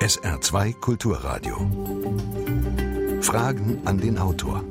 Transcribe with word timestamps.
SR2 0.00 0.80
Kulturradio. 0.80 1.56
Fragen 3.20 3.82
an 3.84 3.98
den 3.98 4.16
Autor. 4.16 4.64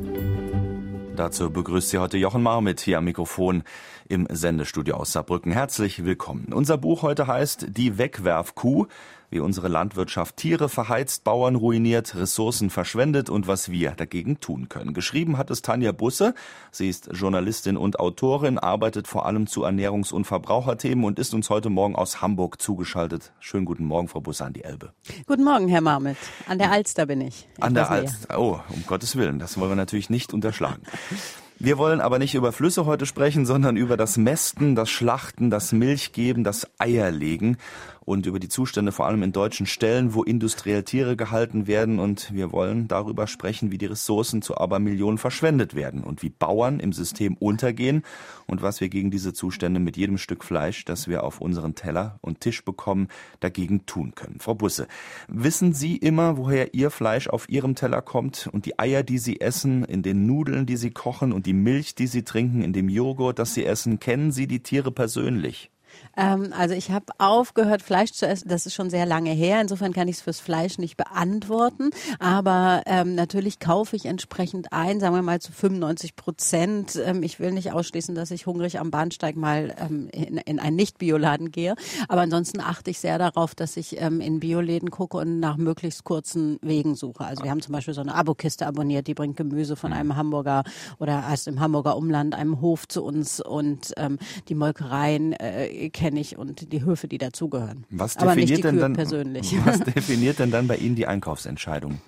Dazu 1.15 1.51
begrüßt 1.51 1.91
Sie 1.91 1.99
heute 1.99 2.17
Jochen 2.17 2.41
Marmit 2.41 2.79
hier 2.79 2.97
am 2.97 3.03
Mikrofon 3.03 3.61
im 4.07 4.25
Sendestudio 4.31 4.95
aus 4.95 5.11
Saarbrücken. 5.11 5.51
Herzlich 5.51 6.03
willkommen. 6.03 6.51
Unser 6.51 6.79
Buch 6.79 7.03
heute 7.03 7.27
heißt 7.27 7.67
Die 7.69 7.99
Wegwerfkuh 7.99 8.87
wie 9.29 9.39
unsere 9.39 9.67
Landwirtschaft 9.67 10.37
Tiere 10.37 10.69
verheizt, 10.69 11.23
Bauern 11.23 11.55
ruiniert, 11.55 12.15
Ressourcen 12.15 12.69
verschwendet 12.69 13.29
und 13.29 13.47
was 13.47 13.69
wir 13.69 13.91
dagegen 13.91 14.39
tun 14.39 14.69
können. 14.69 14.93
Geschrieben 14.93 15.37
hat 15.37 15.51
es 15.51 15.61
Tanja 15.61 15.91
Busse. 15.91 16.33
Sie 16.71 16.89
ist 16.89 17.09
Journalistin 17.13 17.77
und 17.77 17.99
Autorin, 17.99 18.57
arbeitet 18.57 19.07
vor 19.07 19.25
allem 19.25 19.47
zu 19.47 19.65
Ernährungs- 19.65 20.11
und 20.11 20.25
Verbraucherthemen 20.25 21.05
und 21.05 21.19
ist 21.19 21.33
uns 21.33 21.49
heute 21.49 21.69
Morgen 21.69 21.95
aus 21.95 22.21
Hamburg 22.21 22.61
zugeschaltet. 22.61 23.31
Schönen 23.39 23.65
guten 23.65 23.85
Morgen, 23.85 24.07
Frau 24.07 24.21
Busse 24.21 24.45
an 24.45 24.53
die 24.53 24.63
Elbe. 24.63 24.93
Guten 25.27 25.43
Morgen, 25.43 25.67
Herr 25.67 25.81
Marmit. 25.81 26.17
An 26.47 26.57
der 26.57 26.71
Alster 26.71 27.05
bin 27.05 27.21
ich. 27.21 27.47
An 27.59 27.73
der 27.73 27.89
Alster. 27.89 28.39
Oh, 28.39 28.59
um 28.69 28.83
Gottes 28.87 29.15
Willen. 29.15 29.39
Das 29.39 29.59
wollen 29.59 29.71
wir 29.71 29.75
natürlich 29.75 30.09
nicht 30.09 30.33
unterschlagen. 30.33 30.81
Wir 31.61 31.77
wollen 31.77 31.99
aber 31.99 32.19
nicht 32.19 32.35
über 32.35 32.53
Flüsse 32.53 32.85
heute 32.85 33.05
sprechen, 33.05 33.45
sondern 33.45 33.75
über 33.75 33.97
das 33.97 34.15
Mästen, 34.15 34.75
das 34.75 34.89
Schlachten, 34.89 35.49
das 35.49 35.73
Milchgeben, 35.73 36.45
das 36.45 36.65
Eierlegen 36.77 37.57
und 38.09 38.25
über 38.25 38.39
die 38.39 38.49
Zustände 38.49 38.91
vor 38.91 39.05
allem 39.05 39.21
in 39.21 39.31
deutschen 39.31 39.67
Stellen, 39.67 40.15
wo 40.15 40.23
industriell 40.23 40.81
Tiere 40.81 41.15
gehalten 41.15 41.67
werden. 41.67 41.99
Und 41.99 42.33
wir 42.33 42.51
wollen 42.51 42.87
darüber 42.87 43.27
sprechen, 43.27 43.71
wie 43.71 43.77
die 43.77 43.85
Ressourcen 43.85 44.41
zu 44.41 44.57
Abermillionen 44.57 45.19
verschwendet 45.19 45.75
werden 45.75 46.03
und 46.03 46.23
wie 46.23 46.29
Bauern 46.29 46.79
im 46.79 46.91
System 46.91 47.35
untergehen 47.35 48.01
und 48.47 48.63
was 48.63 48.81
wir 48.81 48.89
gegen 48.89 49.11
diese 49.11 49.33
Zustände 49.33 49.79
mit 49.79 49.95
jedem 49.95 50.17
Stück 50.17 50.43
Fleisch, 50.43 50.85
das 50.85 51.07
wir 51.07 51.23
auf 51.23 51.39
unseren 51.39 51.75
Teller 51.75 52.17
und 52.21 52.41
Tisch 52.41 52.65
bekommen, 52.65 53.09
dagegen 53.41 53.85
tun 53.85 54.15
können. 54.15 54.39
Frau 54.39 54.55
Busse, 54.55 54.87
wissen 55.27 55.73
Sie 55.73 55.95
immer, 55.95 56.35
woher 56.35 56.73
Ihr 56.73 56.89
Fleisch 56.89 57.27
auf 57.27 57.47
Ihrem 57.47 57.75
Teller 57.75 58.01
kommt 58.01 58.49
und 58.51 58.65
die 58.65 58.79
Eier, 58.79 59.03
die 59.03 59.19
Sie 59.19 59.39
essen, 59.39 59.83
in 59.83 60.01
den 60.01 60.25
Nudeln, 60.25 60.65
die 60.65 60.77
Sie 60.77 60.89
kochen 60.89 61.31
und 61.31 61.45
die 61.45 61.53
Milch, 61.53 61.93
die 61.93 62.07
Sie 62.07 62.23
trinken, 62.23 62.63
in 62.63 62.73
dem 62.73 62.89
Joghurt, 62.89 63.37
das 63.37 63.53
Sie 63.53 63.65
essen, 63.65 63.99
kennen 63.99 64.31
Sie 64.31 64.47
die 64.47 64.63
Tiere 64.63 64.91
persönlich? 64.91 65.69
Ähm, 66.19 66.53
also 66.55 66.75
ich 66.75 66.91
habe 66.91 67.05
aufgehört, 67.17 67.81
Fleisch 67.81 68.11
zu 68.11 68.27
essen. 68.27 68.49
Das 68.49 68.65
ist 68.65 68.73
schon 68.73 68.89
sehr 68.89 69.05
lange 69.05 69.31
her. 69.31 69.61
Insofern 69.61 69.93
kann 69.93 70.07
ich 70.07 70.17
es 70.17 70.21
fürs 70.21 70.39
Fleisch 70.39 70.77
nicht 70.77 70.97
beantworten. 70.97 71.91
Aber 72.19 72.83
ähm, 72.85 73.15
natürlich 73.15 73.59
kaufe 73.59 73.95
ich 73.95 74.05
entsprechend 74.05 74.73
ein, 74.73 74.99
sagen 74.99 75.15
wir 75.15 75.21
mal 75.21 75.39
zu 75.39 75.51
95 75.51 76.15
Prozent. 76.15 76.99
Ähm, 77.03 77.23
ich 77.23 77.39
will 77.39 77.51
nicht 77.51 77.71
ausschließen, 77.71 78.15
dass 78.15 78.31
ich 78.31 78.45
hungrig 78.45 78.79
am 78.79 78.91
Bahnsteig 78.91 79.35
mal 79.37 79.75
ähm, 79.79 80.09
in, 80.11 80.37
in 80.37 80.59
einen 80.59 80.75
Nicht-Bioladen 80.75 81.51
gehe. 81.51 81.75
Aber 82.09 82.21
ansonsten 82.21 82.59
achte 82.59 82.91
ich 82.91 82.99
sehr 82.99 83.17
darauf, 83.17 83.55
dass 83.55 83.77
ich 83.77 84.01
ähm, 84.01 84.19
in 84.19 84.39
Bioläden 84.41 84.91
gucke 84.91 85.17
und 85.17 85.39
nach 85.39 85.57
möglichst 85.57 86.03
kurzen 86.03 86.59
Wegen 86.61 86.95
suche. 86.95 87.23
Also 87.23 87.43
wir 87.43 87.51
haben 87.51 87.61
zum 87.61 87.73
Beispiel 87.73 87.93
so 87.93 88.01
eine 88.01 88.15
Abokiste 88.15 88.67
abonniert, 88.67 89.07
die 89.07 89.13
bringt 89.13 89.37
Gemüse 89.37 89.75
von 89.75 89.93
einem 89.93 90.15
Hamburger 90.15 90.63
oder 90.99 91.23
erst 91.29 91.47
im 91.47 91.59
Hamburger 91.59 91.95
Umland, 91.95 92.35
einem 92.35 92.59
Hof 92.59 92.87
zu 92.87 93.03
uns 93.03 93.39
und 93.39 93.93
ähm, 93.97 94.17
die 94.49 94.55
Molkereien 94.55 95.33
äh, 95.33 95.89
kenne 96.09 96.21
ich 96.21 96.37
und 96.37 96.71
die 96.71 96.83
Höfe, 96.83 97.07
die 97.07 97.19
dazugehören. 97.19 97.85
Was 97.91 98.17
Aber 98.17 98.33
nicht 98.33 98.49
definiert 98.49 98.57
die 98.57 98.61
denn 98.63 98.71
Kühe 98.71 98.81
dann 98.81 98.93
persönlich. 98.93 99.55
Was 99.65 99.79
definiert 99.95 100.39
denn 100.39 100.49
dann 100.49 100.67
bei 100.67 100.77
Ihnen 100.77 100.95
die 100.95 101.05
Einkaufsentscheidung? 101.05 102.01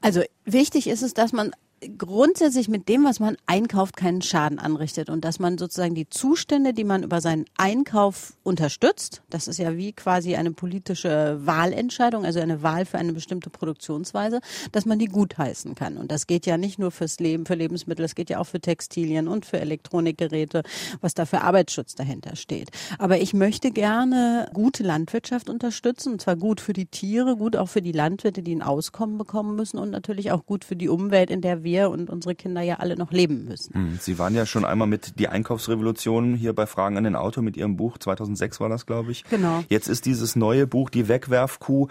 Also 0.00 0.22
wichtig 0.44 0.88
ist 0.88 1.02
es, 1.02 1.14
dass 1.14 1.32
man 1.32 1.52
grundsätzlich 1.96 2.68
mit 2.68 2.88
dem, 2.88 3.04
was 3.04 3.20
man 3.20 3.36
einkauft, 3.46 3.96
keinen 3.96 4.20
Schaden 4.20 4.58
anrichtet 4.58 5.08
und 5.08 5.24
dass 5.24 5.38
man 5.38 5.56
sozusagen 5.56 5.94
die 5.94 6.08
Zustände, 6.08 6.74
die 6.74 6.84
man 6.84 7.02
über 7.02 7.20
seinen 7.20 7.46
Einkauf 7.56 8.34
unterstützt, 8.42 9.22
das 9.30 9.48
ist 9.48 9.58
ja 9.58 9.76
wie 9.76 9.92
quasi 9.92 10.36
eine 10.36 10.52
politische 10.52 11.38
Wahlentscheidung, 11.42 12.26
also 12.26 12.40
eine 12.40 12.62
Wahl 12.62 12.84
für 12.84 12.98
eine 12.98 13.14
bestimmte 13.14 13.48
Produktionsweise, 13.48 14.40
dass 14.72 14.84
man 14.84 14.98
die 14.98 15.06
gutheißen 15.06 15.74
kann. 15.74 15.96
Und 15.96 16.10
das 16.10 16.26
geht 16.26 16.44
ja 16.44 16.58
nicht 16.58 16.78
nur 16.78 16.90
fürs 16.90 17.18
Leben, 17.18 17.46
für 17.46 17.54
Lebensmittel, 17.54 18.04
es 18.04 18.14
geht 18.14 18.28
ja 18.28 18.40
auch 18.40 18.46
für 18.46 18.60
Textilien 18.60 19.26
und 19.26 19.46
für 19.46 19.58
Elektronikgeräte, 19.58 20.62
was 21.00 21.14
da 21.14 21.24
für 21.24 21.40
Arbeitsschutz 21.40 21.94
dahinter 21.94 22.36
steht. 22.36 22.70
Aber 22.98 23.20
ich 23.20 23.32
möchte 23.32 23.70
gerne 23.70 24.50
gute 24.52 24.82
Landwirtschaft 24.82 25.48
unterstützen, 25.48 26.12
und 26.12 26.20
zwar 26.20 26.36
gut 26.36 26.60
für 26.60 26.74
die 26.74 26.86
Tiere, 26.86 27.36
gut 27.36 27.56
auch 27.56 27.68
für 27.68 27.82
die 27.82 27.92
Landwirte, 27.92 28.42
die 28.42 28.54
ein 28.54 28.62
Auskommen 28.62 29.16
bekommen 29.16 29.56
müssen 29.56 29.78
und 29.78 29.90
natürlich 29.90 30.30
auch 30.30 30.44
gut 30.44 30.64
für 30.66 30.76
die 30.76 30.88
Umwelt, 30.88 31.30
in 31.30 31.40
der 31.40 31.64
wir 31.64 31.69
wir 31.70 31.90
und 31.90 32.10
unsere 32.10 32.34
Kinder 32.34 32.62
ja 32.62 32.76
alle 32.76 32.96
noch 32.96 33.12
leben 33.12 33.44
müssen. 33.44 33.74
Hm, 33.74 33.98
Sie 34.00 34.18
waren 34.18 34.34
ja 34.34 34.46
schon 34.46 34.64
einmal 34.64 34.88
mit 34.88 35.18
die 35.18 35.28
Einkaufsrevolution 35.28 36.34
hier 36.34 36.52
bei 36.52 36.66
Fragen 36.66 36.96
an 36.96 37.04
den 37.04 37.16
Auto 37.16 37.42
mit 37.42 37.56
Ihrem 37.56 37.76
Buch 37.76 37.98
2006 37.98 38.60
war 38.60 38.68
das, 38.68 38.86
glaube 38.86 39.12
ich. 39.12 39.24
Genau. 39.24 39.62
Jetzt 39.68 39.88
ist 39.88 40.06
dieses 40.06 40.36
neue 40.36 40.66
Buch 40.66 40.90
die 40.90 41.08
Wegwerfkuh. 41.08 41.88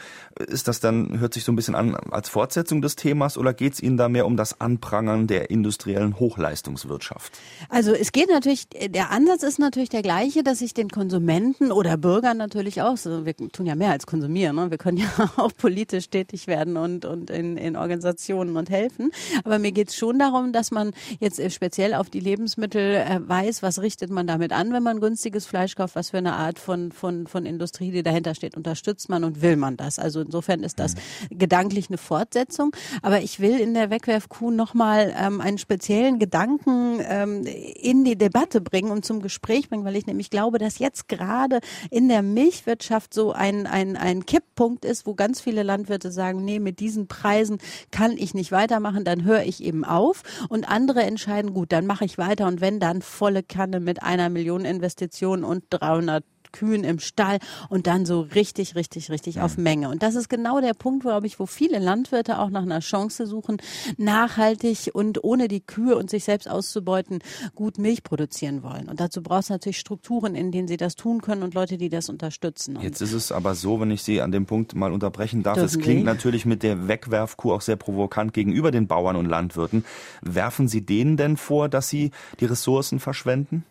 Ist 0.47 0.67
das 0.67 0.79
dann 0.79 1.19
hört 1.19 1.33
sich 1.33 1.43
so 1.43 1.51
ein 1.51 1.55
bisschen 1.55 1.75
an 1.75 1.95
als 1.95 2.29
Fortsetzung 2.29 2.81
des 2.81 2.95
Themas 2.95 3.37
oder 3.37 3.53
geht 3.53 3.73
es 3.73 3.81
Ihnen 3.81 3.97
da 3.97 4.09
mehr 4.09 4.25
um 4.25 4.35
das 4.37 4.59
Anprangern 4.59 5.27
der 5.27 5.49
industriellen 5.49 6.19
Hochleistungswirtschaft? 6.19 7.39
Also 7.69 7.93
es 7.93 8.11
geht 8.11 8.29
natürlich, 8.29 8.67
der 8.69 9.11
Ansatz 9.11 9.43
ist 9.43 9.59
natürlich 9.59 9.89
der 9.89 10.01
gleiche, 10.01 10.43
dass 10.43 10.61
ich 10.61 10.73
den 10.73 10.89
Konsumenten 10.89 11.71
oder 11.71 11.97
Bürgern 11.97 12.37
natürlich 12.37 12.81
auch, 12.81 12.97
so, 12.97 13.25
wir 13.25 13.35
tun 13.35 13.65
ja 13.65 13.75
mehr 13.75 13.91
als 13.91 14.05
konsumieren, 14.05 14.55
ne? 14.55 14.71
wir 14.71 14.77
können 14.77 14.97
ja 14.97 15.07
auch 15.37 15.51
politisch 15.55 16.09
tätig 16.09 16.47
werden 16.47 16.77
und, 16.77 17.05
und 17.05 17.29
in, 17.29 17.57
in 17.57 17.75
Organisationen 17.75 18.57
und 18.57 18.69
helfen. 18.69 19.11
Aber 19.43 19.59
mir 19.59 19.68
geht 19.71 19.89
es 19.89 19.95
schon 19.95 20.19
darum, 20.19 20.51
dass 20.53 20.71
man 20.71 20.91
jetzt 21.19 21.39
äh, 21.39 21.49
speziell 21.49 21.93
auf 21.93 22.09
die 22.09 22.19
Lebensmittel 22.19 22.95
äh, 22.95 23.19
weiß, 23.21 23.63
was 23.63 23.81
richtet 23.81 24.09
man 24.09 24.27
damit 24.27 24.53
an, 24.53 24.73
wenn 24.73 24.83
man 24.83 24.99
günstiges 24.99 25.45
Fleisch 25.45 25.75
kauft, 25.75 25.95
was 25.95 26.11
für 26.11 26.17
eine 26.17 26.33
Art 26.33 26.59
von, 26.59 26.91
von, 26.91 27.27
von 27.27 27.45
Industrie, 27.45 27.91
die 27.91 28.03
dahinter 28.03 28.35
steht, 28.35 28.55
unterstützt 28.55 29.09
man 29.09 29.23
und 29.23 29.41
will 29.41 29.55
man 29.55 29.77
das. 29.77 29.99
Also 29.99 30.21
insofern 30.21 30.63
ist 30.63 30.79
das 30.79 30.95
gedanklich 31.29 31.89
eine 31.89 31.97
Fortsetzung. 31.97 32.75
Aber 33.01 33.21
ich 33.21 33.39
will 33.39 33.59
in 33.59 33.73
der 33.73 33.89
Wegwerfkuh 33.89 34.51
nochmal 34.51 35.13
ähm, 35.17 35.41
einen 35.41 35.57
speziellen 35.57 36.19
Gedanken 36.19 36.99
ähm, 37.01 37.45
in 37.45 38.03
die 38.03 38.17
Debatte 38.17 38.61
bringen 38.61 38.91
und 38.91 39.05
zum 39.05 39.21
Gespräch 39.21 39.69
bringen, 39.69 39.85
weil 39.85 39.95
ich 39.95 40.07
nämlich 40.07 40.29
glaube, 40.29 40.57
dass 40.57 40.79
jetzt 40.79 41.07
gerade 41.07 41.59
in 41.89 42.07
der 42.07 42.21
Milchwirtschaft 42.21 43.13
so 43.13 43.31
ein, 43.31 43.67
ein, 43.67 43.97
ein 43.97 44.25
Kipppunkt 44.25 44.85
ist, 44.85 45.05
wo 45.05 45.13
ganz 45.13 45.41
viele 45.41 45.63
Landwirte 45.63 46.11
sagen, 46.11 46.43
nee, 46.43 46.59
mit 46.59 46.79
diesen 46.79 47.07
Preisen 47.07 47.59
kann 47.91 48.17
ich 48.17 48.33
nicht 48.33 48.51
weitermachen, 48.51 49.03
dann 49.03 49.23
höre 49.23 49.43
ich 49.43 49.58
eben 49.61 49.83
auf. 49.85 50.23
Und 50.49 50.69
andere 50.69 51.03
entscheiden, 51.03 51.53
gut, 51.53 51.71
dann 51.71 51.85
mache 51.85 52.05
ich 52.05 52.17
weiter. 52.17 52.47
Und 52.47 52.61
wenn 52.61 52.79
dann 52.79 53.01
volle 53.01 53.43
Kanne 53.43 53.79
mit 53.79 54.03
einer 54.03 54.29
Million 54.29 54.65
Investition 54.65 55.43
und 55.43 55.63
300 55.69 56.23
Kühen 56.51 56.83
im 56.83 56.99
Stall 56.99 57.39
und 57.69 57.87
dann 57.87 58.05
so 58.05 58.21
richtig, 58.21 58.75
richtig, 58.75 59.09
richtig 59.09 59.41
auf 59.41 59.57
Menge. 59.57 59.89
Und 59.89 60.03
das 60.03 60.15
ist 60.15 60.29
genau 60.29 60.61
der 60.61 60.73
Punkt, 60.73 61.03
glaube 61.03 61.27
ich, 61.27 61.39
wo 61.39 61.45
viele 61.45 61.79
Landwirte 61.79 62.39
auch 62.39 62.49
nach 62.49 62.63
einer 62.63 62.79
Chance 62.79 63.25
suchen, 63.25 63.57
nachhaltig 63.97 64.91
und 64.93 65.23
ohne 65.23 65.47
die 65.47 65.61
Kühe 65.61 65.95
und 65.95 66.09
sich 66.09 66.23
selbst 66.23 66.49
auszubeuten, 66.49 67.19
gut 67.55 67.77
Milch 67.77 68.03
produzieren 68.03 68.63
wollen. 68.63 68.87
Und 68.89 68.99
dazu 68.99 69.21
braucht 69.21 69.43
es 69.43 69.49
natürlich 69.49 69.79
Strukturen, 69.79 70.35
in 70.35 70.51
denen 70.51 70.67
sie 70.67 70.77
das 70.77 70.95
tun 70.95 71.21
können 71.21 71.43
und 71.43 71.53
Leute, 71.53 71.77
die 71.77 71.89
das 71.89 72.09
unterstützen. 72.09 72.77
Und 72.77 72.83
Jetzt 72.83 73.01
ist 73.01 73.13
es 73.13 73.31
aber 73.31 73.55
so, 73.55 73.79
wenn 73.79 73.91
ich 73.91 74.03
Sie 74.03 74.21
an 74.21 74.31
dem 74.31 74.45
Punkt 74.45 74.75
mal 74.75 74.91
unterbrechen 74.91 75.43
darf, 75.43 75.57
es 75.57 75.79
klingt 75.79 76.05
natürlich 76.05 76.45
mit 76.45 76.63
der 76.63 76.87
Wegwerfkuh 76.87 77.53
auch 77.53 77.61
sehr 77.61 77.75
provokant 77.75 78.33
gegenüber 78.33 78.71
den 78.71 78.87
Bauern 78.87 79.15
und 79.15 79.25
Landwirten. 79.25 79.85
Werfen 80.21 80.67
Sie 80.67 80.85
denen 80.85 81.17
denn 81.17 81.37
vor, 81.37 81.69
dass 81.69 81.89
sie 81.89 82.11
die 82.39 82.45
Ressourcen 82.45 82.99
verschwenden? 82.99 83.63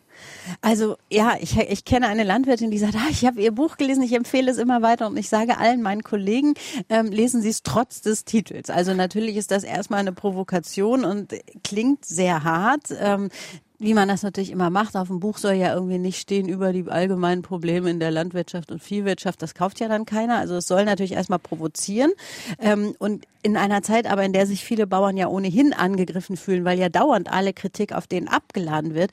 Also 0.61 0.97
ja, 1.11 1.37
ich, 1.41 1.57
ich 1.59 1.85
kenne 1.85 2.09
eine 2.09 2.25
Landwirtin, 2.25 2.71
die 2.71 2.79
sagt, 2.79 2.95
ah, 2.97 3.09
ich 3.11 3.25
habe 3.25 3.41
ihr 3.41 3.53
Buch 3.53 3.77
gelesen, 3.77 4.03
ich 4.03 4.13
empfehle 4.13 4.51
es 4.51 4.59
immer 4.59 4.83
weiter 4.83 5.07
und 5.07 5.17
ich 5.17 5.29
sage 5.29 5.59
allen 5.59 5.83
meinen 5.83 6.03
Kollegen, 6.03 6.55
ähm, 6.89 7.07
lesen 7.07 7.43
Sie 7.43 7.51
es 7.51 7.63
trotz 7.63 8.01
des 8.01 8.25
Titels. 8.25 8.71
Also 8.71 8.95
natürlich 8.95 9.37
ist 9.37 9.51
das 9.51 9.65
erstmal 9.65 10.01
eine 10.01 10.13
Provokation 10.13 11.05
und 11.05 11.35
klingt 11.63 12.05
sehr 12.05 12.45
hart. 12.45 12.95
Ähm, 12.99 13.31
wie 13.81 13.95
man 13.95 14.09
das 14.09 14.25
natürlich 14.25 14.51
immer 14.51 14.71
macht. 14.71 14.97
Auf 14.97 15.07
dem 15.07 15.21
Buch 15.21 15.39
soll 15.39 15.55
ja 15.55 15.73
irgendwie 15.73 15.99
nicht 15.99 16.21
stehen 16.21 16.49
über 16.49 16.73
die 16.73 16.89
allgemeinen 16.89 17.43
Probleme 17.43 17.89
in 17.91 18.01
der 18.01 18.11
Landwirtschaft 18.11 18.73
und 18.73 18.83
Viehwirtschaft. 18.83 19.41
Das 19.41 19.55
kauft 19.55 19.79
ja 19.79 19.89
dann 19.89 20.05
keiner. 20.05 20.39
Also 20.39 20.57
es 20.57 20.67
soll 20.67 20.85
natürlich 20.85 21.13
erstmal 21.13 21.39
provozieren. 21.39 22.11
Ähm, 22.59 22.97
und 22.99 23.25
in 23.45 23.57
einer 23.57 23.83
Zeit 23.83 24.11
aber, 24.11 24.25
in 24.25 24.33
der 24.33 24.49
sich 24.49 24.65
viele 24.65 24.89
Bauern 24.89 25.17
ja 25.17 25.29
ohnehin 25.29 25.73
angegriffen 25.73 26.37
fühlen, 26.37 26.65
weil 26.65 26.77
ja 26.77 26.89
dauernd 26.89 27.31
alle 27.31 27.53
Kritik 27.53 27.93
auf 27.93 28.09
denen 28.09 28.27
abgeladen 28.27 28.95
wird, 28.95 29.13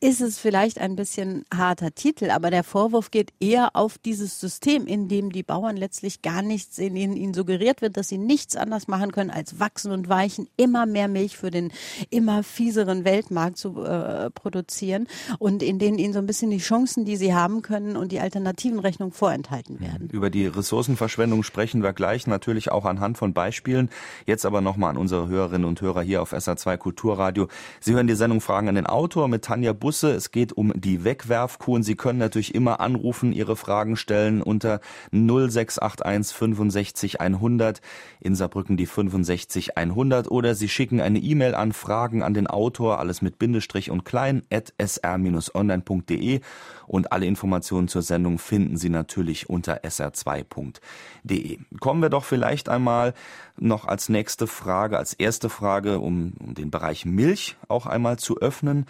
ist 0.00 0.20
es 0.20 0.38
vielleicht 0.38 0.80
ein 0.80 0.94
bisschen 0.94 1.44
harter 1.52 1.92
Titel. 1.92 2.30
Aber 2.30 2.50
der 2.50 2.62
Vorwurf 2.62 3.10
geht 3.10 3.32
eher 3.40 3.74
auf 3.74 3.98
dieses 3.98 4.38
System, 4.38 4.86
in 4.86 5.08
dem 5.08 5.32
die 5.32 5.42
Bauern 5.42 5.76
letztlich 5.76 6.22
gar 6.22 6.42
nichts, 6.42 6.78
in 6.78 6.94
denen 6.94 7.16
ihnen 7.16 7.34
suggeriert 7.34 7.82
wird, 7.82 7.96
dass 7.96 8.08
sie 8.08 8.18
nichts 8.18 8.54
anders 8.54 8.86
machen 8.86 9.10
können, 9.10 9.30
als 9.30 9.58
wachsen 9.58 9.90
und 9.90 10.08
weichen, 10.08 10.46
immer 10.56 10.86
mehr 10.86 11.08
Milch 11.08 11.36
für 11.36 11.50
den 11.50 11.72
immer 12.10 12.44
fieseren 12.44 13.04
Weltmarkt 13.04 13.58
zu 13.58 13.82
äh, 13.82 14.03
äh, 14.04 14.30
produzieren 14.30 15.08
und 15.38 15.62
in 15.62 15.78
denen 15.78 15.98
ihnen 15.98 16.12
so 16.12 16.18
ein 16.18 16.26
bisschen 16.26 16.50
die 16.50 16.58
Chancen, 16.58 17.04
die 17.04 17.16
sie 17.16 17.34
haben 17.34 17.62
können 17.62 17.96
und 17.96 18.12
die 18.12 18.20
alternativen 18.20 18.78
Rechnungen 18.78 19.12
vorenthalten 19.12 19.80
werden. 19.80 20.08
Über 20.10 20.30
die 20.30 20.46
Ressourcenverschwendung 20.46 21.42
sprechen 21.42 21.82
wir 21.82 21.92
gleich 21.92 22.26
natürlich 22.26 22.70
auch 22.70 22.84
anhand 22.84 23.18
von 23.18 23.32
Beispielen. 23.32 23.90
Jetzt 24.26 24.46
aber 24.46 24.60
nochmal 24.60 24.90
an 24.90 24.96
unsere 24.96 25.28
Hörerinnen 25.28 25.66
und 25.66 25.80
Hörer 25.80 26.02
hier 26.02 26.22
auf 26.22 26.32
SA2 26.32 26.76
Kulturradio. 26.76 27.48
Sie 27.80 27.94
hören 27.94 28.06
die 28.06 28.14
Sendung 28.14 28.40
Fragen 28.40 28.68
an 28.68 28.74
den 28.74 28.86
Autor 28.86 29.28
mit 29.28 29.44
Tanja 29.44 29.72
Busse. 29.72 30.12
Es 30.12 30.30
geht 30.30 30.52
um 30.52 30.72
die 30.74 31.04
Wegwerfkuh 31.04 31.74
und 31.74 31.82
Sie 31.82 31.96
können 31.96 32.18
natürlich 32.18 32.54
immer 32.54 32.80
anrufen, 32.80 33.32
Ihre 33.32 33.56
Fragen 33.56 33.96
stellen 33.96 34.42
unter 34.42 34.80
0681 35.12 36.36
65 36.36 37.20
100 37.20 37.80
in 38.20 38.34
Saarbrücken 38.34 38.76
die 38.76 38.86
65 38.86 39.76
100 39.76 40.30
oder 40.30 40.54
Sie 40.54 40.68
schicken 40.68 41.00
eine 41.00 41.18
E-Mail 41.18 41.54
an 41.54 41.72
Fragen 41.72 42.22
an 42.22 42.34
den 42.34 42.46
Autor, 42.46 42.98
alles 42.98 43.22
mit 43.22 43.38
Bindestrich 43.38 43.90
und 43.94 44.04
klein, 44.04 44.42
at 44.52 44.74
sr-online.de 44.78 46.40
und 46.86 47.12
alle 47.12 47.26
Informationen 47.26 47.88
zur 47.88 48.02
Sendung 48.02 48.38
finden 48.38 48.76
Sie 48.76 48.90
natürlich 48.90 49.48
unter 49.48 49.84
sr2.de. 49.84 51.58
Kommen 51.80 52.02
wir 52.02 52.10
doch 52.10 52.24
vielleicht 52.24 52.68
einmal 52.68 53.14
noch 53.56 53.86
als 53.86 54.08
nächste 54.08 54.46
Frage, 54.46 54.98
als 54.98 55.14
erste 55.14 55.48
Frage, 55.48 56.00
um, 56.00 56.34
um 56.40 56.54
den 56.54 56.70
Bereich 56.70 57.06
Milch 57.06 57.56
auch 57.68 57.86
einmal 57.86 58.18
zu 58.18 58.38
öffnen, 58.38 58.86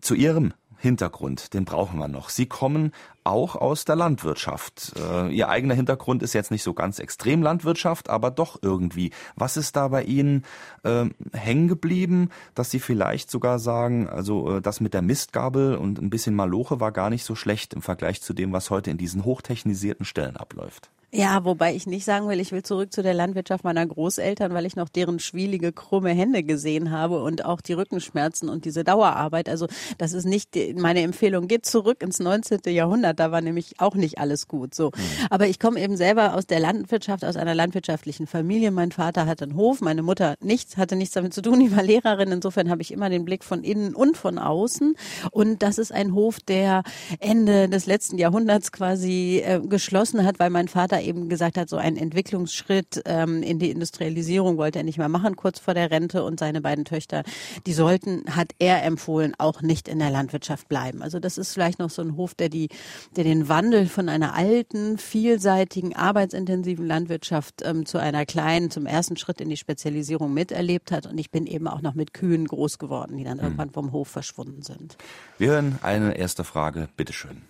zu 0.00 0.14
Ihrem 0.14 0.52
Hintergrund, 0.78 1.54
den 1.54 1.64
brauchen 1.64 1.98
wir 1.98 2.08
noch. 2.08 2.28
Sie 2.28 2.46
kommen 2.46 2.92
auch 3.24 3.56
aus 3.56 3.84
der 3.84 3.96
Landwirtschaft. 3.96 4.94
Äh, 4.96 5.28
Ihr 5.34 5.48
eigener 5.48 5.74
Hintergrund 5.74 6.22
ist 6.22 6.32
jetzt 6.32 6.50
nicht 6.50 6.62
so 6.62 6.72
ganz 6.72 6.98
extrem 6.98 7.42
Landwirtschaft, 7.42 8.08
aber 8.08 8.30
doch 8.30 8.58
irgendwie. 8.62 9.10
Was 9.36 9.56
ist 9.56 9.76
da 9.76 9.88
bei 9.88 10.04
Ihnen 10.04 10.44
äh, 10.84 11.06
hängen 11.32 11.68
geblieben, 11.68 12.30
dass 12.54 12.70
Sie 12.70 12.78
vielleicht 12.78 13.30
sogar 13.30 13.58
sagen, 13.58 14.08
also 14.08 14.56
äh, 14.56 14.62
das 14.62 14.80
mit 14.80 14.94
der 14.94 15.02
Mistgabel 15.02 15.76
und 15.76 16.00
ein 16.00 16.10
bisschen 16.10 16.34
Maloche 16.34 16.80
war 16.80 16.92
gar 16.92 17.10
nicht 17.10 17.24
so 17.24 17.34
schlecht 17.34 17.74
im 17.74 17.82
Vergleich 17.82 18.22
zu 18.22 18.32
dem, 18.32 18.52
was 18.52 18.70
heute 18.70 18.90
in 18.90 18.98
diesen 18.98 19.24
hochtechnisierten 19.24 20.06
Stellen 20.06 20.36
abläuft? 20.36 20.90
Ja, 21.10 21.42
wobei 21.46 21.74
ich 21.74 21.86
nicht 21.86 22.04
sagen 22.04 22.28
will, 22.28 22.38
ich 22.38 22.52
will 22.52 22.62
zurück 22.62 22.92
zu 22.92 23.02
der 23.02 23.14
Landwirtschaft 23.14 23.64
meiner 23.64 23.86
Großeltern, 23.86 24.52
weil 24.52 24.66
ich 24.66 24.76
noch 24.76 24.90
deren 24.90 25.20
schwielige, 25.20 25.72
krumme 25.72 26.10
Hände 26.10 26.42
gesehen 26.42 26.90
habe 26.90 27.22
und 27.22 27.46
auch 27.46 27.62
die 27.62 27.72
Rückenschmerzen 27.72 28.50
und 28.50 28.66
diese 28.66 28.84
Dauerarbeit. 28.84 29.48
Also 29.48 29.68
das 29.96 30.12
ist 30.12 30.26
nicht 30.26 30.50
meine 30.76 31.00
Empfehlung. 31.00 31.48
Geht 31.48 31.64
zurück 31.64 32.02
ins 32.02 32.18
19. 32.18 32.60
Jahrhundert, 32.66 33.18
da 33.20 33.32
war 33.32 33.40
nämlich 33.40 33.80
auch 33.80 33.94
nicht 33.94 34.18
alles 34.18 34.48
gut. 34.48 34.74
So, 34.74 34.88
mhm. 34.88 35.00
aber 35.30 35.48
ich 35.48 35.58
komme 35.58 35.80
eben 35.80 35.96
selber 35.96 36.34
aus 36.34 36.46
der 36.46 36.60
Landwirtschaft, 36.60 37.24
aus 37.24 37.36
einer 37.36 37.54
landwirtschaftlichen 37.54 38.26
Familie. 38.26 38.70
Mein 38.70 38.92
Vater 38.92 39.24
hatte 39.24 39.44
einen 39.44 39.56
Hof, 39.56 39.80
meine 39.80 40.02
Mutter 40.02 40.34
nichts, 40.40 40.76
hatte 40.76 40.94
nichts 40.94 41.14
damit 41.14 41.32
zu 41.32 41.40
tun. 41.40 41.60
Die 41.60 41.74
war 41.74 41.82
Lehrerin. 41.82 42.32
Insofern 42.32 42.68
habe 42.68 42.82
ich 42.82 42.92
immer 42.92 43.08
den 43.08 43.24
Blick 43.24 43.44
von 43.44 43.64
innen 43.64 43.94
und 43.94 44.18
von 44.18 44.38
außen. 44.38 44.94
Und 45.30 45.62
das 45.62 45.78
ist 45.78 45.90
ein 45.90 46.12
Hof, 46.12 46.38
der 46.40 46.82
Ende 47.18 47.70
des 47.70 47.86
letzten 47.86 48.18
Jahrhunderts 48.18 48.72
quasi 48.72 49.42
äh, 49.42 49.60
geschlossen 49.60 50.26
hat, 50.26 50.38
weil 50.38 50.50
mein 50.50 50.68
Vater 50.68 50.97
eben 51.00 51.28
gesagt 51.28 51.56
hat, 51.56 51.68
so 51.68 51.76
einen 51.76 51.96
Entwicklungsschritt 51.96 53.02
ähm, 53.04 53.42
in 53.42 53.58
die 53.58 53.70
Industrialisierung 53.70 54.56
wollte 54.56 54.78
er 54.78 54.84
nicht 54.84 54.98
mehr 54.98 55.08
machen, 55.08 55.36
kurz 55.36 55.58
vor 55.58 55.74
der 55.74 55.90
Rente. 55.90 56.24
Und 56.24 56.40
seine 56.40 56.60
beiden 56.60 56.84
Töchter, 56.84 57.22
die 57.66 57.72
sollten, 57.72 58.24
hat 58.34 58.52
er 58.58 58.82
empfohlen, 58.84 59.34
auch 59.38 59.62
nicht 59.62 59.88
in 59.88 59.98
der 59.98 60.10
Landwirtschaft 60.10 60.68
bleiben. 60.68 61.02
Also 61.02 61.18
das 61.20 61.38
ist 61.38 61.52
vielleicht 61.52 61.78
noch 61.78 61.90
so 61.90 62.02
ein 62.02 62.16
Hof, 62.16 62.34
der 62.34 62.48
die, 62.48 62.68
der 63.16 63.24
den 63.24 63.48
Wandel 63.48 63.86
von 63.86 64.08
einer 64.08 64.34
alten, 64.34 64.98
vielseitigen, 64.98 65.94
arbeitsintensiven 65.94 66.86
Landwirtschaft 66.86 67.62
ähm, 67.64 67.86
zu 67.86 67.98
einer 67.98 68.26
kleinen, 68.26 68.70
zum 68.70 68.86
ersten 68.86 69.16
Schritt 69.16 69.40
in 69.40 69.48
die 69.48 69.56
Spezialisierung 69.56 70.32
miterlebt 70.32 70.92
hat. 70.92 71.06
Und 71.06 71.18
ich 71.18 71.30
bin 71.30 71.46
eben 71.46 71.68
auch 71.68 71.82
noch 71.82 71.94
mit 71.94 72.14
Kühen 72.14 72.46
groß 72.46 72.78
geworden, 72.78 73.16
die 73.16 73.24
dann 73.24 73.38
mhm. 73.38 73.44
irgendwann 73.44 73.70
vom 73.70 73.92
Hof 73.92 74.08
verschwunden 74.08 74.62
sind. 74.62 74.96
Wir 75.38 75.50
hören 75.50 75.78
eine 75.82 76.16
erste 76.16 76.44
Frage, 76.44 76.88
bitteschön. 76.96 77.42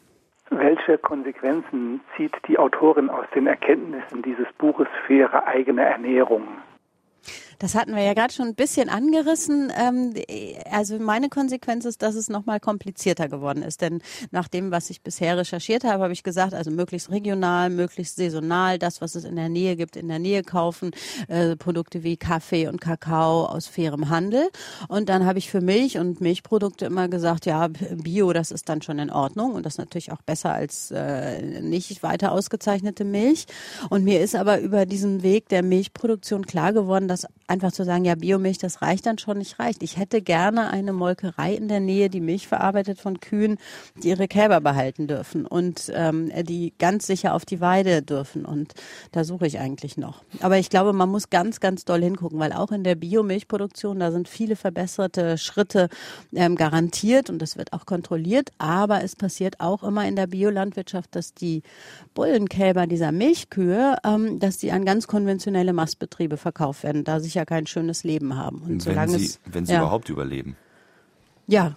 Welche 0.88 1.02
Konsequenzen 1.02 2.00
zieht 2.16 2.32
die 2.48 2.58
Autorin 2.58 3.10
aus 3.10 3.26
den 3.34 3.46
Erkenntnissen 3.46 4.22
dieses 4.22 4.50
Buches 4.56 4.88
für 5.06 5.18
ihre 5.18 5.46
eigene 5.46 5.82
Ernährung? 5.82 6.48
Das 7.58 7.74
hatten 7.74 7.94
wir 7.94 8.02
ja 8.02 8.14
gerade 8.14 8.32
schon 8.32 8.46
ein 8.46 8.54
bisschen 8.54 8.88
angerissen. 8.88 9.72
Ähm, 9.76 10.14
also 10.70 10.98
meine 10.98 11.28
Konsequenz 11.28 11.84
ist, 11.84 12.02
dass 12.02 12.14
es 12.14 12.28
nochmal 12.28 12.60
komplizierter 12.60 13.28
geworden 13.28 13.62
ist. 13.62 13.80
Denn 13.80 14.00
nach 14.30 14.48
dem, 14.48 14.70
was 14.70 14.90
ich 14.90 15.02
bisher 15.02 15.36
recherchiert 15.36 15.84
habe, 15.84 16.04
habe 16.04 16.12
ich 16.12 16.22
gesagt, 16.22 16.54
also 16.54 16.70
möglichst 16.70 17.10
regional, 17.10 17.70
möglichst 17.70 18.16
saisonal, 18.16 18.78
das, 18.78 19.00
was 19.00 19.14
es 19.14 19.24
in 19.24 19.36
der 19.36 19.48
Nähe 19.48 19.76
gibt, 19.76 19.96
in 19.96 20.08
der 20.08 20.20
Nähe 20.20 20.42
kaufen, 20.42 20.92
äh, 21.26 21.56
Produkte 21.56 22.04
wie 22.04 22.16
Kaffee 22.16 22.68
und 22.68 22.80
Kakao 22.80 23.46
aus 23.46 23.66
fairem 23.66 24.08
Handel. 24.08 24.48
Und 24.88 25.08
dann 25.08 25.26
habe 25.26 25.38
ich 25.38 25.50
für 25.50 25.60
Milch 25.60 25.98
und 25.98 26.20
Milchprodukte 26.20 26.86
immer 26.86 27.08
gesagt, 27.08 27.46
ja, 27.46 27.68
Bio, 27.68 28.32
das 28.32 28.52
ist 28.52 28.68
dann 28.68 28.82
schon 28.82 28.98
in 28.98 29.10
Ordnung 29.10 29.54
und 29.54 29.66
das 29.66 29.74
ist 29.74 29.78
natürlich 29.78 30.12
auch 30.12 30.22
besser 30.22 30.52
als 30.52 30.92
äh, 30.92 31.60
nicht 31.60 32.02
weiter 32.02 32.32
ausgezeichnete 32.32 33.04
Milch. 33.04 33.46
Und 33.90 34.04
mir 34.04 34.20
ist 34.20 34.36
aber 34.36 34.60
über 34.60 34.86
diesen 34.86 35.22
Weg 35.22 35.48
der 35.48 35.62
Milchproduktion 35.62 36.46
klar 36.46 36.72
geworden, 36.72 37.08
dass 37.08 37.26
einfach 37.48 37.72
zu 37.72 37.84
sagen, 37.84 38.04
ja, 38.04 38.14
Biomilch, 38.14 38.58
das 38.58 38.82
reicht 38.82 39.06
dann 39.06 39.18
schon 39.18 39.38
nicht 39.38 39.58
reicht. 39.58 39.82
Ich 39.82 39.96
hätte 39.96 40.20
gerne 40.22 40.70
eine 40.70 40.92
Molkerei 40.92 41.54
in 41.54 41.68
der 41.68 41.80
Nähe, 41.80 42.10
die 42.10 42.20
Milch 42.20 42.46
verarbeitet 42.46 43.00
von 43.00 43.20
Kühen, 43.20 43.58
die 43.96 44.08
ihre 44.08 44.28
Kälber 44.28 44.60
behalten 44.60 45.06
dürfen 45.06 45.46
und 45.46 45.90
ähm, 45.94 46.30
die 46.44 46.74
ganz 46.78 47.06
sicher 47.06 47.34
auf 47.34 47.46
die 47.46 47.60
Weide 47.60 48.02
dürfen. 48.02 48.44
Und 48.44 48.74
da 49.12 49.24
suche 49.24 49.46
ich 49.46 49.58
eigentlich 49.58 49.96
noch. 49.96 50.22
Aber 50.40 50.58
ich 50.58 50.68
glaube, 50.68 50.92
man 50.92 51.08
muss 51.08 51.30
ganz, 51.30 51.60
ganz 51.60 51.84
doll 51.84 52.02
hingucken, 52.02 52.38
weil 52.38 52.52
auch 52.52 52.70
in 52.70 52.84
der 52.84 52.94
Biomilchproduktion, 52.94 53.98
da 53.98 54.12
sind 54.12 54.28
viele 54.28 54.56
verbesserte 54.56 55.38
Schritte 55.38 55.88
ähm, 56.34 56.54
garantiert 56.54 57.30
und 57.30 57.40
das 57.40 57.56
wird 57.56 57.72
auch 57.72 57.86
kontrolliert. 57.86 58.50
Aber 58.58 59.02
es 59.02 59.16
passiert 59.16 59.60
auch 59.60 59.82
immer 59.82 60.06
in 60.06 60.16
der 60.16 60.26
Biolandwirtschaft, 60.26 61.16
dass 61.16 61.32
die 61.32 61.62
Bullenkälber 62.14 62.86
dieser 62.86 63.12
Milchkühe, 63.12 63.96
ähm, 64.04 64.38
dass 64.38 64.58
die 64.58 64.70
an 64.70 64.84
ganz 64.84 65.06
konventionelle 65.06 65.72
Mastbetriebe 65.72 66.36
verkauft 66.36 66.82
werden, 66.82 67.04
da 67.04 67.20
sich 67.20 67.37
ja 67.38 67.44
kein 67.44 67.66
schönes 67.66 68.04
Leben 68.04 68.36
haben. 68.36 68.58
Und 68.58 68.86
wenn 68.86 69.08
sie, 69.08 69.24
es, 69.24 69.40
wenn 69.46 69.64
sie 69.64 69.72
ja. 69.72 69.80
überhaupt 69.80 70.08
überleben. 70.08 70.56
Ja, 71.46 71.74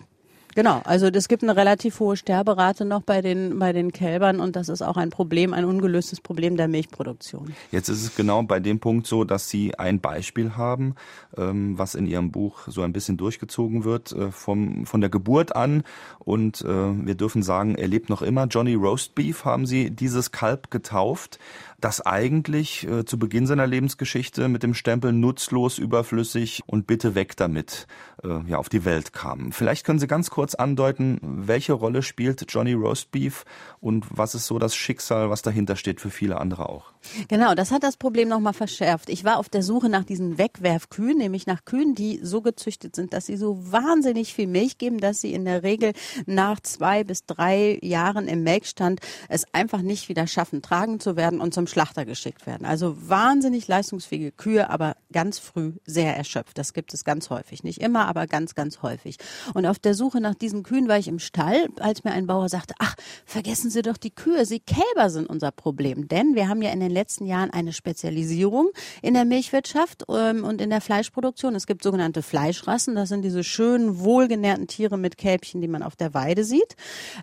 Genau, 0.56 0.82
also 0.84 1.08
es 1.08 1.28
gibt 1.28 1.44
eine 1.44 1.56
relativ 1.56 2.00
hohe 2.00 2.18
Sterberate 2.18 2.84
noch 2.84 3.02
bei 3.02 3.22
den, 3.22 3.58
bei 3.58 3.72
den 3.72 3.94
Kälbern 3.94 4.40
und 4.40 4.56
das 4.56 4.68
ist 4.68 4.82
auch 4.82 4.98
ein 4.98 5.10
Problem, 5.10 5.54
ein 5.54 5.64
ungelöstes 5.64 6.20
Problem 6.20 6.58
der 6.58 6.68
Milchproduktion. 6.68 7.56
Jetzt 7.72 7.88
ist 7.88 8.04
es 8.04 8.16
genau 8.16 8.44
bei 8.44 8.60
dem 8.60 8.80
Punkt 8.80 9.08
so, 9.08 9.24
dass 9.24 9.50
Sie 9.50 9.78
ein 9.80 10.02
Beispiel 10.02 10.58
haben, 10.58 10.96
ähm, 11.38 11.78
was 11.78 11.96
in 11.96 12.06
Ihrem 12.06 12.32
Buch 12.32 12.68
so 12.68 12.82
ein 12.82 12.92
bisschen 12.92 13.18
durchgezogen 13.18 13.86
wird, 13.86 14.12
äh, 14.12 14.32
vom, 14.32 14.86
von 14.86 15.00
der 15.00 15.10
Geburt 15.10 15.56
an 15.56 15.84
und 16.20 16.62
äh, 16.62 16.68
wir 16.68 17.16
dürfen 17.16 17.44
sagen, 17.44 17.76
er 17.76 17.88
lebt 17.88 18.10
noch 18.10 18.22
immer. 18.22 18.46
Johnny 18.48 18.76
Roastbeef 18.76 19.46
haben 19.46 19.66
Sie 19.66 19.90
dieses 19.90 20.32
Kalb 20.32 20.70
getauft 20.70 21.40
das 21.82 22.06
eigentlich 22.06 22.88
äh, 22.88 23.06
zu 23.06 23.18
Beginn 23.18 23.48
seiner 23.48 23.68
Lebensgeschichte 23.68 24.48
mit 24.48 24.64
dem 24.64 24.74
Stempel 24.74 25.12
nutzlos, 25.12 25.78
überflüssig 25.78 26.62
und 26.66 26.88
bitte 26.88 27.16
weg 27.16 27.36
damit 27.36 27.88
äh, 28.24 28.40
ja, 28.48 28.58
auf 28.58 28.70
die 28.70 28.86
Welt 28.86 29.14
kam. 29.14 29.52
Vielleicht 29.52 29.86
können 29.86 30.00
Sie 30.00 30.08
ganz 30.08 30.30
kurz 30.30 30.56
andeuten, 30.56 31.20
welche 31.22 31.74
Rolle 31.74 32.04
spielt 32.04 32.46
Johnny 32.50 32.74
Roastbeef 32.74 33.46
und 33.80 34.06
was 34.10 34.36
ist 34.36 34.46
so 34.46 34.60
das 34.60 34.76
Schicksal, 34.76 35.30
was 35.30 35.42
dahinter 35.42 35.76
steht 35.76 36.00
für 36.00 36.10
viele 36.10 36.40
andere 36.40 36.70
auch? 36.70 36.92
Genau, 37.28 37.56
das 37.56 37.72
hat 37.72 37.84
das 37.84 37.98
Problem 37.98 38.28
nochmal 38.28 38.54
verschärft. 38.54 39.10
Ich 39.10 39.24
war 39.24 39.38
auf 39.38 39.50
der 39.50 39.64
Suche 39.64 39.90
nach 39.90 40.04
diesen 40.04 40.38
Wegwerfkühen, 40.38 41.18
nämlich 41.18 41.48
nach 41.48 41.66
Kühen, 41.66 41.96
die 41.96 42.20
so 42.22 42.42
gezüchtet 42.42 42.96
sind, 42.96 43.14
dass 43.14 43.26
sie 43.26 43.38
so 43.38 43.72
wahnsinnig 43.72 44.34
viel 44.34 44.48
Milch 44.48 44.78
geben, 44.78 45.00
dass 45.00 45.22
sie 45.22 45.34
in 45.34 45.46
der 45.46 45.64
Regel 45.64 45.94
nach 46.26 46.60
zwei 46.60 47.04
bis 47.04 47.26
drei 47.26 47.80
Jahren 47.82 48.28
im 48.28 48.44
Melkstand 48.44 49.00
es 49.30 49.46
einfach 49.54 49.82
nicht 49.82 50.10
wieder 50.10 50.28
schaffen, 50.28 50.62
tragen 50.62 51.00
zu 51.00 51.16
werden 51.16 51.42
und 51.42 51.54
zum 51.54 51.68
Schlachter 51.72 52.06
geschickt 52.06 52.46
werden. 52.46 52.66
Also 52.66 52.96
wahnsinnig 53.10 53.68
leistungsfähige 53.68 54.32
Kühe, 54.32 54.70
aber 54.70 54.96
ganz 55.12 55.40
früh 55.40 55.74
sehr 55.86 56.16
erschöpft. 56.16 56.58
Das 56.58 56.74
gibt 56.74 56.94
es 56.94 57.04
ganz 57.04 57.30
häufig. 57.30 57.64
Nicht 57.64 57.82
immer, 57.82 58.08
aber 58.08 58.28
ganz, 58.28 58.54
ganz 58.54 58.82
häufig. 58.82 59.18
Und 59.54 59.66
auf 59.66 59.80
der 59.80 59.96
Suche 59.96 60.22
nach 60.22 60.36
diesen 60.36 60.64
Kühen 60.64 60.88
war 60.88 60.98
ich 60.98 61.08
im 61.08 61.20
Stall, 61.20 61.68
als 61.80 62.04
mir 62.04 62.12
ein 62.12 62.28
Bauer 62.28 62.50
sagte, 62.50 62.76
ach, 62.80 62.96
vergessen 63.26 63.72
Sie 63.72 63.82
doch 63.82 63.98
die 63.98 64.12
Kühe, 64.12 64.46
sie 64.46 64.60
Kälber 64.60 65.10
sind 65.10 65.30
unser 65.30 65.52
Problem. 65.52 66.08
Denn 66.08 66.36
wir 66.36 66.48
haben 66.48 66.62
ja 66.62 66.72
in 66.72 66.80
den 66.80 66.92
letzten 66.92 67.26
Jahren 67.26 67.52
eine 67.52 67.74
Spezialisierung 67.74 68.70
in 69.02 69.14
der 69.14 69.26
Milchwirtschaft 69.26 70.04
ähm, 70.10 70.44
und 70.44 70.62
in 70.62 70.70
der 70.70 70.82
Fleischproduktion. 70.82 71.56
Es 71.56 71.68
gibt 71.68 71.84
sogenannte 71.84 72.22
Fleischrassen. 72.22 72.96
Das 72.96 73.10
sind 73.10 73.24
diese 73.24 73.44
schönen, 73.44 74.00
wohlgenährten 74.00 74.68
Tiere 74.68 74.98
mit 74.98 75.18
Kälbchen, 75.18 75.62
die 75.62 75.68
man 75.68 75.84
auf 75.84 75.96
der 75.96 76.14
Weide 76.14 76.44
sieht. 76.44 76.76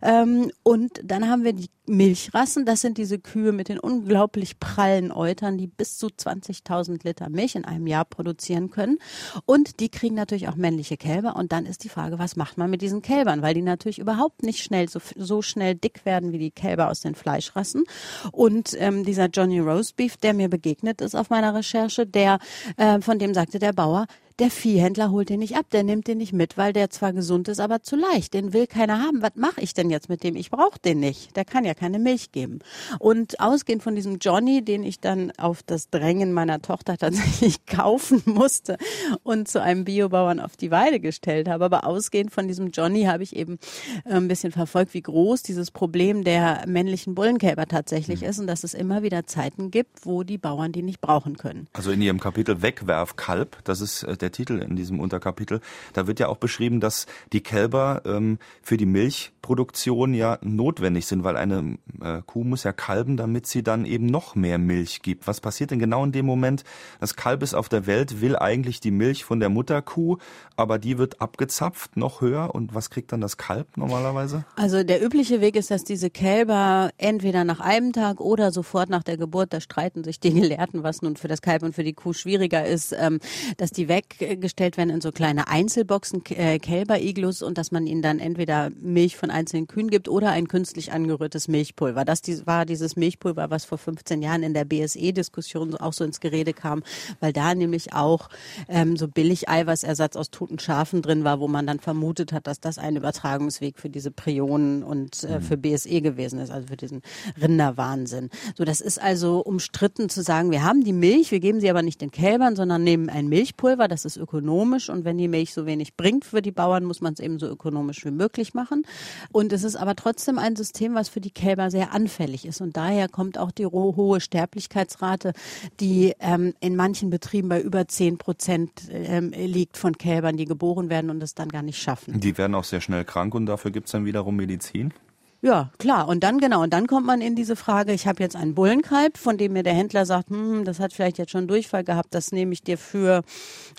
Ähm, 0.03 0.51
und 0.63 1.01
dann 1.05 1.29
haben 1.29 1.45
wir 1.45 1.53
die 1.53 1.71
Milchrassen. 1.87 2.65
Das 2.65 2.81
sind 2.81 2.99
diese 2.99 3.19
Kühe 3.19 3.53
mit 3.53 3.69
den 3.69 3.79
unglaublich 3.79 4.38
prallen 4.59 5.13
Eutern, 5.13 5.59
die 5.59 5.67
bis 5.67 5.99
zu 5.99 6.07
20.000 6.07 7.05
Liter 7.05 7.29
Milch 7.29 7.55
in 7.55 7.65
einem 7.65 7.87
Jahr 7.87 8.05
produzieren 8.05 8.71
können. 8.71 8.99
Und 9.47 9.81
die 9.81 9.89
kriegen 9.89 10.15
natürlich 10.15 10.49
auch 10.49 10.57
männliche 10.57 10.97
Kälber. 10.97 11.37
Und 11.37 11.53
dann 11.53 11.67
ist 11.67 11.85
die 11.85 11.89
Frage, 11.89 12.19
was 12.19 12.37
macht 12.37 12.59
man 12.59 12.71
mit 12.71 12.83
diesen 12.83 13.03
Kälbern? 13.03 13.43
Weil 13.43 13.55
die 13.55 13.63
natürlich 13.63 13.99
überhaupt 13.99 14.43
nicht 14.43 14.63
schnell 14.63 14.89
so, 14.89 15.01
so 15.17 15.43
schnell 15.43 15.75
dick 15.75 16.05
werden 16.05 16.33
wie 16.33 16.39
die 16.39 16.51
Kälber 16.51 16.89
aus 16.89 17.01
den 17.01 17.15
Fleischrassen. 17.15 17.85
Und 18.33 18.77
ähm, 18.79 19.05
dieser 19.05 19.27
Johnny 19.27 19.61
Roastbeef, 19.61 20.17
der 20.17 20.35
mir 20.35 20.49
begegnet 20.49 21.01
ist 21.01 21.15
auf 21.15 21.31
meiner 21.31 21.55
Recherche, 21.55 22.07
der 22.07 22.39
äh, 22.77 23.01
von 23.01 23.19
dem 23.19 23.35
sagte 23.35 23.59
der 23.59 23.73
Bauer, 23.73 24.07
Der 24.39 24.53
Viehhändler 24.53 25.11
holt 25.11 25.31
den 25.31 25.41
nicht 25.41 25.57
ab, 25.57 25.67
der 25.73 25.83
nimmt 25.83 26.07
den 26.07 26.19
nicht 26.19 26.33
mit, 26.33 26.57
weil 26.57 26.73
der 26.73 26.91
zwar 26.91 27.13
gesund 27.13 27.49
ist, 27.49 27.59
aber 27.59 27.83
zu 27.83 27.97
leicht. 27.97 28.35
Den 28.35 28.53
will 28.53 28.69
keiner 28.69 29.03
haben. 29.03 29.21
Was 29.21 29.33
mache 29.35 29.61
ich 29.61 29.75
denn 29.75 29.91
jetzt 29.91 30.09
mit 30.09 30.23
dem? 30.23 30.37
Ich 30.37 30.53
brauche 30.53 30.79
den 30.79 31.01
nicht. 31.01 31.35
Der 31.35 31.45
kann 31.45 31.65
ja 31.65 31.75
keine 31.75 31.99
Milch 31.99 32.31
geben. 32.31 32.61
Und 33.01 33.41
ausgehend 33.41 33.83
von 33.83 33.97
diesem 33.97 34.19
Johnny, 34.19 34.65
den 34.65 34.85
ich 34.85 35.01
dann 35.01 35.33
auf 35.39 35.65
das 35.65 35.91
Drängen 35.91 36.33
meiner 36.33 36.63
Tochter 36.63 36.97
tatsächlich 36.97 37.67
kaufen 37.67 38.23
musste 38.27 38.79
und 39.25 39.49
zu 39.49 39.61
einem 39.61 39.85
Biobauern 39.85 40.39
auf 40.39 40.57
die 40.57 40.71
Weide 40.71 41.01
gestellt 41.01 41.49
habe, 41.49 41.65
aber 41.65 41.85
ausgehend 41.85 42.31
von 42.31 42.47
diesem 42.47 42.71
Johnny 42.71 43.05
habe 43.05 43.25
ich 43.25 43.35
eben 43.35 43.59
äh, 44.05 44.13
ein 44.13 44.29
bisschen 44.29 44.53
verfolgt, 44.53 44.95
wie 44.95 45.03
groß 45.03 45.43
dieses 45.43 45.73
Problem 45.73 46.23
der 46.23 46.63
männlichen 46.69 47.17
Bullenkälber 47.17 47.67
tatsächlich 47.67 48.21
mhm. 48.21 48.29
ist 48.29 48.39
und 48.39 48.47
dass 48.47 48.63
es 48.63 48.75
immer 48.75 49.03
wieder 49.03 49.27
Zeiten 49.27 49.73
gibt, 49.73 50.07
wo 50.07 50.23
die 50.23 50.39
Bauern 50.39 50.71
die 50.71 50.83
nicht 50.83 51.01
brauchen 51.01 51.37
können. 51.37 51.67
Also 51.73 51.91
in 51.91 52.01
Ihrem 52.01 52.21
Kapitel 52.21 52.63
Wegwerfkalb, 52.63 53.65
das 53.65 53.81
ist 53.81 54.05
äh, 54.05 54.28
der 54.29 54.33
Titel 54.33 54.59
in 54.59 54.77
diesem 54.77 55.01
Unterkapitel, 55.01 55.61
da 55.95 56.07
wird 56.07 56.21
ja 56.21 56.29
auch 56.29 56.37
beschrieben, 56.37 56.81
dass 56.81 57.07
die 57.33 57.41
Kälber 57.41 58.03
ähm, 58.05 58.39
für 58.63 58.77
die 58.77 58.87
Milchproduktion 58.87 60.15
ja 60.15 60.39
notwendig 60.43 61.07
sind, 61.07 61.25
weil 61.25 61.37
eine 61.37 61.79
äh, 62.01 62.23
Kuh 62.27 62.45
muss 62.45 62.65
ja 62.65 62.73
kalben, 62.73 63.17
damit 63.17 63.47
sie 63.47 63.63
dann 63.63 63.85
eben 63.87 64.07
noch 64.07 64.35
mehr 64.35 64.59
Milch 64.59 65.03
gibt. 65.03 65.27
Was 65.27 65.41
passiert 65.41 65.71
denn 65.71 65.79
genau 65.79 66.05
in 66.05 66.13
dem 66.13 66.27
Moment? 66.27 66.65
Das 67.01 67.17
Kalb 67.17 67.43
ist 67.43 67.55
auf 67.55 67.69
der 67.69 67.87
Welt, 67.87 68.21
will 68.21 68.37
eigentlich 68.37 68.81
die 68.81 68.91
Milch 68.91 69.25
von 69.25 69.41
der 69.41 69.49
Mutterkuh, 69.49 70.19
aber 70.57 70.79
die 70.79 70.99
wird 70.99 71.21
abgezapft, 71.21 71.97
noch 71.97 72.21
höher. 72.21 72.55
Und 72.55 72.75
was 72.75 72.91
kriegt 72.91 73.13
dann 73.13 73.21
das 73.21 73.37
Kalb 73.37 73.77
normalerweise? 73.77 74.45
Also 74.57 74.83
der 74.83 75.03
übliche 75.05 75.41
Weg 75.41 75.57
ist, 75.57 75.71
dass 75.71 75.85
diese 75.85 76.11
Kälber 76.11 76.91
entweder 76.99 77.45
nach 77.45 77.61
einem 77.61 77.93
Tag 77.93 78.21
oder 78.21 78.53
sofort 78.53 78.91
nach 78.91 79.03
der 79.03 79.17
Geburt, 79.17 79.53
da 79.53 79.61
streiten 79.61 80.05
sich 80.05 80.21
die 80.21 80.35
Gelehrten, 80.35 80.83
was 80.83 81.01
nun 81.01 81.17
für 81.17 81.29
das 81.29 81.41
Kalb 81.41 81.63
und 81.63 81.75
für 81.75 81.85
die 81.85 81.95
Kuh 81.95 82.13
schwieriger 82.13 82.67
ist, 82.67 82.93
ähm, 82.93 83.21
dass 83.57 83.71
die 83.71 83.89
weggestellt 84.21 84.77
werden 84.77 84.91
in 84.91 85.01
so 85.01 85.13
kleine 85.13 85.49
Einzelboxen, 85.49 86.23
äh, 86.31 86.59
Kälberiglus 86.59 87.43
und 87.43 87.59
dass 87.59 87.71
man 87.71 87.87
ihnen 87.87 88.03
dann 88.03 88.19
entweder 88.19 88.71
Milch 88.81 89.17
von 89.17 89.31
einzelnen 89.31 89.67
Kühen 89.67 89.91
gibt 89.91 90.09
oder 90.09 90.31
ein 90.31 90.49
künstlich 90.49 90.93
angerührtes 90.93 91.49
Milchpulver. 91.49 92.05
Das 92.05 92.23
war 92.47 92.67
dieses 92.67 92.97
Milchpulver, 92.97 93.51
was 93.51 93.65
vor 93.65 93.79
15 93.79 94.23
Jahren 94.23 94.43
in 94.43 94.55
der 94.55 94.65
BSE-Diskussion 94.65 95.75
auch 95.77 95.93
so 95.93 96.05
ins 96.05 96.21
Gerede 96.21 96.53
kam, 96.53 96.83
weil 97.21 97.33
da 97.33 97.55
nämlich 97.55 97.93
auch 97.95 98.29
ähm, 98.69 98.97
so 98.97 99.09
billig 99.09 99.49
Eiweißersatz 99.49 100.17
aus 100.17 100.31
toten 100.31 100.59
Schafen 100.59 101.03
drin 101.03 101.25
war, 101.25 101.41
wo 101.41 101.49
man 101.49 101.67
dann 101.67 101.79
vermutet 101.79 102.33
hat, 102.33 102.47
dass 102.47 102.61
das 102.61 102.79
ein 102.79 102.97
Übertragungsweg 102.97 103.79
für 103.79 103.91
diese 103.91 104.11
Prionen 104.11 104.83
und 104.83 105.25
äh, 105.25 105.41
für 105.41 105.57
BSE 105.57 106.01
gewesen 106.01 106.39
ist, 106.39 106.51
also 106.51 106.69
für 106.69 106.77
diesen 106.77 107.03
Rinderwahnsinn. 107.41 108.31
So, 108.57 108.65
das 108.65 108.81
ist 108.81 109.01
also 109.01 109.41
umstritten 109.41 110.09
zu 110.09 110.23
sagen, 110.23 110.51
wir 110.51 110.65
haben 110.65 110.85
die 110.85 110.93
Milch, 110.93 111.31
wir 111.31 111.41
geben 111.41 111.61
sie 111.61 111.71
aber 111.71 111.83
nicht 111.83 112.01
den 112.01 112.11
Kälbern, 112.11 112.57
sondern 112.57 112.83
nehmen 112.83 113.09
ein 113.09 113.29
Milchpulver, 113.29 113.89
das 113.89 114.05
ist 114.05 114.08
ökonomisch 114.17 114.89
und 114.89 115.05
wenn 115.05 115.19
die 115.19 115.29
Milch 115.29 115.53
so 115.53 115.67
wenig 115.67 115.97
bringt 115.97 116.25
für 116.25 116.43
die 116.43 116.53
Bauern, 116.53 116.85
muss 116.85 117.01
man 117.01 117.13
es 117.13 117.21
eben 117.21 117.39
so 117.39 117.47
ökonomisch 117.47 118.05
wie 118.05 118.11
möglich 118.11 118.55
machen. 118.55 118.85
Und 119.33 119.53
es 119.53 119.65
ist 119.65 119.77
aber 119.77 119.97
trotzdem 119.97 120.39
ein 120.39 120.57
System, 120.57 120.95
was 120.95 121.09
für 121.09 121.21
die 121.21 121.31
Kälber 121.31 121.71
sehr 121.71 121.93
anfällig 121.93 122.47
ist 122.47 122.61
und 122.61 122.77
daher 122.77 123.09
kommt 123.09 123.39
auch 123.39 123.51
die 123.51 123.67
hohe 123.67 124.21
Sterblichkeitsrate, 124.21 125.33
die 125.81 126.15
ähm, 126.21 126.55
in 126.61 126.77
manchen 126.77 127.11
Betrieben 127.11 127.49
bei 127.49 127.61
über 127.61 127.87
10 127.87 128.19
Prozent 128.19 128.71
ähm, 128.91 129.31
liegt 129.31 129.77
von 129.77 129.97
Kälbern, 129.97 130.37
die 130.37 130.45
geboren 130.45 130.91
werden 130.91 131.11
und 131.11 131.23
es 131.23 131.35
dann 131.35 131.49
gar 131.49 131.63
nicht 131.63 131.79
schaffen. 131.79 132.21
Die 132.21 132.39
werden 132.39 132.55
auch 132.55 132.65
sehr 132.65 132.81
schnell 132.81 133.05
krank 133.05 133.35
und 133.35 133.47
dafür 133.47 133.71
gibt 133.71 133.87
es 133.87 133.93
dann 133.93 134.05
wiederum 134.05 134.37
Medizin? 134.37 134.93
Ja, 135.41 135.71
klar. 135.79 136.09
Und 136.09 136.25
dann 136.25 136.39
genau, 136.39 136.65
und 136.65 136.73
dann 136.73 136.89
kommt 136.89 137.07
man 137.07 137.21
in 137.21 137.37
diese 137.37 137.55
Frage, 137.55 137.93
ich 137.93 138.09
habe 138.09 138.21
jetzt 138.21 138.35
einen 138.35 138.57
Bullenkalb, 138.57 139.17
von 139.17 139.39
dem 139.39 139.53
mir 139.53 139.63
der 139.63 139.73
Händler 139.73 140.05
sagt, 140.05 140.31
hm, 140.31 140.65
das 140.65 140.81
hat 140.81 140.93
vielleicht 140.93 141.17
jetzt 141.17 141.31
schon 141.31 141.47
Durchfall 141.47 141.85
gehabt, 141.85 142.13
das 142.13 142.33
nehme 142.33 142.53
ich 142.53 142.63
dir 142.65 142.77
für 142.77 143.23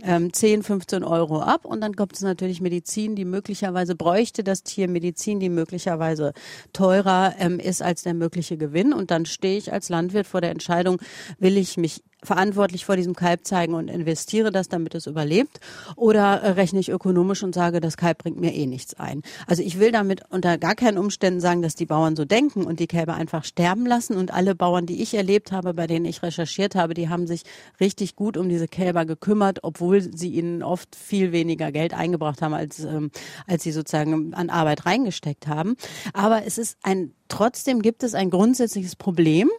ähm, 0.01 0.31
10, 0.31 0.63
15 0.63 1.03
Euro 1.03 1.41
ab. 1.41 1.65
Und 1.65 1.81
dann 1.81 1.97
kommt 1.97 2.13
es 2.13 2.21
natürlich 2.21 2.61
Medizin, 2.61 3.17
die 3.17 3.25
möglicherweise 3.25 3.95
bräuchte 3.95 4.41
das 4.41 4.63
Tier 4.63 4.87
Medizin, 4.87 5.41
die 5.41 5.49
möglicherweise 5.49 6.31
teurer 6.71 7.33
ähm, 7.39 7.59
ist 7.59 7.81
als 7.81 8.03
der 8.03 8.13
mögliche 8.13 8.55
Gewinn. 8.55 8.93
Und 8.93 9.11
dann 9.11 9.25
stehe 9.25 9.57
ich 9.57 9.73
als 9.73 9.89
Landwirt 9.89 10.27
vor 10.27 10.39
der 10.39 10.51
Entscheidung, 10.51 11.01
will 11.39 11.57
ich 11.57 11.75
mich 11.75 12.03
verantwortlich 12.23 12.85
vor 12.85 12.95
diesem 12.95 13.15
Kalb 13.15 13.45
zeigen 13.45 13.73
und 13.73 13.87
investiere 13.89 14.51
das, 14.51 14.67
damit 14.67 14.95
es 14.95 15.07
überlebt? 15.07 15.59
Oder 15.95 16.41
äh, 16.41 16.49
rechne 16.51 16.79
ich 16.79 16.89
ökonomisch 16.89 17.43
und 17.43 17.55
sage, 17.55 17.79
das 17.79 17.97
Kalb 17.97 18.19
bringt 18.19 18.39
mir 18.39 18.53
eh 18.53 18.65
nichts 18.65 18.93
ein? 18.95 19.21
Also 19.47 19.63
ich 19.63 19.79
will 19.79 19.91
damit 19.91 20.21
unter 20.29 20.57
gar 20.57 20.75
keinen 20.75 20.97
Umständen 20.97 21.39
sagen, 21.39 21.61
dass 21.61 21.75
die 21.75 21.85
Bauern 21.85 22.15
so 22.15 22.25
denken 22.25 22.65
und 22.65 22.79
die 22.79 22.87
Kälber 22.87 23.13
einfach 23.13 23.43
sterben 23.45 23.85
lassen. 23.85 24.17
Und 24.17 24.33
alle 24.33 24.55
Bauern, 24.55 24.85
die 24.85 25.01
ich 25.01 25.13
erlebt 25.13 25.51
habe, 25.51 25.73
bei 25.73 25.87
denen 25.87 26.05
ich 26.05 26.21
recherchiert 26.21 26.75
habe, 26.75 26.93
die 26.93 27.09
haben 27.09 27.27
sich 27.27 27.43
richtig 27.79 28.15
gut 28.15 28.37
um 28.37 28.49
diese 28.49 28.67
Kälber 28.67 29.05
gekümmert, 29.05 29.59
obwohl 29.63 30.01
sie 30.01 30.29
ihnen 30.29 30.63
oft 30.63 30.95
viel 30.95 31.31
weniger 31.31 31.71
Geld 31.71 31.93
eingebracht 31.93 32.41
haben, 32.41 32.53
als, 32.53 32.79
ähm, 32.79 33.11
als 33.47 33.63
sie 33.63 33.71
sozusagen 33.71 34.33
an 34.33 34.49
Arbeit 34.49 34.85
reingesteckt 34.85 35.47
haben. 35.47 35.75
Aber 36.13 36.45
es 36.45 36.57
ist 36.57 36.77
ein 36.83 37.13
Trotzdem 37.29 37.81
gibt 37.83 38.03
es 38.03 38.15
ein 38.15 38.31
grundsätzliches 38.31 38.95
Problem. 38.95 39.49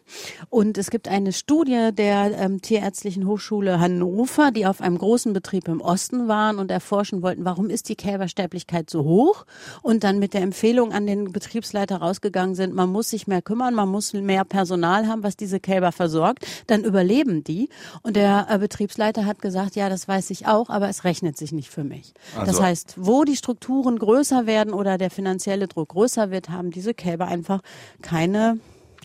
Und 0.50 0.77
es 0.77 0.91
gibt 0.91 1.09
eine 1.09 1.33
Studie 1.33 1.91
der 1.93 2.37
ähm, 2.37 2.61
Tierärztlichen 2.61 3.27
Hochschule 3.27 3.81
Hannover, 3.81 4.50
die 4.50 4.67
auf 4.67 4.81
einem 4.81 4.99
großen 4.99 5.33
Betrieb 5.33 5.69
im 5.69 5.81
Osten 5.81 6.27
waren 6.29 6.59
und 6.59 6.71
erforschen 6.71 7.23
wollten, 7.23 7.45
warum 7.45 7.71
ist 7.71 7.89
die 7.89 7.95
Kälbersterblichkeit 7.95 8.91
so 8.91 9.05
hoch? 9.05 9.47
Und 9.83 10.03
dann 10.03 10.19
mit 10.19 10.35
der 10.35 10.43
Empfehlung 10.43 10.93
an 10.93 11.07
den 11.07 11.33
Betriebsleiter 11.33 11.99
rausgegangen 11.99 12.57
sind, 12.57 12.75
man 12.75 12.91
muss 12.91 13.11
sich 13.11 13.29
mehr 13.29 13.41
kümmern, 13.41 13.73
man 13.75 13.89
muss 13.89 14.12
mehr 14.12 14.45
Personal 14.45 15.07
haben, 15.07 15.23
was 15.23 15.37
diese 15.37 15.61
Kälber 15.61 15.93
versorgt, 15.93 16.45
dann 16.67 16.83
überleben 16.83 17.45
die. 17.45 17.69
Und 18.03 18.17
der 18.17 18.49
äh, 18.50 18.59
Betriebsleiter 18.59 19.25
hat 19.25 19.41
gesagt, 19.41 19.77
ja, 19.77 19.89
das 19.89 20.09
weiß 20.09 20.31
ich 20.31 20.49
auch, 20.49 20.71
aber 20.71 20.89
es 20.89 21.05
rechnet 21.05 21.37
sich 21.39 21.53
nicht 21.53 21.71
für 21.71 21.85
mich. 21.85 22.15
Also 22.37 22.50
das 22.50 22.61
heißt, 22.61 22.95
wo 22.97 23.23
die 23.23 23.37
Strukturen 23.37 23.97
größer 23.99 24.47
werden 24.47 24.75
oder 24.75 24.99
der 24.99 25.11
finanzielle 25.11 25.69
Druck 25.69 25.91
größer 25.91 26.33
wird, 26.33 26.50
haben 26.50 26.73
diese 26.73 26.95
Kälber 26.95 27.29
einfach 27.29 27.60
keine 28.02 28.59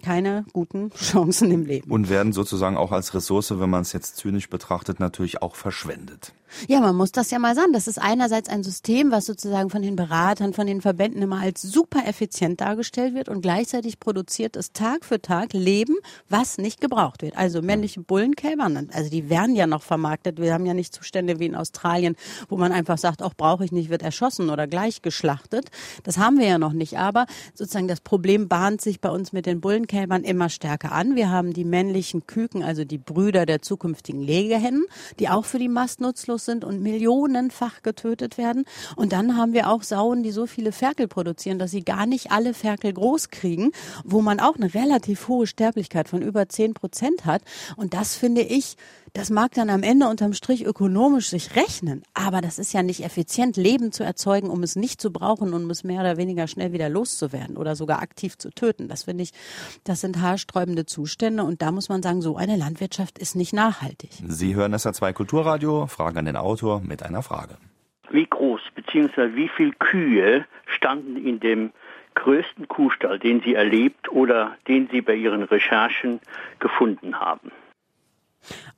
keine 0.04 0.46
guten 0.54 0.92
Chancen 0.96 1.52
im 1.52 1.66
Leben. 1.66 1.92
Und 1.92 2.10
werden 2.10 2.32
sozusagen 2.32 2.78
auch 2.78 2.92
als 2.92 3.14
Ressource, 3.14 3.60
wenn 3.60 3.70
man 3.70 3.82
es 3.82 3.92
jetzt 3.92 4.18
zynisch 4.18 4.50
betrachtet, 4.50 5.00
natürlich 5.00 5.42
auch 5.42 5.56
verschwendet. 5.56 6.34
Ja, 6.68 6.80
man 6.80 6.96
muss 6.96 7.12
das 7.12 7.32
ja 7.32 7.40
mal 7.40 7.56
sagen. 7.56 7.74
Das 7.74 7.88
ist 7.88 8.00
einerseits 8.00 8.50
ein 8.50 8.64
System, 8.64 9.12
was 9.12 9.25
sozusagen 9.25 9.70
von 9.70 9.82
den 9.82 9.96
Beratern, 9.96 10.54
von 10.54 10.68
den 10.68 10.82
Verbänden 10.82 11.22
immer 11.22 11.42
als 11.42 11.62
super 11.62 12.08
effizient 12.08 12.62
dargestellt 12.62 13.14
wird 13.14 13.30
und 13.30 13.42
gleichzeitig 13.42 14.00
produziert 14.00 14.56
es 14.56 14.72
Tag 14.72 15.06
für 15.06 15.22
Tag 15.22 15.54
Leben, 15.54 15.96
was 16.30 16.58
nicht 16.58 16.82
gebraucht 16.82 17.22
wird. 17.22 17.38
Also 17.38 17.62
männliche 17.62 18.00
Bullenkälber, 18.00 18.70
also 18.94 19.10
die 19.10 19.30
werden 19.30 19.56
ja 19.56 19.68
noch 19.68 19.84
vermarktet. 19.84 20.40
Wir 20.40 20.54
haben 20.54 20.66
ja 20.66 20.74
nicht 20.74 20.94
Zustände 20.94 21.40
wie 21.40 21.46
in 21.46 21.56
Australien, 21.56 22.16
wo 22.48 22.58
man 22.58 22.72
einfach 22.72 22.98
sagt, 22.98 23.22
auch 23.22 23.34
brauche 23.34 23.66
ich 23.66 23.72
nicht, 23.72 23.90
wird 23.90 24.02
erschossen 24.02 24.50
oder 24.50 24.68
gleich 24.68 25.02
geschlachtet. 25.02 25.70
Das 26.04 26.18
haben 26.18 26.38
wir 26.38 26.48
ja 26.48 26.58
noch 26.58 26.74
nicht. 26.74 26.98
Aber 26.98 27.25
sozusagen 27.54 27.88
das 27.88 28.02
Problem 28.02 28.48
bahnt 28.48 28.82
sich 28.82 29.02
bei 29.02 29.10
uns 29.10 29.34
mit 29.34 29.46
den 29.46 29.62
Bullenkälbern 29.62 30.24
immer 30.24 30.50
stärker 30.50 30.92
an. 30.92 31.16
Wir 31.16 31.30
haben 31.30 31.54
die 31.54 31.66
männlichen 31.66 32.28
Küken, 32.28 32.64
also 32.64 32.86
die 32.86 32.98
Brüder 32.98 33.46
der 33.46 33.62
zukünftigen 33.62 34.22
Legehennen, 34.22 34.86
die 35.20 35.30
auch 35.30 35.46
für 35.46 35.60
die 35.60 35.70
Mast 35.70 36.02
nutzlos 36.02 36.35
sind 36.38 36.65
und 36.65 36.82
millionenfach 36.82 37.84
getötet 37.84 38.38
werden. 38.38 38.65
Und 38.96 39.13
dann 39.13 39.38
haben 39.38 39.54
wir 39.54 39.70
auch 39.70 39.84
Sauen, 39.84 40.24
die 40.24 40.32
so 40.32 40.48
viele 40.48 40.72
Ferkel 40.72 41.08
produzieren, 41.08 41.60
dass 41.60 41.72
sie 41.72 41.84
gar 41.84 42.06
nicht 42.06 42.32
alle 42.32 42.54
Ferkel 42.54 42.92
groß 42.94 43.30
kriegen, 43.30 43.72
wo 44.04 44.22
man 44.22 44.39
auch 44.39 44.56
eine 44.56 44.74
relativ 44.74 45.27
hohe 45.27 45.48
Sterblichkeit 45.48 46.10
von 46.10 46.22
über 46.22 46.50
zehn 46.50 46.74
Prozent 46.74 47.25
hat. 47.25 47.42
Und 47.75 47.94
das 47.94 48.15
finde 48.15 48.42
ich, 48.42 48.75
das 49.16 49.30
mag 49.30 49.54
dann 49.54 49.70
am 49.70 49.82
Ende 49.82 50.08
unterm 50.08 50.34
Strich 50.34 50.66
ökonomisch 50.66 51.30
sich 51.30 51.56
rechnen, 51.56 52.04
aber 52.14 52.42
das 52.42 52.60
ist 52.60 52.74
ja 52.74 52.84
nicht 52.84 53.04
effizient, 53.04 53.56
Leben 53.56 53.94
zu 53.94 54.04
erzeugen, 54.04 54.50
um 54.50 54.62
es 54.62 54.76
nicht 54.76 55.00
zu 55.00 55.12
brauchen 55.12 55.54
und 55.54 55.64
um 55.64 55.70
es 55.70 55.86
mehr 55.86 56.02
oder 56.02 56.18
weniger 56.18 56.48
schnell 56.48 56.74
wieder 56.74 56.90
loszuwerden 56.90 57.56
oder 57.56 57.76
sogar 57.76 58.02
aktiv 58.02 58.38
zu 58.38 58.50
töten. 58.52 58.90
Das 58.90 59.06
finde 59.06 59.24
ich, 59.24 59.32
das 59.86 60.02
sind 60.02 60.22
haarsträubende 60.22 60.86
Zustände 60.86 61.44
und 61.44 61.62
da 61.62 61.72
muss 61.72 61.88
man 61.88 62.04
sagen, 62.04 62.22
so 62.22 62.36
eine 62.36 62.58
Landwirtschaft 62.58 63.18
ist 63.18 63.38
nicht 63.38 63.54
nachhaltig. 63.54 64.10
Sie 64.28 64.54
hören 64.54 64.76
SA2 64.76 65.14
Kulturradio, 65.14 65.88
Fragen 65.88 66.18
an 66.18 66.26
den 66.26 66.36
Autor 66.36 66.82
mit 66.82 67.02
einer 67.02 67.24
Frage. 67.24 67.56
Wie 68.12 68.26
groß 68.26 68.62
bzw. 68.76 69.36
wie 69.36 69.50
viele 69.56 69.72
Kühe 69.80 70.46
standen 70.66 71.16
in 71.16 71.40
dem 71.40 71.72
größten 72.16 72.68
Kuhstall, 72.68 73.18
den 73.20 73.42
Sie 73.42 73.54
erlebt 73.54 74.12
oder 74.12 74.58
den 74.68 74.90
Sie 74.92 75.00
bei 75.00 75.16
Ihren 75.16 75.44
Recherchen 75.44 76.20
gefunden 76.60 77.18
haben? 77.18 77.52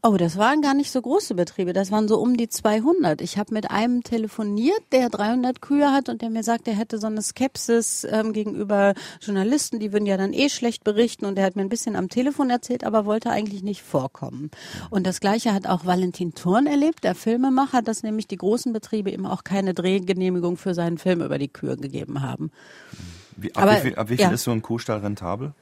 Oh, 0.04 0.16
das 0.16 0.38
waren 0.38 0.62
gar 0.62 0.74
nicht 0.74 0.92
so 0.92 1.02
große 1.02 1.36
Betriebe. 1.36 1.74
Das 1.74 1.92
waren 1.92 2.08
so 2.08 2.20
um 2.20 2.38
die 2.38 2.50
200. 2.50 3.22
Ich 3.22 3.38
habe 3.38 3.54
mit 3.54 3.72
einem 3.72 4.04
telefoniert, 4.04 4.82
der 4.92 5.10
300 5.10 5.62
Kühe 5.62 5.92
hat 5.92 6.10
und 6.10 6.22
der 6.22 6.30
mir 6.30 6.44
sagt, 6.44 6.68
er 6.68 6.76
hätte 6.76 7.00
so 7.00 7.08
eine 7.08 7.22
Skepsis 7.22 8.06
ähm, 8.10 8.34
gegenüber 8.34 8.94
Journalisten. 9.22 9.80
Die 9.80 9.92
würden 9.92 10.06
ja 10.06 10.18
dann 10.18 10.34
eh 10.34 10.50
schlecht 10.50 10.84
berichten 10.84 11.26
und 11.26 11.38
er 11.38 11.46
hat 11.46 11.56
mir 11.56 11.64
ein 11.64 11.70
bisschen 11.70 11.96
am 11.96 12.10
Telefon 12.10 12.50
erzählt, 12.50 12.84
aber 12.84 13.06
wollte 13.06 13.32
eigentlich 13.32 13.64
nicht 13.64 13.82
vorkommen. 13.82 14.52
Und 14.90 15.08
das 15.08 15.20
Gleiche 15.20 15.54
hat 15.54 15.68
auch 15.68 15.86
Valentin 15.86 16.34
Thurn 16.34 16.68
erlebt, 16.68 17.04
der 17.04 17.16
Filmemacher, 17.16 17.82
dass 17.82 18.04
nämlich 18.04 18.28
die 18.28 18.38
großen 18.38 18.72
Betriebe 18.74 19.10
ihm 19.10 19.26
auch 19.26 19.44
keine 19.44 19.74
Drehgenehmigung 19.74 20.58
für 20.58 20.74
seinen 20.74 20.98
Film 20.98 21.22
über 21.22 21.38
die 21.38 21.50
Kühe 21.50 21.78
gegeben 21.78 22.22
haben. 22.22 22.52
Wie, 23.36 23.54
ab, 23.56 23.64
aber, 23.64 23.76
wie 23.78 23.82
viel, 23.82 23.96
ab 23.96 24.10
wie 24.10 24.16
viel 24.16 24.26
ja. 24.26 24.32
ist 24.32 24.44
so 24.44 24.52
ein 24.52 24.62
Kuhstall 24.62 25.00
rentabel? 25.00 25.54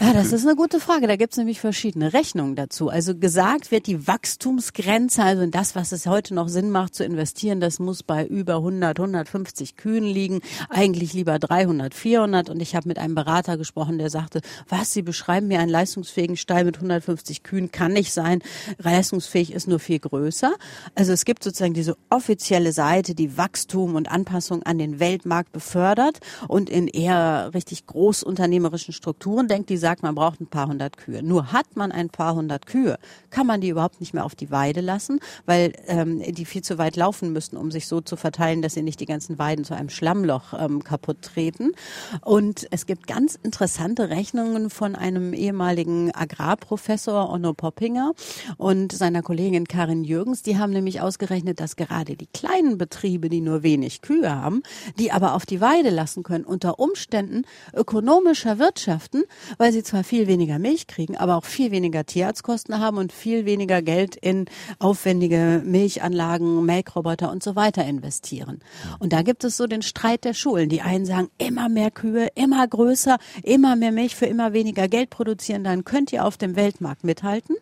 Ja, 0.00 0.14
das 0.14 0.32
ist 0.32 0.46
eine 0.46 0.56
gute 0.56 0.80
Frage. 0.80 1.06
Da 1.06 1.16
gibt 1.16 1.34
es 1.34 1.36
nämlich 1.36 1.60
verschiedene 1.60 2.14
Rechnungen 2.14 2.56
dazu. 2.56 2.88
Also 2.88 3.14
gesagt 3.14 3.70
wird, 3.70 3.86
die 3.86 4.06
Wachstumsgrenze, 4.06 5.22
also 5.22 5.42
in 5.42 5.50
das, 5.50 5.76
was 5.76 5.92
es 5.92 6.06
heute 6.06 6.32
noch 6.32 6.48
Sinn 6.48 6.70
macht 6.70 6.94
zu 6.94 7.04
investieren, 7.04 7.60
das 7.60 7.78
muss 7.78 8.02
bei 8.02 8.24
über 8.24 8.56
100, 8.56 8.98
150 8.98 9.76
Kühen 9.76 10.04
liegen. 10.04 10.40
Eigentlich 10.70 11.12
lieber 11.12 11.38
300, 11.38 11.92
400. 11.92 12.48
Und 12.48 12.60
ich 12.60 12.74
habe 12.74 12.88
mit 12.88 12.98
einem 12.98 13.14
Berater 13.14 13.58
gesprochen, 13.58 13.98
der 13.98 14.08
sagte, 14.08 14.40
was, 14.66 14.94
Sie 14.94 15.02
beschreiben 15.02 15.48
mir 15.48 15.60
einen 15.60 15.68
leistungsfähigen 15.68 16.38
Stall 16.38 16.64
mit 16.64 16.76
150 16.76 17.42
Kühen, 17.42 17.70
kann 17.70 17.92
nicht 17.92 18.14
sein. 18.14 18.40
Leistungsfähig 18.78 19.52
ist 19.52 19.68
nur 19.68 19.78
viel 19.78 19.98
größer. 19.98 20.54
Also 20.94 21.12
es 21.12 21.26
gibt 21.26 21.44
sozusagen 21.44 21.74
diese 21.74 21.98
offizielle 22.08 22.72
Seite, 22.72 23.14
die 23.14 23.36
Wachstum 23.36 23.94
und 23.94 24.10
Anpassung 24.10 24.62
an 24.62 24.78
den 24.78 25.00
Weltmarkt 25.00 25.52
befördert 25.52 26.20
und 26.48 26.70
in 26.70 26.88
eher 26.88 27.50
richtig 27.52 27.86
großunternehmerischen 27.86 28.94
Strukturen 28.94 29.48
denkt, 29.48 29.68
die 29.68 29.81
sagt, 29.82 30.02
man 30.02 30.14
braucht 30.14 30.40
ein 30.40 30.46
paar 30.46 30.68
hundert 30.68 30.96
Kühe. 30.96 31.22
Nur 31.22 31.52
hat 31.52 31.76
man 31.76 31.92
ein 31.92 32.08
paar 32.08 32.34
hundert 32.34 32.64
Kühe, 32.64 32.98
kann 33.28 33.46
man 33.46 33.60
die 33.60 33.68
überhaupt 33.68 34.00
nicht 34.00 34.14
mehr 34.14 34.24
auf 34.24 34.34
die 34.34 34.50
Weide 34.50 34.80
lassen, 34.80 35.20
weil 35.44 35.74
ähm, 35.86 36.22
die 36.22 36.46
viel 36.46 36.62
zu 36.62 36.78
weit 36.78 36.96
laufen 36.96 37.34
müssten, 37.34 37.58
um 37.58 37.70
sich 37.70 37.86
so 37.86 38.00
zu 38.00 38.16
verteilen, 38.16 38.62
dass 38.62 38.74
sie 38.74 38.82
nicht 38.82 39.00
die 39.00 39.06
ganzen 39.06 39.38
Weiden 39.38 39.64
zu 39.64 39.74
einem 39.74 39.90
Schlammloch 39.90 40.54
ähm, 40.58 40.82
kaputt 40.82 41.20
treten. 41.20 41.72
Und 42.22 42.66
es 42.70 42.86
gibt 42.86 43.06
ganz 43.06 43.38
interessante 43.42 44.08
Rechnungen 44.08 44.70
von 44.70 44.94
einem 44.94 45.34
ehemaligen 45.34 46.14
Agrarprofessor 46.14 47.28
Onno 47.28 47.52
Poppinger 47.52 48.12
und 48.56 48.92
seiner 48.92 49.22
Kollegin 49.22 49.66
Karin 49.66 50.04
Jürgens. 50.04 50.42
Die 50.42 50.58
haben 50.58 50.72
nämlich 50.72 51.00
ausgerechnet, 51.00 51.58
dass 51.60 51.76
gerade 51.76 52.16
die 52.16 52.28
kleinen 52.28 52.78
Betriebe, 52.78 53.28
die 53.28 53.40
nur 53.40 53.62
wenig 53.62 54.00
Kühe 54.00 54.34
haben, 54.34 54.62
die 54.98 55.10
aber 55.10 55.34
auf 55.34 55.44
die 55.44 55.60
Weide 55.60 55.90
lassen 55.90 56.22
können, 56.22 56.44
unter 56.44 56.78
Umständen 56.78 57.42
ökonomischer 57.74 58.58
wirtschaften, 58.58 59.24
weil 59.58 59.71
weil 59.72 59.78
sie 59.78 59.84
zwar 59.84 60.04
viel 60.04 60.26
weniger 60.26 60.58
Milch 60.58 60.86
kriegen, 60.86 61.16
aber 61.16 61.34
auch 61.34 61.46
viel 61.46 61.70
weniger 61.70 62.04
Tierarztkosten 62.04 62.78
haben 62.78 62.98
und 62.98 63.10
viel 63.10 63.46
weniger 63.46 63.80
Geld 63.80 64.16
in 64.16 64.44
aufwendige 64.78 65.62
Milchanlagen, 65.64 66.66
Melkroboter 66.66 67.30
und 67.30 67.42
so 67.42 67.56
weiter 67.56 67.82
investieren. 67.86 68.60
Und 68.98 69.14
da 69.14 69.22
gibt 69.22 69.44
es 69.44 69.56
so 69.56 69.66
den 69.66 69.80
Streit 69.80 70.24
der 70.24 70.34
Schulen. 70.34 70.68
Die 70.68 70.82
einen 70.82 71.06
sagen, 71.06 71.30
immer 71.38 71.70
mehr 71.70 71.90
Kühe, 71.90 72.28
immer 72.34 72.68
größer, 72.68 73.16
immer 73.42 73.74
mehr 73.74 73.92
Milch 73.92 74.14
für 74.14 74.26
immer 74.26 74.52
weniger 74.52 74.88
Geld 74.88 75.08
produzieren, 75.08 75.64
dann 75.64 75.84
könnt 75.84 76.12
ihr 76.12 76.26
auf 76.26 76.36
dem 76.36 76.54
Weltmarkt 76.54 77.02
mithalten. 77.02 77.56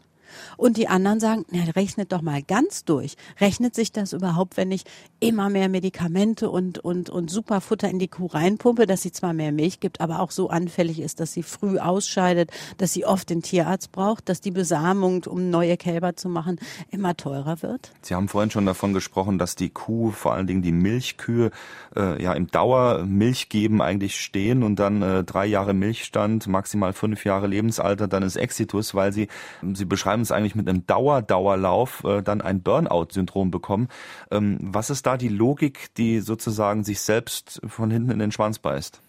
Und 0.57 0.77
die 0.77 0.89
anderen 0.89 1.21
sagen, 1.21 1.45
na, 1.51 1.63
rechnet 1.77 2.13
doch 2.13 2.23
mal 2.23 2.43
ganz 2.43 2.85
durch. 2.85 3.17
Rechnet 3.41 3.75
sich 3.75 3.93
das 3.93 4.13
überhaupt, 4.13 4.57
wenn 4.57 4.73
ich 4.73 4.85
immer 5.21 5.49
mehr 5.51 5.69
Medikamente 5.69 6.51
und, 6.51 6.79
und, 6.79 7.11
und 7.11 7.31
Superfutter 7.31 7.89
in 7.89 7.99
die 7.99 8.09
Kuh 8.09 8.27
reinpumpe, 8.27 8.87
dass 8.87 9.03
sie 9.03 9.13
zwar 9.13 9.33
mehr 9.33 9.53
Milch 9.53 9.81
gibt, 9.81 10.01
aber 10.01 10.21
auch 10.21 10.31
so 10.31 10.51
anfällig 10.51 11.01
ist, 11.01 11.21
dass 11.21 11.33
sie 11.33 11.43
früh 11.43 11.79
ausscheidet, 11.79 12.51
dass 12.79 12.93
sie 12.93 13.05
oft 13.05 13.31
den 13.31 13.43
Tierarzt 13.43 13.93
braucht, 13.93 14.29
dass 14.29 14.41
die 14.41 14.51
Besamung, 14.51 15.25
um 15.25 15.51
neue 15.51 15.77
Kälber 15.77 16.17
zu 16.17 16.29
machen, 16.29 16.59
immer 16.91 17.17
teurer 17.17 17.63
wird? 17.63 17.93
Sie 18.03 18.15
haben 18.15 18.29
vorhin 18.29 18.51
schon 18.51 18.67
davon 18.67 18.95
gesprochen, 18.95 19.39
dass 19.39 19.57
die 19.57 19.71
Kuh, 19.71 20.11
vor 20.11 20.35
allen 20.35 20.47
Dingen 20.47 20.63
die 20.63 20.73
Milchkühe, 20.73 21.51
äh, 21.97 22.23
ja 22.23 22.33
im 22.33 22.47
Dauermilch 22.49 23.49
geben 23.49 23.83
eigentlich 23.83 24.21
stehen 24.21 24.63
und 24.63 24.77
dann 24.77 25.03
äh, 25.03 25.25
drei 25.25 25.47
Jahre 25.47 25.75
Milchstand, 25.75 26.47
maximal 26.47 26.93
fünf 26.93 27.25
Jahre 27.25 27.47
Lebensalter, 27.47 28.09
dann 28.09 28.23
ist 28.23 28.37
Exitus, 28.37 28.95
weil 28.95 29.13
sie, 29.13 29.29
sie 29.73 29.85
beschreiben 29.85 30.20
es 30.23 30.33
eigentlich 30.33 30.55
mit 30.55 30.69
einem 30.69 30.87
Dauer-Dauerlauf 30.87 32.05
äh, 32.05 32.23
dann 32.23 32.41
ein 32.41 32.63
Burnout-Syndrom 32.63 33.51
bekommen. 33.51 33.89
Ähm, 34.31 34.59
was 34.61 34.91
ist 34.91 35.07
da 35.07 35.17
die 35.17 35.29
Logik, 35.29 35.95
die 35.97 36.21
sozusagen 36.21 36.85
sich 36.85 37.01
selbst 37.01 37.61
von 37.67 37.91
hinten 37.91 38.11
in 38.11 38.19
den 38.19 38.33
Schwanz 38.33 38.59
beißt? 38.59 39.03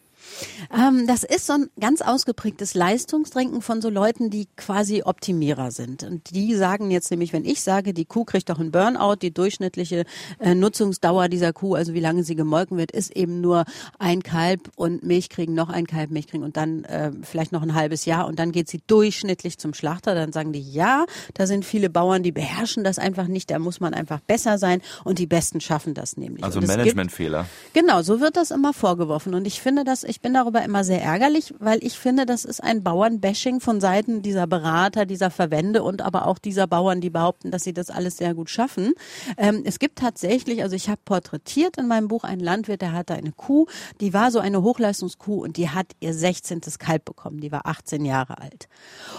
Ähm, 0.75 1.07
das 1.07 1.23
ist 1.23 1.47
so 1.47 1.53
ein 1.53 1.69
ganz 1.79 2.01
ausgeprägtes 2.01 2.73
Leistungsdenken 2.73 3.61
von 3.61 3.81
so 3.81 3.89
Leuten, 3.89 4.29
die 4.29 4.47
quasi 4.55 5.03
Optimierer 5.03 5.71
sind. 5.71 6.03
Und 6.03 6.33
die 6.33 6.55
sagen 6.55 6.91
jetzt 6.91 7.11
nämlich, 7.11 7.33
wenn 7.33 7.45
ich 7.45 7.61
sage, 7.61 7.93
die 7.93 8.05
Kuh 8.05 8.23
kriegt 8.25 8.49
doch 8.49 8.59
einen 8.59 8.71
Burnout, 8.71 9.15
die 9.21 9.33
durchschnittliche 9.33 10.05
äh, 10.39 10.55
Nutzungsdauer 10.55 11.29
dieser 11.29 11.53
Kuh, 11.53 11.75
also 11.75 11.93
wie 11.93 11.99
lange 11.99 12.23
sie 12.23 12.35
gemolken 12.35 12.77
wird, 12.77 12.91
ist 12.91 13.15
eben 13.15 13.41
nur 13.41 13.65
ein 13.99 14.23
Kalb 14.23 14.69
und 14.75 15.03
Milch 15.03 15.29
kriegen, 15.29 15.53
noch 15.53 15.69
ein 15.69 15.87
Kalb 15.87 16.11
Milch 16.11 16.27
kriegen 16.27 16.43
und 16.43 16.57
dann 16.57 16.83
äh, 16.85 17.11
vielleicht 17.21 17.51
noch 17.51 17.61
ein 17.61 17.75
halbes 17.75 18.05
Jahr 18.05 18.27
und 18.27 18.39
dann 18.39 18.51
geht 18.51 18.69
sie 18.69 18.81
durchschnittlich 18.87 19.57
zum 19.57 19.73
Schlachter. 19.73 20.15
Dann 20.15 20.31
sagen 20.31 20.53
die, 20.53 20.61
ja, 20.61 21.05
da 21.33 21.47
sind 21.47 21.65
viele 21.65 21.89
Bauern, 21.89 22.23
die 22.23 22.31
beherrschen 22.31 22.83
das 22.83 22.99
einfach 22.99 23.27
nicht, 23.27 23.51
da 23.51 23.59
muss 23.59 23.79
man 23.79 23.93
einfach 23.93 24.19
besser 24.19 24.57
sein 24.57 24.81
und 25.03 25.19
die 25.19 25.27
Besten 25.27 25.61
schaffen 25.61 25.93
das 25.93 26.17
nämlich. 26.17 26.43
Also 26.43 26.61
Managementfehler. 26.61 27.45
Genau, 27.73 28.01
so 28.01 28.19
wird 28.19 28.37
das 28.37 28.51
immer 28.51 28.73
vorgeworfen 28.73 29.33
und 29.33 29.45
ich 29.45 29.61
finde 29.61 29.83
das, 29.83 30.03
ich 30.11 30.19
bin 30.19 30.33
darüber 30.33 30.61
immer 30.61 30.83
sehr 30.83 31.01
ärgerlich, 31.01 31.53
weil 31.59 31.81
ich 31.81 31.97
finde, 31.97 32.25
das 32.25 32.43
ist 32.43 32.61
ein 32.61 32.83
Bauernbashing 32.83 33.61
von 33.61 33.79
Seiten 33.79 34.21
dieser 34.21 34.45
Berater, 34.45 35.05
dieser 35.05 35.31
Verbände 35.31 35.83
und 35.83 36.01
aber 36.01 36.27
auch 36.27 36.37
dieser 36.37 36.67
Bauern, 36.67 36.99
die 36.99 37.09
behaupten, 37.09 37.49
dass 37.49 37.63
sie 37.63 37.71
das 37.71 37.89
alles 37.89 38.17
sehr 38.17 38.33
gut 38.33 38.49
schaffen. 38.49 38.93
Ähm, 39.37 39.61
es 39.63 39.79
gibt 39.79 39.99
tatsächlich, 39.99 40.63
also 40.63 40.75
ich 40.75 40.89
habe 40.89 40.99
porträtiert 41.05 41.77
in 41.77 41.87
meinem 41.87 42.09
Buch 42.09 42.25
einen 42.25 42.41
Landwirt, 42.41 42.81
der 42.81 42.91
hatte 42.91 43.13
eine 43.13 43.31
Kuh, 43.31 43.67
die 44.01 44.13
war 44.13 44.31
so 44.31 44.39
eine 44.39 44.61
Hochleistungskuh 44.61 45.41
und 45.41 45.55
die 45.55 45.69
hat 45.69 45.87
ihr 46.01 46.13
16. 46.13 46.59
Kalb 46.77 47.05
bekommen, 47.05 47.39
die 47.39 47.53
war 47.53 47.65
18 47.65 48.03
Jahre 48.03 48.39
alt. 48.39 48.67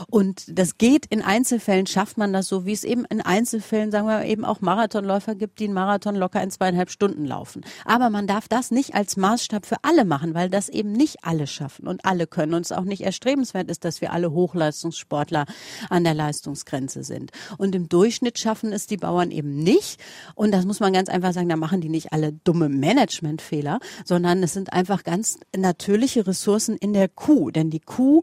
Und 0.09 0.45
das 0.47 0.77
geht 0.77 1.07
in 1.07 1.23
Einzelfällen, 1.23 1.87
schafft 1.87 2.19
man 2.19 2.35
das 2.35 2.49
so, 2.49 2.67
wie 2.67 2.73
es 2.73 2.85
eben 2.85 3.07
in 3.07 3.23
Einzelfällen, 3.23 3.90
sagen 3.90 4.09
wir 4.09 4.27
eben 4.27 4.45
auch 4.45 4.61
Marathonläufer 4.61 5.37
gibt, 5.37 5.59
die 5.59 5.64
einen 5.64 5.75
Marathon 5.75 6.17
locker 6.17 6.43
in 6.43 6.51
zweieinhalb 6.51 6.90
Stunden 6.90 7.25
laufen. 7.25 7.62
Aber 7.87 8.11
man 8.11 8.27
darf 8.27 8.47
das 8.47 8.71
nicht 8.71 8.95
als 8.95 9.17
Maßstab 9.17 9.64
für 9.64 9.77
alle 9.81 10.05
machen, 10.05 10.35
weil 10.35 10.51
das 10.51 10.69
eben 10.69 10.82
nicht 10.85 11.18
alle 11.23 11.47
schaffen 11.47 11.87
und 11.87 12.05
alle 12.05 12.27
können 12.27 12.55
und 12.55 12.62
es 12.62 12.73
auch 12.73 12.85
nicht 12.85 13.03
erstrebenswert 13.03 13.71
ist, 13.71 13.85
dass 13.85 14.01
wir 14.01 14.12
alle 14.12 14.33
Hochleistungssportler 14.33 15.47
an 15.90 16.05
der 16.05 16.14
Leistungsgrenze 16.14 17.05
sind. 17.05 17.31
Und 17.59 17.75
im 17.75 17.88
Durchschnitt 17.88 18.38
schaffen 18.38 18.73
es 18.73 18.87
die 18.87 18.97
Bauern 18.97 19.31
eben 19.31 19.62
nicht. 19.62 20.01
Und 20.35 20.53
das 20.53 20.64
muss 20.64 20.81
man 20.81 20.92
ganz 20.92 21.09
einfach 21.09 21.33
sagen, 21.33 21.49
da 21.49 21.57
machen 21.57 21.81
die 21.81 21.88
nicht 21.88 22.12
alle 22.12 22.33
dumme 22.33 22.68
Managementfehler, 22.68 23.81
sondern 24.05 24.42
es 24.42 24.53
sind 24.53 24.73
einfach 24.73 25.05
ganz 25.05 25.38
natürliche 25.57 26.27
Ressourcen 26.27 26.77
in 26.77 26.92
der 26.92 27.09
Kuh. 27.09 27.51
Denn 27.51 27.71
die 27.71 27.81
Kuh 27.81 28.23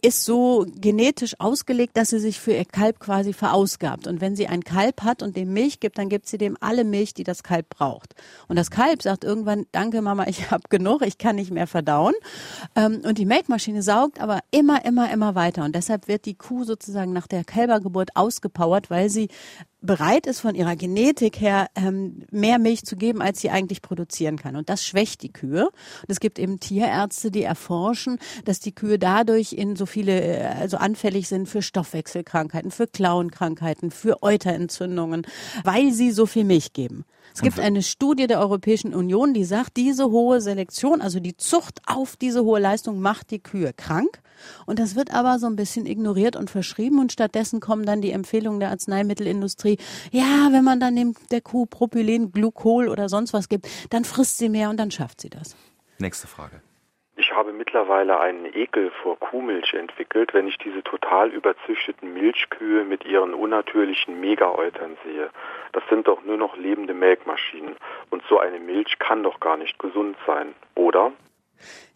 ist 0.00 0.24
so 0.24 0.64
genetisch 0.76 1.34
ausgelegt, 1.40 1.96
dass 1.96 2.10
sie 2.10 2.20
sich 2.20 2.38
für 2.38 2.52
ihr 2.52 2.64
Kalb 2.64 3.00
quasi 3.00 3.32
verausgabt. 3.32 4.06
Und 4.06 4.20
wenn 4.20 4.36
sie 4.36 4.46
ein 4.46 4.62
Kalb 4.62 5.02
hat 5.02 5.22
und 5.22 5.36
dem 5.36 5.52
Milch 5.52 5.80
gibt, 5.80 5.98
dann 5.98 6.08
gibt 6.08 6.28
sie 6.28 6.38
dem 6.38 6.56
alle 6.60 6.84
Milch, 6.84 7.14
die 7.14 7.24
das 7.24 7.42
Kalb 7.42 7.68
braucht. 7.68 8.14
Und 8.46 8.56
das 8.56 8.70
Kalb 8.70 9.02
sagt 9.02 9.24
irgendwann, 9.24 9.66
danke 9.72 10.00
Mama, 10.00 10.26
ich 10.28 10.50
habe 10.52 10.62
genug, 10.68 11.02
ich 11.02 11.18
kann 11.18 11.36
nicht 11.36 11.50
mehr 11.50 11.66
verdauen. 11.66 12.14
Ähm, 12.76 13.00
und 13.04 13.18
die 13.18 13.26
Melkmaschine 13.26 13.82
saugt 13.82 14.20
aber 14.20 14.40
immer, 14.52 14.84
immer, 14.84 15.10
immer 15.12 15.34
weiter. 15.34 15.64
Und 15.64 15.74
deshalb 15.74 16.06
wird 16.06 16.26
die 16.26 16.34
Kuh 16.36 16.62
sozusagen 16.62 17.12
nach 17.12 17.26
der 17.26 17.42
Kälbergeburt 17.42 18.10
ausgepowert, 18.14 18.90
weil 18.90 19.10
sie 19.10 19.28
bereit 19.80 20.26
ist, 20.26 20.40
von 20.40 20.54
ihrer 20.54 20.76
Genetik 20.76 21.40
her 21.40 21.68
ähm, 21.76 22.24
mehr 22.30 22.58
Milch 22.58 22.84
zu 22.84 22.96
geben, 22.96 23.22
als 23.22 23.40
sie 23.40 23.50
eigentlich 23.50 23.82
produzieren 23.82 24.36
kann. 24.36 24.56
Und 24.56 24.68
das 24.68 24.84
schwächt 24.84 25.22
die 25.22 25.32
Kühe. 25.32 25.66
Und 25.66 26.08
es 26.08 26.20
gibt 26.20 26.38
eben 26.38 26.58
Tierärzte, 26.58 27.30
die 27.30 27.42
erforschen, 27.42 28.18
dass 28.44 28.60
die 28.60 28.74
Kühe 28.74 28.98
dadurch 28.98 29.52
in 29.52 29.76
so 29.76 29.86
viele, 29.86 30.20
äh, 30.20 30.44
also 30.60 30.78
anfällig 30.78 31.28
sind 31.28 31.48
für 31.48 31.62
Stoffwechselkrankheiten, 31.62 32.70
für 32.70 32.86
Klauenkrankheiten, 32.86 33.90
für 33.90 34.22
Euterentzündungen, 34.22 35.26
weil 35.62 35.92
sie 35.92 36.10
so 36.10 36.26
viel 36.26 36.44
Milch 36.44 36.72
geben. 36.72 37.04
Es 37.38 37.42
gibt 37.42 37.60
eine 37.60 37.84
Studie 37.84 38.26
der 38.26 38.40
Europäischen 38.40 38.92
Union, 38.92 39.32
die 39.32 39.44
sagt, 39.44 39.76
diese 39.76 40.10
hohe 40.10 40.40
Selektion, 40.40 41.00
also 41.00 41.20
die 41.20 41.36
Zucht 41.36 41.80
auf 41.86 42.16
diese 42.16 42.42
hohe 42.42 42.58
Leistung 42.58 42.98
macht 42.98 43.30
die 43.30 43.38
Kühe 43.38 43.72
krank. 43.72 44.20
Und 44.66 44.80
das 44.80 44.96
wird 44.96 45.14
aber 45.14 45.38
so 45.38 45.46
ein 45.46 45.54
bisschen 45.54 45.86
ignoriert 45.86 46.34
und 46.34 46.50
verschrieben 46.50 46.98
und 46.98 47.12
stattdessen 47.12 47.60
kommen 47.60 47.86
dann 47.86 48.00
die 48.00 48.10
Empfehlungen 48.10 48.58
der 48.58 48.70
Arzneimittelindustrie. 48.70 49.78
Ja, 50.10 50.48
wenn 50.50 50.64
man 50.64 50.80
dann 50.80 50.96
dem, 50.96 51.14
der 51.30 51.40
Kuh 51.40 51.66
Propylen, 51.66 52.32
Glukol 52.32 52.88
oder 52.88 53.08
sonst 53.08 53.32
was 53.32 53.48
gibt, 53.48 53.68
dann 53.90 54.04
frisst 54.04 54.38
sie 54.38 54.48
mehr 54.48 54.68
und 54.68 54.76
dann 54.76 54.90
schafft 54.90 55.20
sie 55.20 55.30
das. 55.30 55.54
Nächste 56.00 56.26
Frage. 56.26 56.60
Ich 57.20 57.32
habe 57.32 57.52
mittlerweile 57.52 58.20
einen 58.20 58.44
Ekel 58.44 58.92
vor 59.02 59.18
Kuhmilch 59.18 59.74
entwickelt, 59.74 60.32
wenn 60.34 60.46
ich 60.46 60.56
diese 60.58 60.84
total 60.84 61.30
überzüchteten 61.30 62.14
Milchkühe 62.14 62.84
mit 62.84 63.04
ihren 63.04 63.34
unnatürlichen 63.34 64.20
Megaeutern 64.20 64.96
sehe. 65.04 65.28
Das 65.72 65.82
sind 65.90 66.06
doch 66.06 66.22
nur 66.22 66.36
noch 66.36 66.56
lebende 66.56 66.94
Melkmaschinen. 66.94 67.74
Und 68.10 68.22
so 68.28 68.38
eine 68.38 68.60
Milch 68.60 69.00
kann 69.00 69.24
doch 69.24 69.40
gar 69.40 69.56
nicht 69.56 69.80
gesund 69.80 70.16
sein, 70.28 70.54
oder? 70.76 71.10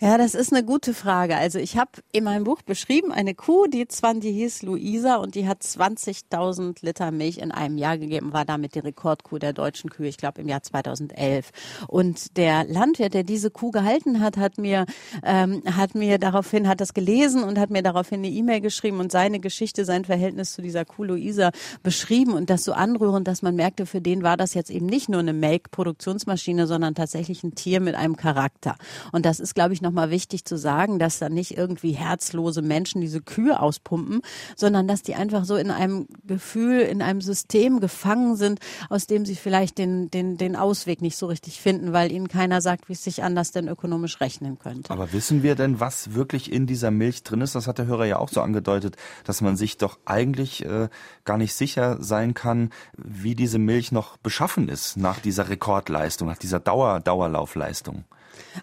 Ja, 0.01 0.19
das 0.19 0.35
ist 0.35 0.53
eine 0.53 0.65
gute 0.65 0.95
Frage. 0.95 1.37
Also 1.37 1.59
ich 1.59 1.77
habe 1.77 1.91
in 2.11 2.25
meinem 2.25 2.45
Buch 2.45 2.63
beschrieben, 2.63 3.13
eine 3.13 3.35
Kuh, 3.35 3.67
die 3.67 3.87
zwar, 3.87 4.15
die 4.15 4.33
hieß 4.33 4.63
Luisa 4.63 5.17
und 5.17 5.37
die 5.37 5.47
hat 5.47 5.63
20.000 5.63 6.85
Liter 6.85 7.13
Milch 7.13 7.39
in 7.39 7.53
einem 7.53 7.79
Jahr 7.79 7.99
gegeben, 7.99 8.33
war 8.33 8.45
damit 8.45 8.75
die 8.75 8.81
Rekordkuh 8.81 9.39
der 9.39 9.53
deutschen 9.53 9.91
Kühe, 9.91 10.09
ich 10.09 10.17
glaube 10.17 10.41
im 10.41 10.49
Jahr 10.49 10.63
2011. 10.63 11.51
Und 11.87 12.37
der 12.37 12.65
Landwirt, 12.65 13.15
der 13.15 13.23
diese 13.23 13.51
Kuh 13.51 13.71
gehalten 13.71 14.21
hat, 14.21 14.37
hat 14.37 14.59
mir, 14.59 14.87
ähm, 15.23 15.63
hat 15.65 15.95
mir 15.95 16.19
daraufhin, 16.19 16.67
hat 16.67 16.81
das 16.81 16.95
gelesen 16.95 17.45
und 17.45 17.59
hat 17.59 17.71
mir 17.71 17.83
daraufhin 17.83 18.21
eine 18.21 18.29
E-Mail 18.29 18.61
geschrieben 18.61 18.99
und 18.99 19.13
seine 19.13 19.39
Geschichte, 19.39 19.85
sein 19.85 20.05
Verhältnis 20.05 20.53
zu 20.53 20.63
dieser 20.63 20.85
Kuh 20.85 21.05
Luisa 21.05 21.53
beschrieben 21.85 22.33
und 22.33 22.51
das 22.51 22.65
so 22.65 22.73
anrührend, 22.73 23.29
dass 23.29 23.43
man 23.43 23.55
merkte, 23.55 23.87
für 23.87 24.01
den 24.01 24.25
war 24.25 24.37
das 24.37 24.55
jetzt 24.55 24.71
eben 24.71 24.87
nicht 24.87 25.09
nur 25.09 25.21
eine 25.21 25.33
Melkproduktionsmaschine, 25.33 26.67
sondern 26.67 26.97
tatsächlich 26.97 27.45
ein 27.45 27.55
Tier 27.55 27.81
mit 27.81 27.95
einem 27.95 28.17
Charakter. 28.17 28.77
Und 29.13 29.27
das 29.27 29.39
ist 29.39 29.52
ist, 29.53 29.55
glaube 29.55 29.75
ich, 29.75 29.83
nochmal 29.83 30.09
wichtig 30.09 30.47
zu 30.47 30.57
sagen, 30.57 30.99
dass 30.99 31.19
da 31.19 31.29
nicht 31.29 31.59
irgendwie 31.59 31.93
herzlose 31.93 32.63
Menschen 32.63 33.03
diese 33.03 33.21
Kühe 33.21 33.61
auspumpen, 33.61 34.23
sondern 34.57 34.89
dass 34.89 35.03
die 35.03 35.15
einfach 35.15 35.45
so 35.45 35.57
in 35.57 35.71
einem 35.71 36.07
Gefühl, 36.25 36.81
in 36.81 37.03
einem 37.03 37.21
System 37.21 37.79
gefangen 37.79 38.37
sind, 38.37 38.61
aus 38.89 39.07
dem 39.07 39.27
sie 39.27 39.35
vielleicht 39.35 39.77
den, 39.77 40.11
den, 40.11 40.39
den 40.39 40.57
Ausweg 40.57 41.03
nicht 41.03 41.19
so 41.19 41.27
richtig 41.27 41.61
finden, 41.61 41.93
weil 41.93 42.11
ihnen 42.11 42.29
keiner 42.29 42.63
sagt, 42.63 42.89
wie 42.89 42.95
es 42.95 43.05
sich 43.05 43.23
anders 43.23 43.53
denn 43.53 43.69
ökonomisch 43.69 44.23
rechnen 44.23 44.59
könnte. 44.59 44.91
Aber 44.91 45.13
wissen 45.13 45.43
wir 45.43 45.55
denn, 45.55 45.81
was 45.81 46.15
wirklich 46.15 46.51
in 46.51 46.67
dieser 46.67 46.91
Milch 46.91 47.23
drin 47.23 47.43
ist? 47.43 47.55
Das 47.55 47.67
hat 47.67 47.77
der 47.77 47.85
Hörer 47.87 48.07
ja 48.07 48.19
auch 48.19 48.31
so 48.31 48.41
angedeutet, 48.41 48.97
dass 49.25 49.43
man 49.43 49.59
sich 49.59 49.77
doch 49.77 49.99
eigentlich 50.07 50.65
äh, 50.65 50.89
gar 51.27 51.37
nicht 51.37 51.53
sicher 51.53 51.99
sein 52.01 52.33
kann, 52.33 52.71
wie 52.97 53.35
diese 53.35 53.59
Milch 53.59 53.93
noch 53.93 54.17
beschaffen 54.17 54.71
ist 54.71 54.97
nach 54.97 55.21
dieser 55.21 55.51
Rekordleistung, 55.51 56.29
nach 56.29 56.39
dieser 56.39 56.59
Dauer, 56.59 57.01
Dauerlaufleistung. 57.01 58.05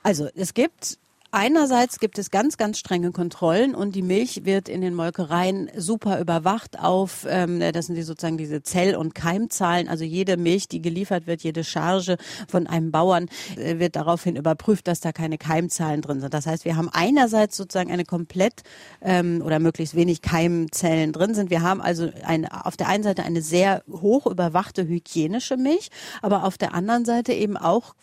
Also 0.04 0.28
es 0.36 0.54
gibt 0.54 0.98
Einerseits 1.32 2.00
gibt 2.00 2.18
es 2.18 2.32
ganz, 2.32 2.58
ganz 2.58 2.80
strenge 2.80 3.12
Kontrollen 3.12 3.76
und 3.76 3.94
die 3.94 4.02
Milch 4.02 4.46
wird 4.46 4.68
in 4.68 4.82
den 4.82 4.96
Molkereien 4.96 5.70
super 5.78 6.20
überwacht 6.20 6.80
auf, 6.80 7.28
ähm, 7.30 7.60
das 7.60 7.86
sind 7.86 7.94
die 7.94 8.02
sozusagen 8.02 8.40
diese 8.40 8.64
Zell- 8.64 8.96
und 8.96 9.14
Keimzahlen. 9.14 9.90
Also 9.90 10.04
jede 10.04 10.38
Milch, 10.38 10.68
die 10.70 10.82
geliefert 10.82 11.28
wird, 11.28 11.44
jede 11.44 11.64
Charge 11.64 12.18
von 12.48 12.66
einem 12.66 12.90
Bauern 12.90 13.28
äh, 13.58 13.78
wird 13.78 13.96
daraufhin 13.96 14.38
überprüft, 14.38 14.88
dass 14.88 15.02
da 15.02 15.12
keine 15.12 15.38
Keimzahlen 15.38 16.02
drin 16.02 16.20
sind. 16.20 16.34
Das 16.34 16.48
heißt, 16.48 16.66
wir 16.66 16.76
haben 16.76 16.90
einerseits 16.92 17.56
sozusagen 17.58 17.92
eine 17.92 18.06
komplett 18.06 18.64
ähm, 19.00 19.44
oder 19.46 19.60
möglichst 19.60 19.94
wenig 19.94 20.24
Keimzellen 20.24 21.14
drin 21.14 21.36
sind. 21.36 21.52
Wir 21.52 21.62
haben 21.62 21.80
also 21.80 22.10
eine, 22.24 22.66
auf 22.66 22.76
der 22.76 22.88
einen 22.88 23.04
Seite 23.04 23.22
eine 23.22 23.44
sehr 23.44 23.84
hoch 23.88 24.26
überwachte 24.26 24.88
hygienische 24.88 25.58
Milch, 25.58 25.90
aber 26.24 26.44
auf 26.44 26.58
der 26.58 26.74
anderen 26.74 27.06
Seite 27.06 27.34
eben 27.34 27.56
auch 27.56 27.94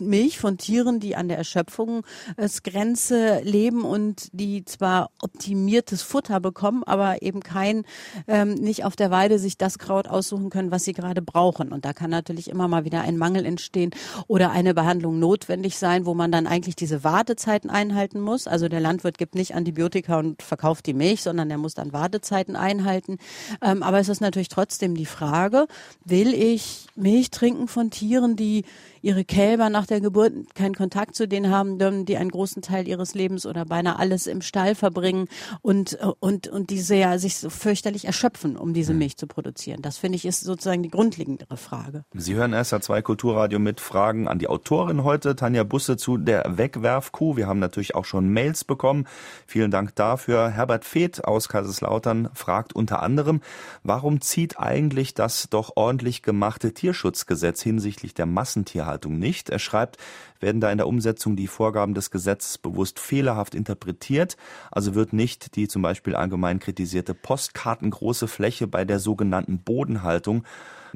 Milch 0.00 0.38
von 0.38 0.58
Tieren, 0.58 1.00
die 1.00 1.16
an 1.16 1.28
der 1.28 1.38
Erschöpfungsgrenze 1.38 3.40
leben 3.42 3.84
und 3.84 4.28
die 4.32 4.64
zwar 4.64 5.10
optimiertes 5.22 6.02
Futter 6.02 6.40
bekommen, 6.40 6.82
aber 6.84 7.22
eben 7.22 7.40
kein, 7.40 7.84
ähm, 8.28 8.54
nicht 8.54 8.84
auf 8.84 8.96
der 8.96 9.10
Weide 9.10 9.38
sich 9.38 9.58
das 9.58 9.78
Kraut 9.78 10.08
aussuchen 10.08 10.50
können, 10.50 10.70
was 10.70 10.84
sie 10.84 10.92
gerade 10.92 11.22
brauchen. 11.22 11.72
Und 11.72 11.84
da 11.84 11.92
kann 11.92 12.10
natürlich 12.10 12.48
immer 12.48 12.68
mal 12.68 12.84
wieder 12.84 13.02
ein 13.02 13.16
Mangel 13.16 13.44
entstehen 13.44 13.90
oder 14.26 14.50
eine 14.50 14.74
Behandlung 14.74 15.18
notwendig 15.18 15.78
sein, 15.78 16.06
wo 16.06 16.14
man 16.14 16.32
dann 16.32 16.46
eigentlich 16.46 16.76
diese 16.76 17.04
Wartezeiten 17.04 17.70
einhalten 17.70 18.20
muss. 18.20 18.46
Also 18.46 18.68
der 18.68 18.80
Landwirt 18.80 19.18
gibt 19.18 19.34
nicht 19.34 19.54
Antibiotika 19.54 20.18
und 20.18 20.42
verkauft 20.42 20.86
die 20.86 20.94
Milch, 20.94 21.22
sondern 21.22 21.48
der 21.48 21.58
muss 21.58 21.74
dann 21.74 21.92
Wartezeiten 21.92 22.56
einhalten. 22.56 23.18
Ähm, 23.62 23.82
aber 23.82 23.98
es 23.98 24.08
ist 24.08 24.20
natürlich 24.20 24.48
trotzdem 24.48 24.94
die 24.94 25.06
Frage, 25.06 25.66
will 26.04 26.34
ich 26.34 26.86
Milch 26.94 27.30
trinken 27.30 27.68
von 27.68 27.90
Tieren, 27.90 28.36
die 28.36 28.64
ihre 29.06 29.24
Kälber 29.24 29.70
nach 29.70 29.86
der 29.86 30.00
Geburt 30.00 30.32
keinen 30.56 30.74
Kontakt 30.74 31.14
zu 31.14 31.28
denen 31.28 31.48
haben, 31.48 32.06
die 32.06 32.16
einen 32.16 32.30
großen 32.30 32.60
Teil 32.60 32.88
ihres 32.88 33.14
Lebens 33.14 33.46
oder 33.46 33.64
beinahe 33.64 34.00
alles 34.00 34.26
im 34.26 34.42
Stall 34.42 34.74
verbringen 34.74 35.28
und, 35.62 35.96
und, 36.18 36.48
und 36.48 36.70
diese 36.70 36.96
ja 36.96 37.16
sich 37.16 37.36
so 37.36 37.48
fürchterlich 37.48 38.06
erschöpfen, 38.06 38.56
um 38.56 38.74
diese 38.74 38.90
hm. 38.90 38.98
Milch 38.98 39.16
zu 39.16 39.28
produzieren. 39.28 39.80
Das 39.80 39.96
finde 39.96 40.16
ich 40.16 40.26
ist 40.26 40.40
sozusagen 40.40 40.82
die 40.82 40.90
grundlegendere 40.90 41.56
Frage. 41.56 42.04
Sie 42.14 42.34
hören 42.34 42.52
SA2 42.52 43.02
Kulturradio 43.02 43.60
mit 43.60 43.80
Fragen 43.80 44.26
an 44.26 44.40
die 44.40 44.48
Autorin 44.48 45.04
heute, 45.04 45.36
Tanja 45.36 45.62
Busse 45.62 45.96
zu 45.96 46.16
der 46.16 46.58
Wegwerfkuh. 46.58 47.36
Wir 47.36 47.46
haben 47.46 47.60
natürlich 47.60 47.94
auch 47.94 48.06
schon 48.06 48.28
Mails 48.28 48.64
bekommen. 48.64 49.06
Vielen 49.46 49.70
Dank 49.70 49.94
dafür. 49.94 50.50
Herbert 50.50 50.84
Feeth 50.84 51.24
aus 51.24 51.48
Kaiserslautern 51.48 52.28
fragt 52.34 52.72
unter 52.74 53.04
anderem, 53.04 53.40
warum 53.84 54.20
zieht 54.20 54.58
eigentlich 54.58 55.14
das 55.14 55.48
doch 55.48 55.76
ordentlich 55.76 56.22
gemachte 56.22 56.74
Tierschutzgesetz 56.74 57.62
hinsichtlich 57.62 58.12
der 58.12 58.26
Massentierhaltung 58.26 58.95
Tierhaltung 58.96 59.18
nicht. 59.18 59.50
Er 59.50 59.58
schreibt, 59.58 59.98
werden 60.40 60.60
da 60.60 60.70
in 60.70 60.78
der 60.78 60.88
Umsetzung 60.88 61.36
die 61.36 61.46
Vorgaben 61.46 61.94
des 61.94 62.10
Gesetzes 62.10 62.58
bewusst 62.58 62.98
fehlerhaft 62.98 63.54
interpretiert. 63.54 64.36
Also 64.70 64.94
wird 64.94 65.12
nicht 65.12 65.56
die 65.56 65.68
zum 65.68 65.82
Beispiel 65.82 66.14
allgemein 66.14 66.58
kritisierte 66.58 67.14
postkartengroße 67.14 68.28
Fläche 68.28 68.66
bei 68.66 68.84
der 68.84 68.98
sogenannten 68.98 69.58
Bodenhaltung 69.58 70.44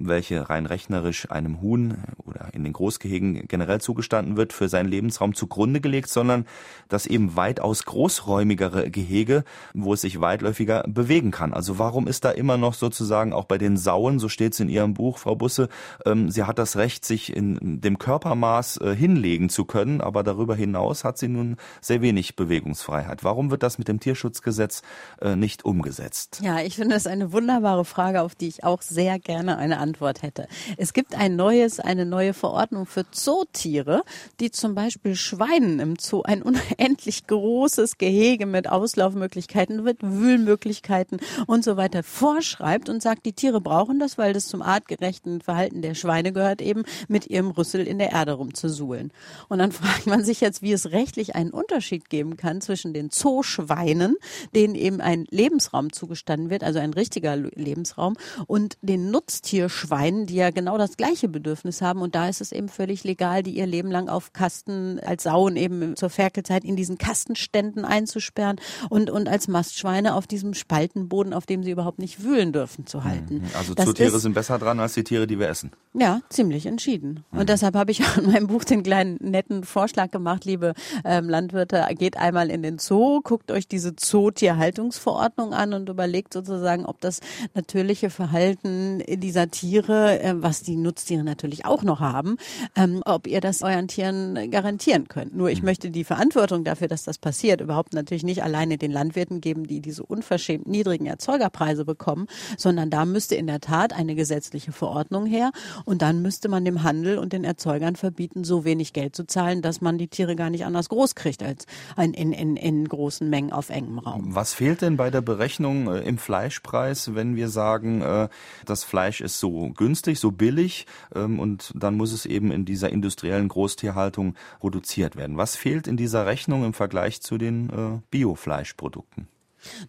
welche 0.00 0.48
rein 0.48 0.66
rechnerisch 0.66 1.30
einem 1.30 1.60
Huhn 1.60 1.98
oder 2.24 2.48
in 2.52 2.64
den 2.64 2.72
Großgehegen 2.72 3.46
generell 3.46 3.80
zugestanden 3.80 4.36
wird, 4.36 4.52
für 4.52 4.68
seinen 4.68 4.88
Lebensraum 4.88 5.34
zugrunde 5.34 5.80
gelegt, 5.80 6.08
sondern 6.08 6.46
das 6.88 7.06
eben 7.06 7.36
weitaus 7.36 7.84
großräumigere 7.84 8.90
Gehege, 8.90 9.44
wo 9.74 9.94
es 9.94 10.00
sich 10.00 10.20
weitläufiger 10.20 10.84
bewegen 10.88 11.30
kann. 11.30 11.52
Also 11.52 11.78
warum 11.78 12.08
ist 12.08 12.24
da 12.24 12.30
immer 12.30 12.56
noch 12.56 12.74
sozusagen 12.74 13.32
auch 13.32 13.44
bei 13.44 13.58
den 13.58 13.76
Sauen, 13.76 14.18
so 14.18 14.28
steht 14.28 14.54
es 14.54 14.60
in 14.60 14.68
Ihrem 14.68 14.94
Buch, 14.94 15.18
Frau 15.18 15.36
Busse, 15.36 15.68
ähm, 16.06 16.30
sie 16.30 16.44
hat 16.44 16.58
das 16.58 16.76
Recht, 16.76 17.04
sich 17.04 17.34
in 17.36 17.80
dem 17.80 17.98
Körpermaß 17.98 18.78
äh, 18.78 18.96
hinlegen 18.96 19.50
zu 19.50 19.64
können, 19.64 20.00
aber 20.00 20.22
darüber 20.22 20.56
hinaus 20.56 21.04
hat 21.04 21.18
sie 21.18 21.28
nun 21.28 21.56
sehr 21.80 22.00
wenig 22.00 22.36
Bewegungsfreiheit. 22.36 23.22
Warum 23.22 23.50
wird 23.50 23.62
das 23.62 23.78
mit 23.78 23.88
dem 23.88 24.00
Tierschutzgesetz 24.00 24.82
äh, 25.20 25.36
nicht 25.36 25.64
umgesetzt? 25.64 26.40
Ja, 26.42 26.60
ich 26.60 26.76
finde 26.76 26.94
das 26.94 27.06
eine 27.06 27.32
wunderbare 27.32 27.84
Frage, 27.84 28.22
auf 28.22 28.34
die 28.34 28.48
ich 28.48 28.64
auch 28.64 28.82
sehr 28.82 29.18
gerne 29.18 29.58
eine 29.58 29.78
Antwort 29.78 29.89
Antwort 29.90 30.22
hätte. 30.22 30.46
Es 30.76 30.92
gibt 30.92 31.16
ein 31.16 31.34
neues, 31.34 31.80
eine 31.80 32.06
neue 32.06 32.32
Verordnung 32.32 32.86
für 32.86 33.10
Zootiere, 33.10 34.02
die 34.38 34.52
zum 34.52 34.76
Beispiel 34.76 35.16
Schweinen 35.16 35.80
im 35.80 35.96
Zoo 35.98 36.22
ein 36.22 36.42
unendlich 36.50 37.26
großes 37.26 37.98
Gehege 37.98 38.46
mit 38.46 38.68
Auslaufmöglichkeiten, 38.68 39.82
mit 39.82 39.98
Wühlmöglichkeiten 40.02 41.18
und 41.48 41.64
so 41.64 41.76
weiter 41.76 42.04
vorschreibt 42.04 42.88
und 42.88 43.02
sagt, 43.02 43.26
die 43.26 43.32
Tiere 43.32 43.60
brauchen 43.60 43.98
das, 43.98 44.16
weil 44.16 44.32
das 44.32 44.46
zum 44.46 44.62
artgerechten 44.62 45.40
Verhalten 45.40 45.82
der 45.82 45.94
Schweine 45.94 46.32
gehört, 46.32 46.62
eben 46.62 46.84
mit 47.08 47.26
ihrem 47.26 47.50
Rüssel 47.50 47.84
in 47.84 47.98
der 47.98 48.12
Erde 48.12 48.34
rumzusuhlen. 48.34 49.12
Und 49.48 49.58
dann 49.58 49.72
fragt 49.80 50.06
man 50.06 50.22
sich 50.22 50.40
jetzt, 50.40 50.62
wie 50.62 50.72
es 50.72 50.92
rechtlich 50.92 51.34
einen 51.34 51.50
Unterschied 51.50 52.08
geben 52.10 52.36
kann 52.36 52.60
zwischen 52.60 52.94
den 52.94 53.10
Zooschweinen, 53.10 54.14
denen 54.54 54.76
eben 54.76 55.00
ein 55.00 55.26
Lebensraum 55.30 55.92
zugestanden 55.92 56.48
wird, 56.48 56.62
also 56.62 56.78
ein 56.78 56.92
richtiger 56.92 57.34
Lebensraum, 57.34 58.16
und 58.46 58.78
den 58.82 59.10
Nutztierschweinen, 59.10 59.79
Schweinen, 59.80 60.26
die 60.26 60.34
ja 60.34 60.50
genau 60.50 60.76
das 60.76 60.96
gleiche 60.96 61.28
Bedürfnis 61.28 61.80
haben. 61.80 62.02
Und 62.02 62.14
da 62.14 62.28
ist 62.28 62.40
es 62.40 62.52
eben 62.52 62.68
völlig 62.68 63.02
legal, 63.02 63.42
die 63.42 63.52
ihr 63.52 63.66
Leben 63.66 63.90
lang 63.90 64.08
auf 64.08 64.32
Kasten 64.34 65.00
als 65.00 65.22
Sauen 65.22 65.56
eben 65.56 65.96
zur 65.96 66.10
Ferkelzeit 66.10 66.64
in 66.64 66.76
diesen 66.76 66.98
Kastenständen 66.98 67.84
einzusperren 67.84 68.60
und, 68.90 69.08
und 69.08 69.28
als 69.28 69.48
Mastschweine 69.48 70.14
auf 70.14 70.26
diesem 70.26 70.52
Spaltenboden, 70.52 71.32
auf 71.32 71.46
dem 71.46 71.62
sie 71.62 71.70
überhaupt 71.70 71.98
nicht 71.98 72.22
wühlen 72.22 72.52
dürfen, 72.52 72.86
zu 72.86 73.04
halten. 73.04 73.36
Mhm. 73.36 73.50
Also 73.54 73.72
das 73.74 73.86
Zootiere 73.86 74.20
sind 74.20 74.34
besser 74.34 74.58
dran 74.58 74.78
als 74.80 74.94
die 74.94 75.04
Tiere, 75.04 75.26
die 75.26 75.38
wir 75.38 75.48
essen. 75.48 75.70
Ja, 75.94 76.20
ziemlich 76.28 76.66
entschieden. 76.66 77.24
Mhm. 77.30 77.40
Und 77.40 77.48
deshalb 77.48 77.74
habe 77.74 77.90
ich 77.90 78.04
auch 78.04 78.18
in 78.18 78.30
meinem 78.30 78.48
Buch 78.48 78.64
den 78.64 78.82
kleinen 78.82 79.16
netten 79.20 79.64
Vorschlag 79.64 80.10
gemacht, 80.10 80.44
liebe 80.44 80.74
ähm, 81.04 81.28
Landwirte, 81.28 81.86
geht 81.96 82.18
einmal 82.18 82.50
in 82.50 82.62
den 82.62 82.78
Zoo, 82.78 83.22
guckt 83.22 83.50
euch 83.50 83.66
diese 83.66 83.96
Zootierhaltungsverordnung 83.96 85.54
an 85.54 85.72
und 85.72 85.88
überlegt 85.88 86.34
sozusagen, 86.34 86.84
ob 86.84 87.00
das 87.00 87.20
natürliche 87.54 88.10
Verhalten 88.10 89.02
dieser 89.08 89.50
Tiere 89.50 89.69
Tiere, 89.70 90.20
äh, 90.20 90.34
was 90.36 90.62
die 90.62 90.74
Nutztiere 90.74 91.22
natürlich 91.22 91.64
auch 91.64 91.84
noch 91.84 92.00
haben, 92.00 92.38
ähm, 92.74 93.02
ob 93.04 93.28
ihr 93.28 93.40
das 93.40 93.62
euren 93.62 93.86
Tieren 93.86 94.50
garantieren 94.50 95.06
könnt. 95.06 95.36
Nur 95.36 95.48
ich 95.48 95.60
mhm. 95.60 95.66
möchte 95.66 95.90
die 95.90 96.02
Verantwortung 96.02 96.64
dafür, 96.64 96.88
dass 96.88 97.04
das 97.04 97.18
passiert, 97.18 97.60
überhaupt 97.60 97.94
natürlich 97.94 98.24
nicht 98.24 98.42
alleine 98.42 98.78
den 98.78 98.90
Landwirten 98.90 99.40
geben, 99.40 99.68
die 99.68 99.80
diese 99.80 100.02
unverschämt 100.02 100.66
niedrigen 100.66 101.06
Erzeugerpreise 101.06 101.84
bekommen, 101.84 102.26
sondern 102.56 102.90
da 102.90 103.04
müsste 103.04 103.36
in 103.36 103.46
der 103.46 103.60
Tat 103.60 103.92
eine 103.92 104.16
gesetzliche 104.16 104.72
Verordnung 104.72 105.24
her 105.24 105.52
und 105.84 106.02
dann 106.02 106.20
müsste 106.20 106.48
man 106.48 106.64
dem 106.64 106.82
Handel 106.82 107.18
und 107.18 107.32
den 107.32 107.44
Erzeugern 107.44 107.94
verbieten, 107.94 108.42
so 108.42 108.64
wenig 108.64 108.92
Geld 108.92 109.14
zu 109.14 109.24
zahlen, 109.24 109.62
dass 109.62 109.80
man 109.80 109.98
die 109.98 110.08
Tiere 110.08 110.34
gar 110.34 110.50
nicht 110.50 110.64
anders 110.64 110.88
groß 110.88 111.14
kriegt 111.14 111.44
als 111.44 111.66
in, 111.96 112.12
in, 112.14 112.32
in, 112.32 112.56
in 112.56 112.88
großen 112.88 113.30
Mengen 113.30 113.52
auf 113.52 113.70
engem 113.70 114.00
Raum. 114.00 114.34
Was 114.34 114.52
fehlt 114.52 114.82
denn 114.82 114.96
bei 114.96 115.10
der 115.10 115.20
Berechnung 115.20 115.86
äh, 115.86 116.00
im 116.00 116.18
Fleischpreis, 116.18 117.14
wenn 117.14 117.36
wir 117.36 117.48
sagen, 117.48 118.00
äh, 118.00 118.28
das 118.66 118.82
Fleisch 118.82 119.20
ist 119.20 119.38
so 119.38 119.49
günstig, 119.76 120.18
so 120.18 120.30
billig 120.30 120.86
ähm, 121.14 121.38
und 121.38 121.72
dann 121.74 121.96
muss 121.96 122.12
es 122.12 122.26
eben 122.26 122.52
in 122.52 122.64
dieser 122.64 122.90
industriellen 122.90 123.48
Großtierhaltung 123.48 124.34
produziert 124.58 125.16
werden. 125.16 125.36
Was 125.36 125.56
fehlt 125.56 125.86
in 125.86 125.96
dieser 125.96 126.26
Rechnung 126.26 126.64
im 126.64 126.72
Vergleich 126.72 127.20
zu 127.20 127.38
den 127.38 127.70
äh, 127.70 128.00
Biofleischprodukten? 128.10 129.28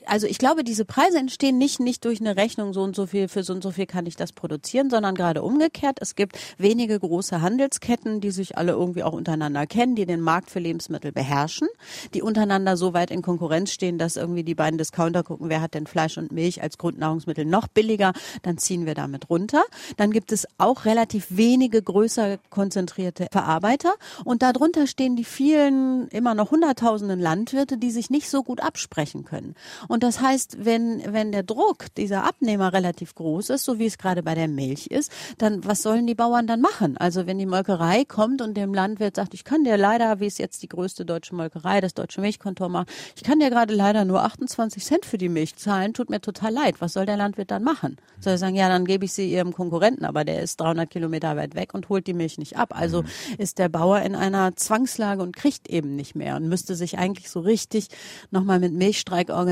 Also 0.06 0.28
ich 0.28 0.38
glaube, 0.38 0.64
diese 0.64 0.86
Preise 0.86 1.18
entstehen 1.18 1.58
nicht, 1.58 1.80
nicht 1.80 2.06
durch 2.06 2.20
eine 2.20 2.36
Rechnung, 2.36 2.74
so 2.74 2.82
und 2.82 2.96
so 2.96 3.06
viel, 3.06 3.28
für 3.28 3.44
so 3.44 3.54
und 3.54 3.64
so 3.64 3.72
viel 3.72 3.86
kann 3.86 4.06
ich 4.06 4.16
das 4.16 4.34
produzieren, 4.34 4.90
sondern 4.90 5.16
gerade 5.16 5.42
umgekehrt. 5.42 5.98
Es 6.02 6.16
gibt 6.16 6.38
wenige 6.58 7.00
große 7.00 7.42
Handelsketten, 7.42 8.22
die 8.22 8.32
sich 8.32 8.58
alle 8.58 8.74
irgendwie 8.74 9.04
auch 9.04 9.14
untereinander 9.14 9.66
kennen, 9.68 9.96
die 9.96 10.06
den 10.06 10.22
Markt 10.22 10.50
für 10.50 10.60
Lebensmittel 10.60 11.12
beherrschen, 11.12 11.68
die 12.14 12.22
untereinander 12.22 12.78
so 12.78 12.94
weit 12.94 13.12
in 13.12 13.22
Konkurrenz 13.22 13.72
stehen, 13.72 13.98
dass 13.98 14.16
irgendwie 14.16 14.44
die 14.44 14.56
beiden 14.56 14.78
Discounter 14.78 15.24
gucken, 15.24 15.50
wer 15.50 15.62
hat 15.62 15.74
denn 15.74 15.88
Fleisch 15.88 16.18
und 16.18 16.32
Milch 16.32 16.62
als 16.62 16.78
Grundnahrungsmittel 16.78 17.46
noch 17.46 17.68
billiger, 17.68 18.14
dann 18.42 18.58
ziehen 18.58 18.86
wir 18.86 18.96
damit 18.96 19.30
runter. 19.30 19.64
Dann 19.98 20.12
gibt 20.12 20.32
es 20.32 20.48
auch 20.58 20.86
relativ 20.86 21.28
wenige 21.30 21.82
größer 21.82 22.38
konzentrierte 22.50 23.28
Verarbeiter 23.32 23.94
und 24.24 24.42
darunter 24.42 24.88
stehen 24.88 25.16
die 25.16 25.24
vielen, 25.24 26.08
immer 26.10 26.36
noch 26.36 26.52
hunderttausenden 26.52 27.20
Landwirte, 27.20 27.78
die 27.78 27.92
sich 27.92 28.10
nicht 28.10 28.30
so 28.30 28.44
gut 28.44 28.62
absprechen 28.62 29.26
können. 29.26 29.56
Und 29.88 30.04
das 30.04 30.22
heißt, 30.22 30.66
wenn, 30.66 31.02
wenn 31.14 31.32
der 31.32 31.44
Druck 31.44 31.94
dieser 31.96 32.24
Abnehmer 32.24 32.74
relativ 32.74 33.16
groß 33.16 33.52
ist, 33.52 33.66
so 33.66 33.80
wie 33.80 33.86
es 33.86 33.98
gerade 33.98 34.24
bei 34.24 34.36
der 34.36 34.48
Milch 34.48 34.88
ist, 34.88 35.12
dann 35.38 35.66
was 35.66 35.82
sollen 35.82 36.08
die 36.08 36.16
Bauern 36.16 36.48
dann 36.48 36.62
machen? 36.62 36.98
Also 36.98 37.28
wenn 37.28 37.38
die 37.38 37.46
Molkerei 37.46 38.06
kommt 38.06 38.42
und 38.42 38.56
dem 38.56 38.74
Landwirt 38.74 39.16
sagt, 39.16 39.34
ich 39.34 39.44
kann 39.44 39.64
dir 39.64 39.78
leider, 39.78 40.20
wie 40.20 40.26
es 40.26 40.38
jetzt 40.38 40.64
die 40.64 40.68
größte 40.68 41.06
deutsche 41.06 41.36
Molkerei, 41.36 41.82
das 41.82 41.94
deutsche 41.94 42.22
Milchkontor 42.22 42.70
macht, 42.70 42.90
ich 43.16 43.24
kann 43.24 43.40
dir 43.40 43.50
gerade 43.50 43.74
leider 43.74 44.06
nur 44.06 44.24
28 44.24 44.84
Cent 44.84 45.06
für 45.06 45.18
die 45.18 45.30
Milch 45.30 45.56
zahlen, 45.56 45.94
tut 45.94 46.10
mir 46.10 46.22
total 46.22 46.54
leid. 46.54 46.76
Was 46.80 46.94
soll 46.94 47.06
der 47.06 47.18
Landwirt 47.18 47.52
dann 47.52 47.64
machen? 47.64 47.98
Soll 48.20 48.34
er 48.34 48.38
sagen, 48.38 48.56
ja, 48.56 48.70
dann 48.70 48.86
gebe 48.86 49.06
ich 49.06 49.14
sie 49.14 49.32
ihrem 49.32 49.54
Konkurrenten, 49.54 50.06
aber 50.06 50.26
der 50.26 50.42
ist 50.42 50.60
300 50.60 50.90
Kilometer 50.90 51.36
weit 51.36 51.56
weg 51.56 51.74
und 51.74 51.90
holt 51.90 52.08
die 52.08 52.14
Milch 52.14 52.38
nicht 52.38 52.58
ab. 52.58 52.74
Also 52.76 53.04
mhm. 53.04 53.08
ist 53.38 53.60
der 53.60 53.70
Bauer 53.70 54.00
in 54.02 54.16
einer 54.16 54.56
Zwangslage 54.56 55.22
und 55.22 55.36
kriegt 55.36 55.70
eben 55.70 55.96
nicht 55.96 56.16
mehr 56.16 56.36
und 56.36 56.48
müsste 56.48 56.76
sich 56.76 56.98
eigentlich 56.98 57.30
so 57.30 57.40
richtig 57.40 57.88
nochmal 58.32 58.60
mit 58.60 58.74
Milchstreik 58.74 59.30
organisieren 59.30 59.51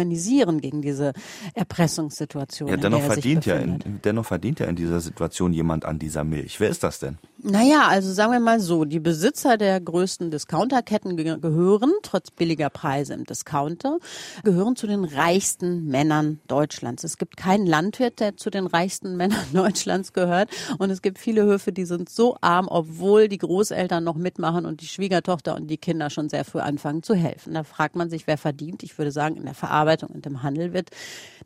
gegen 0.62 0.81
diese 0.81 1.13
Erpressungssituation. 1.53 2.69
Ja, 2.69 2.77
dennoch 2.77 3.01
verdient 3.01 3.45
ja 3.45 3.55
in, 3.55 3.99
dennoch 4.03 4.25
verdient 4.25 4.59
ja 4.59 4.67
in 4.67 4.75
dieser 4.75 4.99
Situation 4.99 5.53
jemand 5.53 5.85
an 5.85 5.99
dieser 5.99 6.23
Milch. 6.23 6.59
Wer 6.59 6.69
ist 6.69 6.83
das 6.83 6.99
denn? 6.99 7.17
Naja, 7.41 7.88
also 7.88 8.12
sagen 8.12 8.33
wir 8.33 8.41
mal 8.41 8.59
so, 8.59 8.83
die 8.83 8.99
Besitzer 8.99 9.57
der 9.57 9.79
größten 9.79 10.29
Discounterketten 10.29 11.15
gehören, 11.15 11.93
trotz 12.03 12.31
billiger 12.31 12.69
Preise 12.69 13.13
im 13.13 13.23
Discounter, 13.23 13.99
gehören 14.43 14.75
zu 14.75 14.88
den 14.88 15.05
reichsten 15.05 15.85
Männern 15.85 16.41
Deutschlands. 16.47 17.05
Es 17.05 17.17
gibt 17.17 17.38
keinen 17.38 17.65
Landwirt, 17.65 18.19
der 18.19 18.35
zu 18.35 18.49
den 18.49 18.67
reichsten 18.67 19.15
Männern 19.15 19.39
Deutschlands 19.53 20.12
gehört. 20.12 20.49
Und 20.79 20.89
es 20.89 21.01
gibt 21.01 21.17
viele 21.17 21.43
Höfe, 21.43 21.71
die 21.71 21.85
sind 21.85 22.09
so 22.09 22.38
arm, 22.41 22.67
obwohl 22.69 23.29
die 23.29 23.38
Großeltern 23.38 24.03
noch 24.03 24.15
mitmachen 24.15 24.65
und 24.65 24.81
die 24.81 24.88
Schwiegertochter 24.88 25.55
und 25.55 25.67
die 25.67 25.77
Kinder 25.77 26.09
schon 26.09 26.27
sehr 26.27 26.43
früh 26.43 26.59
anfangen 26.59 27.03
zu 27.03 27.15
helfen. 27.15 27.53
Da 27.53 27.63
fragt 27.63 27.95
man 27.95 28.09
sich, 28.09 28.27
wer 28.27 28.38
verdient. 28.38 28.83
Ich 28.83 28.97
würde 28.97 29.12
sagen, 29.12 29.38
in 29.38 29.45
der 29.45 29.53
Verarbeitung 29.89 30.10
und 30.15 30.25
im 30.25 30.43
Handel 30.43 30.73
wird 30.73 30.89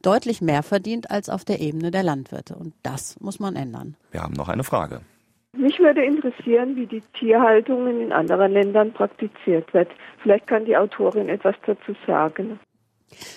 deutlich 0.02 0.42
mehr 0.42 0.64
verdient 0.64 1.10
als 1.12 1.30
auf 1.30 1.46
der 1.46 1.62
Ebene 1.62 1.92
der 1.92 2.04
Landwirte. 2.04 2.56
Und 2.56 2.74
das 2.84 3.20
muss 3.22 3.40
man 3.40 3.56
ändern. 3.56 3.96
Wir 4.12 4.22
haben 4.22 4.34
noch 4.34 4.50
eine 4.50 4.64
Frage. 4.64 5.02
Mich 5.56 5.80
würde 5.80 6.04
interessieren, 6.04 6.76
wie 6.76 6.88
die 6.88 7.04
Tierhaltung 7.20 7.88
in 7.88 8.12
anderen 8.12 8.52
Ländern 8.52 8.92
praktiziert 8.92 9.72
wird. 9.74 9.90
Vielleicht 10.22 10.48
kann 10.48 10.66
die 10.66 10.76
Autorin 10.76 11.30
etwas 11.30 11.56
dazu 11.66 11.94
sagen. 12.08 12.60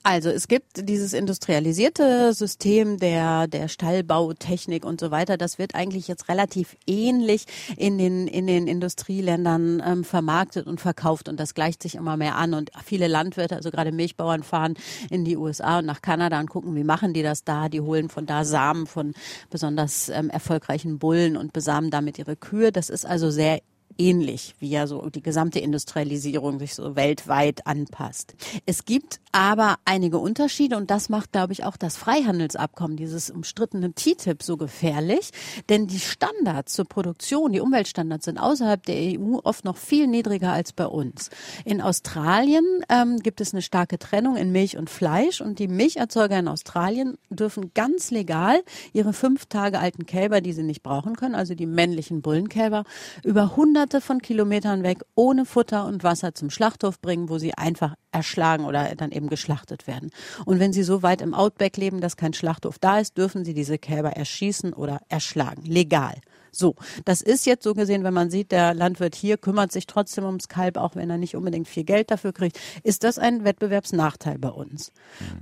Also 0.03 0.31
es 0.31 0.49
gibt 0.49 0.89
dieses 0.89 1.13
industrialisierte 1.13 2.33
System 2.33 2.99
der, 2.99 3.47
der 3.47 3.69
Stallbautechnik 3.69 4.85
und 4.85 5.01
so 5.01 5.11
weiter. 5.11 5.37
Das 5.37 5.59
wird 5.59 5.75
eigentlich 5.75 6.09
jetzt 6.09 6.29
relativ 6.29 6.77
ähnlich 6.87 7.45
in 7.77 7.99
den, 7.99 8.27
in 8.27 8.47
den 8.47 8.67
Industrieländern 8.67 9.83
ähm, 9.85 10.05
vermarktet 10.05 10.67
und 10.67 10.81
verkauft 10.81 11.29
und 11.29 11.39
das 11.41 11.55
gleicht 11.55 11.83
sich 11.83 11.95
immer 11.95 12.17
mehr 12.17 12.37
an. 12.37 12.55
Und 12.55 12.71
viele 12.85 13.09
Landwirte, 13.09 13.57
also 13.57 13.71
gerade 13.71 13.93
Milchbauern, 13.93 14.43
fahren 14.43 14.75
in 15.11 15.25
die 15.25 15.37
USA 15.37 15.79
und 15.79 15.87
nach 15.87 16.03
Kanada 16.03 16.39
und 16.41 16.51
gucken, 16.51 16.75
wie 16.77 16.85
machen 16.85 17.13
die 17.13 17.23
das 17.23 17.45
da. 17.45 17.69
Die 17.69 17.81
holen 17.81 18.09
von 18.09 18.27
da 18.27 18.45
Samen 18.45 18.87
von 18.87 19.15
besonders 19.51 20.09
ähm, 20.09 20.31
erfolgreichen 20.31 20.99
Bullen 20.99 21.37
und 21.37 21.53
besamen 21.53 21.91
damit 21.91 22.19
ihre 22.19 22.37
Kühe. 22.37 22.73
Das 22.73 22.91
ist 22.91 23.07
also 23.07 23.31
sehr 23.31 23.61
ähnlich, 23.99 24.55
wie 24.59 24.69
ja 24.69 24.87
so 24.87 25.09
die 25.09 25.23
gesamte 25.23 25.59
Industrialisierung 25.59 26.59
sich 26.59 26.75
so 26.75 26.97
weltweit 26.97 27.67
anpasst. 27.67 28.35
Es 28.67 28.85
gibt 28.85 29.21
aber 29.33 29.77
einige 29.85 30.19
Unterschiede 30.19 30.77
und 30.77 30.91
das 30.91 31.09
macht, 31.09 31.33
glaube 31.33 31.53
ich, 31.53 31.65
auch 31.65 31.77
das 31.77 31.97
Freihandelsabkommen, 31.97 32.97
dieses 32.97 33.31
umstrittene 33.31 33.93
TTIP 33.93 34.43
so 34.43 34.57
gefährlich, 34.57 35.31
denn 35.69 35.87
die 35.87 36.01
Standards 36.01 36.75
zur 36.75 36.87
Produktion, 36.87 37.53
die 37.53 37.61
Umweltstandards 37.61 38.25
sind 38.25 38.39
außerhalb 38.39 38.83
der 38.85 39.21
EU 39.21 39.39
oft 39.45 39.65
noch 39.65 39.77
viel 39.77 40.07
niedriger 40.07 40.53
als 40.53 40.73
bei 40.73 40.87
uns. 40.87 41.31
In 41.65 41.81
Australien 41.81 42.65
ähm, 42.89 43.19
gibt 43.19 43.41
es 43.41 43.53
eine 43.53 43.63
starke 43.63 43.99
Trennung 43.99 44.37
in 44.37 44.53
Milch 44.53 44.77
und 44.77 44.91
Fleisch 44.91 45.41
und 45.41 45.59
die 45.59 45.69
Milcherzeuger 45.69 46.39
in 46.39 46.49
Australien 46.49 47.19
dürfen 47.31 47.73
ganz 47.75 48.11
legal 48.11 48.63
ihre 48.93 49.13
fünf 49.13 49.47
Tage 49.47 49.79
alten 49.79 50.07
Kälber, 50.07 50.41
die 50.41 50.53
sie 50.53 50.63
nicht 50.63 50.83
brauchen 50.83 51.17
können, 51.17 51.35
also 51.35 51.55
die 51.55 51.67
männlichen 51.67 52.23
Bullenkälber, 52.23 52.85
über 53.23 53.43
100 53.43 53.76
hunderte 53.77 54.01
von 54.01 54.23
Kilometern 54.23 54.83
weg 54.85 55.05
ohne 55.15 55.45
Futter 55.45 55.85
und 55.85 56.03
Wasser 56.03 56.35
zum 56.35 56.49
Schlachthof 56.49 56.99
bringen, 56.99 57.29
wo 57.29 57.37
sie 57.37 57.53
einfach 57.53 57.95
erschlagen 58.11 58.65
oder 58.65 58.95
dann 58.95 59.13
eben 59.13 59.29
geschlachtet 59.29 59.87
werden. 59.87 60.13
Und 60.47 60.61
wenn 60.61 60.73
sie 60.73 60.83
so 60.83 61.03
weit 61.03 61.21
im 61.21 61.35
Outback 61.35 61.77
leben, 61.77 62.01
dass 62.01 62.17
kein 62.17 62.33
Schlachthof 62.33 62.79
da 62.79 63.01
ist, 63.01 63.19
dürfen 63.19 63.45
sie 63.45 63.53
diese 63.53 63.77
Kälber 63.77 64.13
erschießen 64.13 64.73
oder 64.73 65.03
erschlagen. 65.11 65.63
Legal. 65.67 66.15
So, 66.59 66.75
das 67.05 67.21
ist 67.21 67.47
jetzt 67.47 67.65
so 67.65 67.75
gesehen, 67.75 68.05
wenn 68.05 68.15
man 68.15 68.31
sieht, 68.31 68.53
der 68.53 68.75
Landwirt 68.75 69.15
hier 69.15 69.37
kümmert 69.37 69.73
sich 69.73 69.87
trotzdem 69.87 70.25
ums 70.25 70.49
Kalb, 70.49 70.77
auch 70.77 70.97
wenn 70.97 71.11
er 71.11 71.19
nicht 71.19 71.37
unbedingt 71.37 71.69
viel 71.69 71.85
Geld 71.85 72.11
dafür 72.11 72.33
kriegt, 72.33 72.59
ist 72.83 73.05
das 73.05 73.19
ein 73.19 73.45
Wettbewerbsnachteil 73.45 74.39
bei 74.39 74.49
uns. 74.49 74.93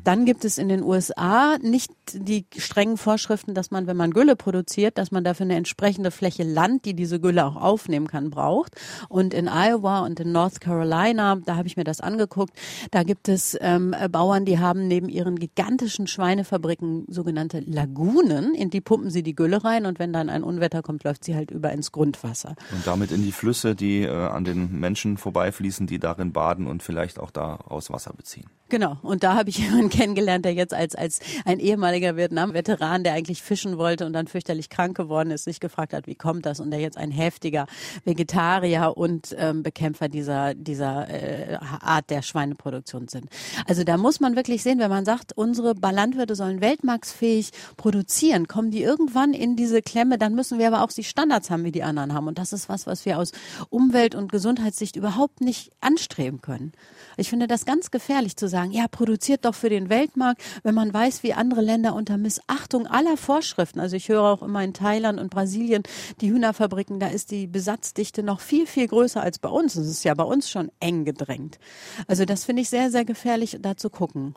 Dann 0.02 0.24
gibt 0.24 0.44
es 0.44 0.58
in 0.58 0.68
den 0.68 0.82
USA 0.82 1.56
nicht 1.58 1.92
die 2.12 2.46
strengen 2.56 2.96
Vorschriften, 2.96 3.54
dass 3.54 3.70
man, 3.70 3.86
wenn 3.86 3.96
man 3.96 4.10
Gülle 4.10 4.36
produziert, 4.36 4.98
dass 4.98 5.10
man 5.10 5.24
dafür 5.24 5.44
eine 5.44 5.56
entsprechende 5.56 6.10
Fläche 6.10 6.42
Land, 6.42 6.84
die 6.84 6.94
diese 6.94 7.20
Gülle 7.20 7.46
auch 7.46 7.56
aufnehmen 7.56 8.06
kann, 8.06 8.30
braucht. 8.30 8.74
Und 9.08 9.34
in 9.34 9.48
Iowa 9.48 10.00
und 10.00 10.20
in 10.20 10.32
North 10.32 10.60
Carolina, 10.60 11.36
da 11.44 11.56
habe 11.56 11.68
ich 11.68 11.76
mir 11.76 11.84
das 11.84 12.00
angeguckt, 12.00 12.54
da 12.90 13.02
gibt 13.02 13.28
es 13.28 13.56
ähm, 13.60 13.94
Bauern, 14.10 14.44
die 14.44 14.58
haben 14.58 14.88
neben 14.88 15.08
ihren 15.08 15.38
gigantischen 15.38 16.06
Schweinefabriken 16.06 17.06
sogenannte 17.08 17.60
Lagunen, 17.60 18.54
in 18.54 18.70
die 18.70 18.80
pumpen 18.80 19.10
sie 19.10 19.22
die 19.22 19.34
Gülle 19.34 19.64
rein 19.64 19.86
und 19.86 19.98
wenn 19.98 20.12
dann 20.12 20.28
ein 20.28 20.42
Unwetter 20.42 20.82
kommt, 20.82 21.03
läuft 21.04 21.24
sie 21.24 21.34
halt 21.34 21.50
über 21.50 21.72
ins 21.72 21.92
Grundwasser. 21.92 22.56
Und 22.72 22.86
damit 22.86 23.12
in 23.12 23.22
die 23.22 23.32
Flüsse, 23.32 23.74
die 23.74 24.02
äh, 24.02 24.10
an 24.10 24.44
den 24.44 24.78
Menschen 24.78 25.16
vorbeifließen, 25.16 25.86
die 25.86 25.98
darin 25.98 26.32
baden 26.32 26.66
und 26.66 26.82
vielleicht 26.82 27.18
auch 27.18 27.30
daraus 27.30 27.90
Wasser 27.90 28.12
beziehen. 28.14 28.46
Genau. 28.70 28.96
Und 29.02 29.22
da 29.22 29.34
habe 29.34 29.50
ich 29.50 29.58
jemanden 29.64 29.90
kennengelernt, 29.90 30.44
der 30.44 30.54
jetzt 30.54 30.74
als, 30.74 30.94
als 30.94 31.20
ein 31.44 31.60
ehemaliger 31.60 32.16
Vietnam-Veteran, 32.16 33.04
der 33.04 33.12
eigentlich 33.12 33.42
fischen 33.42 33.78
wollte 33.78 34.06
und 34.06 34.12
dann 34.12 34.26
fürchterlich 34.26 34.70
krank 34.70 34.96
geworden 34.96 35.30
ist, 35.30 35.44
sich 35.44 35.60
gefragt 35.60 35.92
hat, 35.92 36.06
wie 36.06 36.14
kommt 36.14 36.46
das? 36.46 36.60
Und 36.60 36.70
der 36.70 36.80
jetzt 36.80 36.96
ein 36.96 37.10
heftiger 37.10 37.66
Vegetarier 38.04 38.96
und 38.96 39.34
ähm, 39.38 39.62
Bekämpfer 39.62 40.08
dieser, 40.08 40.54
dieser 40.54 41.08
äh, 41.08 41.58
Art 41.80 42.10
der 42.10 42.22
Schweineproduktion 42.22 43.08
sind. 43.08 43.26
Also 43.66 43.84
da 43.84 43.96
muss 43.96 44.20
man 44.20 44.34
wirklich 44.34 44.62
sehen, 44.62 44.78
wenn 44.78 44.90
man 44.90 45.04
sagt, 45.04 45.32
unsere 45.36 45.74
Landwirte 45.74 46.34
sollen 46.34 46.60
weltmarktfähig 46.60 47.50
produzieren, 47.76 48.48
kommen 48.48 48.70
die 48.70 48.82
irgendwann 48.82 49.34
in 49.34 49.56
diese 49.56 49.82
Klemme, 49.82 50.18
dann 50.18 50.34
müssen 50.34 50.58
wir 50.58 50.66
aber 50.66 50.82
auch 50.82 50.90
die 50.94 51.04
Standards 51.04 51.50
haben, 51.50 51.64
wie 51.64 51.72
die 51.72 51.82
anderen 51.82 52.14
haben. 52.14 52.28
Und 52.28 52.38
das 52.38 52.52
ist 52.52 52.68
was, 52.68 52.86
was 52.86 53.04
wir 53.06 53.18
aus 53.18 53.32
Umwelt- 53.70 54.14
und 54.14 54.30
Gesundheitssicht 54.30 54.96
überhaupt 54.96 55.40
nicht 55.40 55.70
anstreben 55.80 56.40
können. 56.40 56.72
Ich 57.16 57.30
finde 57.30 57.46
das 57.46 57.64
ganz 57.64 57.90
gefährlich 57.90 58.36
zu 58.36 58.48
sagen, 58.48 58.72
ja, 58.72 58.86
produziert 58.88 59.44
doch 59.44 59.54
für 59.54 59.68
den 59.68 59.88
Weltmarkt, 59.88 60.42
wenn 60.62 60.74
man 60.74 60.92
weiß, 60.92 61.22
wie 61.22 61.32
andere 61.32 61.60
Länder 61.60 61.94
unter 61.94 62.16
Missachtung 62.18 62.86
aller 62.86 63.16
Vorschriften, 63.16 63.80
also 63.80 63.96
ich 63.96 64.08
höre 64.08 64.22
auch 64.22 64.42
immer 64.42 64.62
in 64.62 64.74
Thailand 64.74 65.20
und 65.20 65.30
Brasilien, 65.30 65.82
die 66.20 66.30
Hühnerfabriken, 66.30 67.00
da 67.00 67.08
ist 67.08 67.30
die 67.30 67.46
Besatzdichte 67.46 68.22
noch 68.22 68.40
viel, 68.40 68.66
viel 68.66 68.88
größer 68.88 69.22
als 69.22 69.38
bei 69.38 69.48
uns. 69.48 69.76
Es 69.76 69.88
ist 69.88 70.04
ja 70.04 70.14
bei 70.14 70.24
uns 70.24 70.50
schon 70.50 70.70
eng 70.80 71.04
gedrängt. 71.04 71.58
Also 72.06 72.24
das 72.24 72.44
finde 72.44 72.62
ich 72.62 72.70
sehr, 72.70 72.90
sehr 72.90 73.04
gefährlich, 73.04 73.58
da 73.60 73.76
zu 73.76 73.90
gucken. 73.90 74.34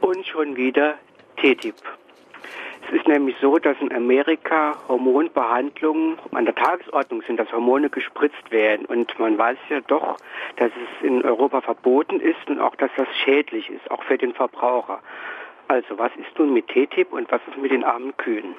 Und 0.00 0.26
schon 0.26 0.56
wieder 0.56 0.94
TTIP. 1.36 1.76
Es 2.88 2.94
ist 2.94 3.06
nämlich 3.06 3.36
so, 3.38 3.58
dass 3.58 3.76
in 3.80 3.92
Amerika 3.92 4.74
Hormonbehandlungen 4.88 6.18
an 6.32 6.46
der 6.46 6.54
Tagesordnung 6.54 7.20
sind, 7.26 7.38
dass 7.38 7.52
Hormone 7.52 7.90
gespritzt 7.90 8.50
werden. 8.50 8.86
Und 8.86 9.18
man 9.18 9.36
weiß 9.36 9.58
ja 9.68 9.80
doch, 9.82 10.16
dass 10.56 10.70
es 10.70 11.06
in 11.06 11.22
Europa 11.22 11.60
verboten 11.60 12.18
ist 12.18 12.48
und 12.48 12.60
auch, 12.60 12.74
dass 12.76 12.90
das 12.96 13.08
schädlich 13.24 13.68
ist, 13.68 13.90
auch 13.90 14.02
für 14.04 14.16
den 14.16 14.32
Verbraucher. 14.32 15.00
Also 15.68 15.98
was 15.98 16.12
ist 16.16 16.38
nun 16.38 16.54
mit 16.54 16.68
TTIP 16.68 17.12
und 17.12 17.30
was 17.30 17.42
ist 17.46 17.58
mit 17.58 17.72
den 17.72 17.84
armen 17.84 18.16
Kühen? 18.16 18.54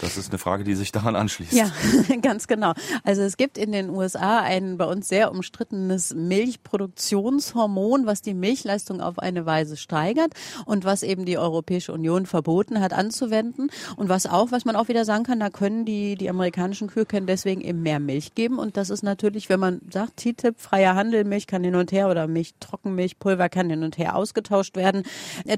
Das 0.00 0.16
ist 0.16 0.30
eine 0.30 0.38
Frage, 0.38 0.64
die 0.64 0.74
sich 0.74 0.92
daran 0.92 1.14
anschließt. 1.14 1.52
Ja, 1.52 1.70
ganz 2.22 2.46
genau. 2.46 2.72
Also 3.04 3.22
es 3.22 3.36
gibt 3.36 3.58
in 3.58 3.72
den 3.72 3.90
USA 3.90 4.40
ein 4.40 4.78
bei 4.78 4.86
uns 4.86 5.08
sehr 5.08 5.30
umstrittenes 5.30 6.14
Milchproduktionshormon, 6.14 8.06
was 8.06 8.22
die 8.22 8.32
Milchleistung 8.32 9.00
auf 9.02 9.18
eine 9.18 9.44
Weise 9.44 9.76
steigert 9.76 10.32
und 10.64 10.84
was 10.84 11.02
eben 11.02 11.26
die 11.26 11.36
Europäische 11.36 11.92
Union 11.92 12.24
verboten 12.24 12.80
hat 12.80 12.92
anzuwenden 12.92 13.70
und 13.96 14.08
was 14.08 14.26
auch, 14.26 14.52
was 14.52 14.64
man 14.64 14.74
auch 14.74 14.88
wieder 14.88 15.04
sagen 15.04 15.24
kann, 15.24 15.40
da 15.40 15.50
können 15.50 15.84
die, 15.84 16.16
die 16.16 16.30
amerikanischen 16.30 16.88
Kühe 16.88 17.04
können 17.04 17.26
deswegen 17.26 17.60
eben 17.60 17.82
mehr 17.82 18.00
Milch 18.00 18.34
geben 18.34 18.58
und 18.58 18.76
das 18.76 18.88
ist 18.88 19.02
natürlich, 19.02 19.48
wenn 19.50 19.60
man 19.60 19.80
sagt, 19.92 20.16
TTIP, 20.16 20.58
freier 20.58 20.94
Handel, 20.94 21.24
Milch 21.24 21.46
kann 21.46 21.62
hin 21.62 21.74
und 21.74 21.92
her 21.92 22.08
oder 22.08 22.26
Milch, 22.26 22.54
Trockenmilch, 22.60 23.18
Pulver 23.18 23.48
kann 23.50 23.68
hin 23.68 23.82
und 23.82 23.98
her 23.98 24.16
ausgetauscht 24.16 24.76
werden. 24.76 25.02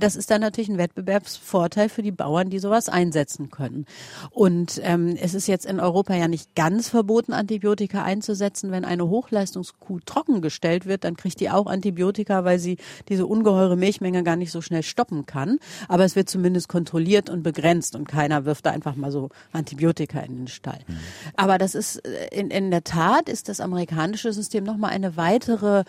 Das 0.01 0.17
ist 0.17 0.31
dann 0.31 0.41
natürlich 0.41 0.69
ein 0.69 0.79
Wettbewerbsvorteil 0.79 1.89
für 1.89 2.03
die 2.03 2.11
Bauern, 2.11 2.51
die 2.51 2.59
sowas 2.59 2.89
einsetzen 2.89 3.51
können. 3.51 3.87
Und 4.33 4.81
ähm, 4.83 5.15
es 5.21 5.35
ist 5.35 5.47
jetzt 5.47 5.67
in 5.67 5.79
Europa 5.79 6.15
ja 6.15 6.27
nicht 6.27 6.55
ganz 6.55 6.89
verboten, 6.89 7.35
Antibiotika 7.35 8.03
einzusetzen. 8.03 8.71
Wenn 8.71 8.87
eine 8.87 9.09
Hochleistungskuh 9.09 10.01
trockengestellt 10.07 10.87
wird, 10.87 11.05
dann 11.05 11.17
kriegt 11.17 11.39
die 11.41 11.51
auch 11.51 11.67
Antibiotika, 11.67 12.43
weil 12.45 12.59
sie 12.59 12.79
diese 13.11 13.27
ungeheure 13.27 13.77
Milchmenge 13.77 14.23
gar 14.23 14.37
nicht 14.37 14.51
so 14.51 14.63
schnell 14.63 14.83
stoppen 14.83 15.27
kann. 15.27 15.59
Aber 15.87 16.05
es 16.05 16.17
wird 16.17 16.31
zumindest 16.31 16.69
kontrolliert 16.69 17.29
und 17.29 17.43
begrenzt 17.43 17.95
und 17.95 18.09
keiner 18.09 18.47
wirft 18.47 18.65
da 18.65 18.71
einfach 18.71 18.97
mal 18.97 19.11
so 19.11 19.29
Antibiotika 19.53 20.21
in 20.21 20.37
den 20.37 20.49
Stall. 20.49 20.81
Mhm. 20.87 20.99
Aber 21.37 21.59
das 21.59 21.75
ist 21.75 21.97
äh, 21.97 22.29
in, 22.33 22.51
in 22.51 22.71
der 22.71 22.85
Tat 22.85 23.29
ist 23.29 23.51
das 23.51 23.61
amerikanische 23.61 24.33
System 24.33 24.65
nochmal 24.65 24.93
eine 24.93 25.19
weitere 25.19 25.85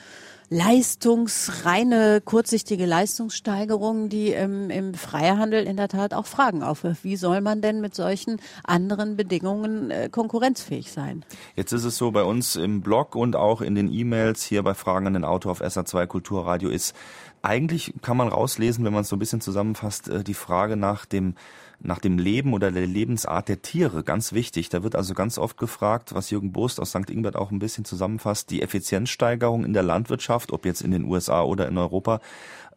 leistungsreine, 0.54 2.22
kurzsichtige 2.24 2.86
Leistungssteigerung, 2.86 4.10
die 4.10 4.30
im, 4.30 4.70
im 4.70 4.94
Freihandel 4.94 5.64
in 5.64 5.78
der 5.78 5.88
Tat 5.88 6.14
auch 6.14 6.28
Fragen 6.28 6.62
aufwirft. 6.62 7.04
Wie 7.04 7.16
soll 7.16 7.42
man 7.42 7.62
denn 7.62 7.82
mit 7.82 7.96
solchen 7.96 8.40
anderen 8.64 9.18
Bedingungen 9.18 9.90
äh, 9.90 10.10
konkurrenzfähig 10.12 10.92
sein? 10.92 11.26
Jetzt 11.56 11.74
ist 11.74 11.86
es 11.86 11.98
so 11.98 12.12
bei 12.12 12.24
uns 12.24 12.56
im 12.56 12.82
Blog 12.82 13.16
und 13.16 13.36
auch 13.36 13.62
in 13.62 13.74
den 13.74 13.92
E-Mails 13.92 14.44
hier 14.44 14.62
bei 14.62 14.76
Fragen 14.76 15.08
an 15.08 15.14
den 15.14 15.26
Autor 15.26 15.54
auf 15.54 15.62
SA2 15.62 16.06
Kulturradio 16.06 16.70
ist 16.70 16.96
eigentlich 17.42 17.94
kann 18.02 18.16
man 18.16 18.30
rauslesen, 18.30 18.86
wenn 18.86 18.94
man 18.94 19.02
es 19.02 19.10
so 19.10 19.18
ein 19.18 19.20
bisschen 19.20 19.42
zusammenfasst, 19.42 20.08
äh, 20.08 20.24
die 20.24 20.34
Frage 20.36 20.78
nach 20.78 21.06
dem 21.06 21.36
nach 21.84 22.00
dem 22.00 22.18
Leben 22.18 22.54
oder 22.54 22.72
der 22.72 22.88
Lebensart 22.88 23.50
der 23.50 23.62
Tiere, 23.62 24.04
ganz 24.04 24.34
wichtig. 24.34 24.70
Da 24.70 24.84
wird 24.84 24.96
also 24.96 25.14
ganz 25.14 25.38
oft 25.38 25.58
gefragt, 25.58 26.14
was 26.14 26.30
Jürgen 26.30 26.52
Burst 26.52 26.80
aus 26.80 26.90
St. 26.90 27.10
Ingbert 27.10 27.36
auch 27.36 27.52
ein 27.52 27.60
bisschen 27.60 27.86
zusammenfasst, 27.86 28.50
die 28.50 28.62
Effizienzsteigerung 28.62 29.66
in 29.66 29.74
der 29.74 29.84
Landwirtschaft, 29.84 30.52
ob 30.52 30.66
jetzt 30.66 30.82
in 30.82 30.92
den 30.92 31.06
USA 31.06 31.44
oder 31.44 31.68
in 31.68 31.78
Europa, 31.78 32.22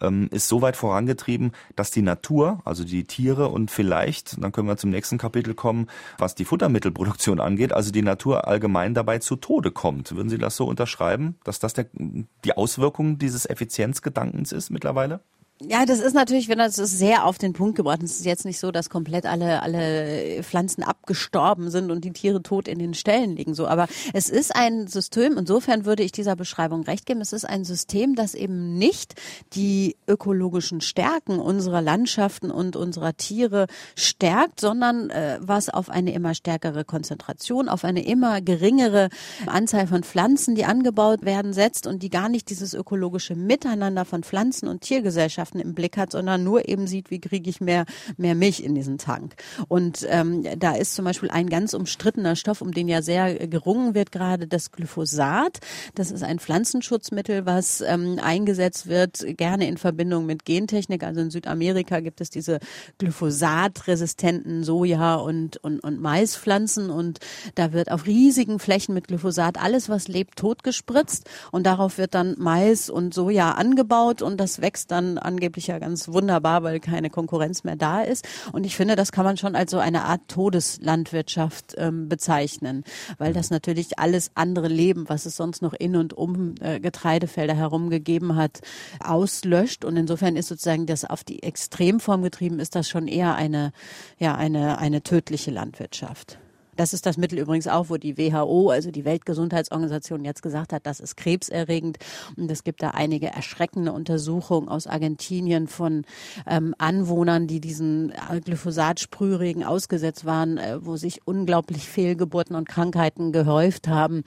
ähm, 0.00 0.28
ist 0.30 0.48
so 0.48 0.62
weit 0.62 0.76
vorangetrieben, 0.76 1.52
dass 1.74 1.90
die 1.90 2.02
Natur, 2.02 2.60
also 2.64 2.84
die 2.84 3.04
Tiere 3.04 3.48
und 3.48 3.70
vielleicht, 3.70 4.42
dann 4.42 4.52
können 4.52 4.68
wir 4.68 4.76
zum 4.76 4.90
nächsten 4.90 5.18
Kapitel 5.18 5.54
kommen, 5.54 5.88
was 6.18 6.34
die 6.34 6.44
Futtermittelproduktion 6.44 7.40
angeht, 7.40 7.72
also 7.72 7.90
die 7.90 8.02
Natur 8.02 8.46
allgemein 8.46 8.94
dabei 8.94 9.18
zu 9.18 9.36
Tode 9.36 9.70
kommt. 9.70 10.14
Würden 10.14 10.28
Sie 10.28 10.38
das 10.38 10.56
so 10.56 10.66
unterschreiben, 10.66 11.36
dass 11.44 11.58
das 11.58 11.72
der, 11.72 11.86
die 11.92 12.56
Auswirkung 12.56 13.18
dieses 13.18 13.46
Effizienzgedankens 13.48 14.52
ist 14.52 14.70
mittlerweile? 14.70 15.20
Ja, 15.62 15.86
das 15.86 16.00
ist 16.00 16.12
natürlich, 16.12 16.50
wenn 16.50 16.58
das 16.58 16.76
ist 16.76 16.98
sehr 16.98 17.24
auf 17.24 17.38
den 17.38 17.54
Punkt 17.54 17.76
gebracht. 17.76 18.02
Es 18.02 18.18
ist 18.18 18.26
jetzt 18.26 18.44
nicht 18.44 18.58
so, 18.58 18.70
dass 18.72 18.90
komplett 18.90 19.24
alle 19.24 19.62
alle 19.62 20.42
Pflanzen 20.42 20.82
abgestorben 20.82 21.70
sind 21.70 21.90
und 21.90 22.04
die 22.04 22.12
Tiere 22.12 22.42
tot 22.42 22.68
in 22.68 22.78
den 22.78 22.92
Ställen 22.92 23.36
liegen. 23.36 23.54
So, 23.54 23.66
aber 23.66 23.86
es 24.12 24.28
ist 24.28 24.54
ein 24.54 24.86
System. 24.86 25.38
Insofern 25.38 25.86
würde 25.86 26.02
ich 26.02 26.12
dieser 26.12 26.36
Beschreibung 26.36 26.82
recht 26.82 27.06
geben. 27.06 27.22
Es 27.22 27.32
ist 27.32 27.46
ein 27.46 27.64
System, 27.64 28.16
das 28.16 28.34
eben 28.34 28.76
nicht 28.76 29.14
die 29.54 29.96
ökologischen 30.06 30.82
Stärken 30.82 31.38
unserer 31.38 31.80
Landschaften 31.80 32.50
und 32.50 32.76
unserer 32.76 33.16
Tiere 33.16 33.66
stärkt, 33.94 34.60
sondern 34.60 35.08
äh, 35.08 35.38
was 35.40 35.70
auf 35.70 35.88
eine 35.88 36.12
immer 36.12 36.34
stärkere 36.34 36.84
Konzentration, 36.84 37.70
auf 37.70 37.82
eine 37.82 38.04
immer 38.04 38.42
geringere 38.42 39.08
Anzahl 39.46 39.86
von 39.86 40.02
Pflanzen, 40.02 40.54
die 40.54 40.66
angebaut 40.66 41.24
werden, 41.24 41.54
setzt 41.54 41.86
und 41.86 42.02
die 42.02 42.10
gar 42.10 42.28
nicht 42.28 42.50
dieses 42.50 42.74
ökologische 42.74 43.34
Miteinander 43.34 44.04
von 44.04 44.22
Pflanzen 44.22 44.68
und 44.68 44.82
Tiergesellschaften 44.82 45.45
Eigenschaften 45.46 45.60
im 45.60 45.74
Blick 45.74 45.96
hat, 45.96 46.12
sondern 46.12 46.44
nur 46.44 46.68
eben 46.68 46.86
sieht, 46.86 47.10
wie 47.10 47.20
kriege 47.20 47.48
ich 47.48 47.60
mehr, 47.60 47.84
mehr 48.16 48.34
Milch 48.34 48.60
in 48.60 48.74
diesen 48.74 48.98
Tank. 48.98 49.34
Und 49.68 50.06
ähm, 50.08 50.44
da 50.58 50.74
ist 50.74 50.94
zum 50.94 51.04
Beispiel 51.04 51.30
ein 51.30 51.48
ganz 51.48 51.74
umstrittener 51.74 52.36
Stoff, 52.36 52.60
um 52.60 52.72
den 52.72 52.88
ja 52.88 53.02
sehr 53.02 53.46
gerungen 53.46 53.94
wird, 53.94 54.12
gerade 54.12 54.46
das 54.46 54.72
Glyphosat. 54.72 55.58
Das 55.94 56.10
ist 56.10 56.22
ein 56.22 56.38
Pflanzenschutzmittel, 56.38 57.46
was 57.46 57.80
ähm, 57.80 58.18
eingesetzt 58.22 58.88
wird, 58.88 59.24
gerne 59.36 59.68
in 59.68 59.76
Verbindung 59.76 60.26
mit 60.26 60.44
Gentechnik. 60.44 61.04
Also 61.04 61.20
in 61.20 61.30
Südamerika 61.30 62.00
gibt 62.00 62.20
es 62.20 62.30
diese 62.30 62.58
glyphosatresistenten 62.98 64.64
Soja- 64.64 65.16
und, 65.16 65.58
und, 65.58 65.80
und 65.80 66.00
Maispflanzen 66.00 66.90
und 66.90 67.20
da 67.54 67.72
wird 67.72 67.90
auf 67.90 68.06
riesigen 68.06 68.58
Flächen 68.58 68.94
mit 68.94 69.08
Glyphosat 69.08 69.58
alles, 69.62 69.88
was 69.88 70.08
lebt, 70.08 70.36
totgespritzt 70.36 71.28
und 71.52 71.66
darauf 71.66 71.98
wird 71.98 72.14
dann 72.14 72.34
Mais 72.38 72.90
und 72.90 73.14
Soja 73.14 73.52
angebaut 73.52 74.22
und 74.22 74.38
das 74.38 74.60
wächst 74.60 74.90
dann 74.90 75.18
an 75.18 75.35
angeblich 75.36 75.66
ja 75.66 75.78
ganz 75.78 76.08
wunderbar, 76.08 76.62
weil 76.62 76.80
keine 76.80 77.10
Konkurrenz 77.10 77.62
mehr 77.62 77.76
da 77.76 78.00
ist. 78.00 78.26
Und 78.52 78.64
ich 78.64 78.74
finde, 78.74 78.96
das 78.96 79.12
kann 79.12 79.24
man 79.24 79.36
schon 79.36 79.54
als 79.54 79.70
so 79.70 79.78
eine 79.78 80.04
Art 80.04 80.22
Todeslandwirtschaft 80.28 81.74
ähm, 81.76 82.08
bezeichnen, 82.08 82.84
weil 83.18 83.32
das 83.34 83.50
natürlich 83.50 83.98
alles 83.98 84.30
andere 84.34 84.68
Leben, 84.68 85.08
was 85.08 85.26
es 85.26 85.36
sonst 85.36 85.60
noch 85.60 85.74
in 85.74 85.96
und 85.96 86.14
um 86.14 86.54
äh, 86.60 86.80
Getreidefelder 86.80 87.54
herum 87.54 87.90
gegeben 87.90 88.36
hat, 88.36 88.60
auslöscht. 89.00 89.84
Und 89.84 89.96
insofern 89.96 90.36
ist 90.36 90.48
sozusagen 90.48 90.86
das 90.86 91.04
auf 91.04 91.22
die 91.22 91.42
Extremform 91.42 92.22
getrieben, 92.22 92.58
ist 92.58 92.74
das 92.74 92.88
schon 92.88 93.06
eher 93.06 93.34
eine, 93.34 93.72
ja, 94.18 94.34
eine, 94.34 94.78
eine 94.78 95.02
tödliche 95.02 95.50
Landwirtschaft. 95.50 96.38
Das 96.76 96.92
ist 96.92 97.06
das 97.06 97.16
Mittel 97.16 97.38
übrigens 97.38 97.66
auch, 97.66 97.88
wo 97.88 97.96
die 97.96 98.18
WHO, 98.18 98.70
also 98.70 98.90
die 98.90 99.04
Weltgesundheitsorganisation, 99.04 100.24
jetzt 100.24 100.42
gesagt 100.42 100.72
hat, 100.72 100.86
das 100.86 101.00
ist 101.00 101.16
krebserregend. 101.16 101.98
Und 102.36 102.50
es 102.50 102.64
gibt 102.64 102.82
da 102.82 102.90
einige 102.90 103.28
erschreckende 103.28 103.92
Untersuchungen 103.92 104.68
aus 104.68 104.86
Argentinien 104.86 105.66
von 105.66 106.04
ähm, 106.46 106.74
Anwohnern, 106.78 107.46
die 107.46 107.60
diesen 107.60 108.10
äh, 108.10 108.40
Glyphosat-Sprühregen 108.40 109.64
ausgesetzt 109.64 110.24
waren, 110.24 110.58
äh, 110.58 110.84
wo 110.84 110.96
sich 110.96 111.26
unglaublich 111.26 111.88
Fehlgeburten 111.88 112.54
und 112.56 112.68
Krankheiten 112.68 113.32
gehäuft 113.32 113.88
haben. 113.88 114.22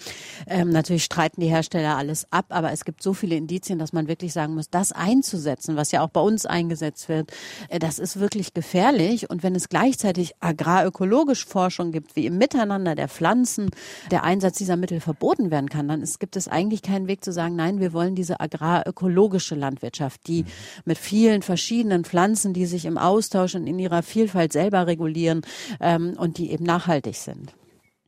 Ähm, 0.47 0.69
natürlich 0.69 1.03
streiten 1.03 1.41
die 1.41 1.47
Hersteller 1.47 1.97
alles 1.97 2.31
ab, 2.31 2.47
aber 2.49 2.71
es 2.71 2.85
gibt 2.85 3.03
so 3.03 3.13
viele 3.13 3.35
Indizien, 3.35 3.77
dass 3.77 3.93
man 3.93 4.07
wirklich 4.07 4.33
sagen 4.33 4.55
muss, 4.55 4.69
das 4.69 4.91
einzusetzen, 4.91 5.75
was 5.75 5.91
ja 5.91 6.01
auch 6.03 6.09
bei 6.09 6.21
uns 6.21 6.45
eingesetzt 6.45 7.09
wird, 7.09 7.31
äh, 7.69 7.77
das 7.77 7.99
ist 7.99 8.19
wirklich 8.19 8.53
gefährlich. 8.53 9.29
Und 9.29 9.43
wenn 9.43 9.55
es 9.55 9.69
gleichzeitig 9.69 10.33
agrarökologisch 10.39 11.45
Forschung 11.45 11.91
gibt, 11.91 12.15
wie 12.15 12.25
im 12.25 12.38
Miteinander 12.39 12.95
der 12.95 13.07
Pflanzen 13.07 13.69
der 14.09 14.23
Einsatz 14.23 14.57
dieser 14.57 14.77
Mittel 14.77 14.99
verboten 14.99 15.51
werden 15.51 15.69
kann, 15.69 15.87
dann 15.87 16.01
ist, 16.01 16.19
gibt 16.19 16.35
es 16.35 16.47
eigentlich 16.47 16.81
keinen 16.81 17.07
Weg 17.07 17.23
zu 17.23 17.31
sagen, 17.31 17.55
nein, 17.55 17.79
wir 17.79 17.93
wollen 17.93 18.15
diese 18.15 18.39
agrarökologische 18.39 19.55
Landwirtschaft, 19.55 20.27
die 20.27 20.45
mit 20.85 20.97
vielen 20.97 21.43
verschiedenen 21.43 22.05
Pflanzen, 22.05 22.53
die 22.53 22.65
sich 22.65 22.85
im 22.85 22.97
Austausch 22.97 23.53
und 23.53 23.67
in 23.67 23.77
ihrer 23.77 24.01
Vielfalt 24.01 24.53
selber 24.53 24.87
regulieren 24.87 25.41
ähm, 25.79 26.15
und 26.17 26.37
die 26.37 26.51
eben 26.51 26.63
nachhaltig 26.63 27.15
sind. 27.15 27.53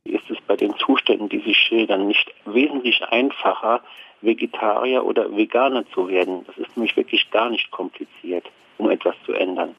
Ist 0.04 0.28
es 0.28 0.38
bei 0.46 0.56
den 0.56 0.74
Zuständen, 0.78 1.28
die 1.28 1.42
Sie 1.44 1.54
schildern, 1.54 2.08
nicht 2.08 2.32
wesentlich 2.44 3.02
einfacher, 3.10 3.82
Vegetarier 4.20 5.04
oder 5.04 5.36
Veganer 5.36 5.84
zu 5.94 6.08
werden? 6.08 6.44
Das 6.46 6.56
ist 6.58 6.76
nämlich 6.76 6.96
wirklich 6.96 7.30
gar 7.30 7.50
nicht 7.50 7.70
kompliziert, 7.70 8.50
um 8.78 8.90
etwas 8.90 9.14
zu 9.26 9.32
ändern. 9.32 9.76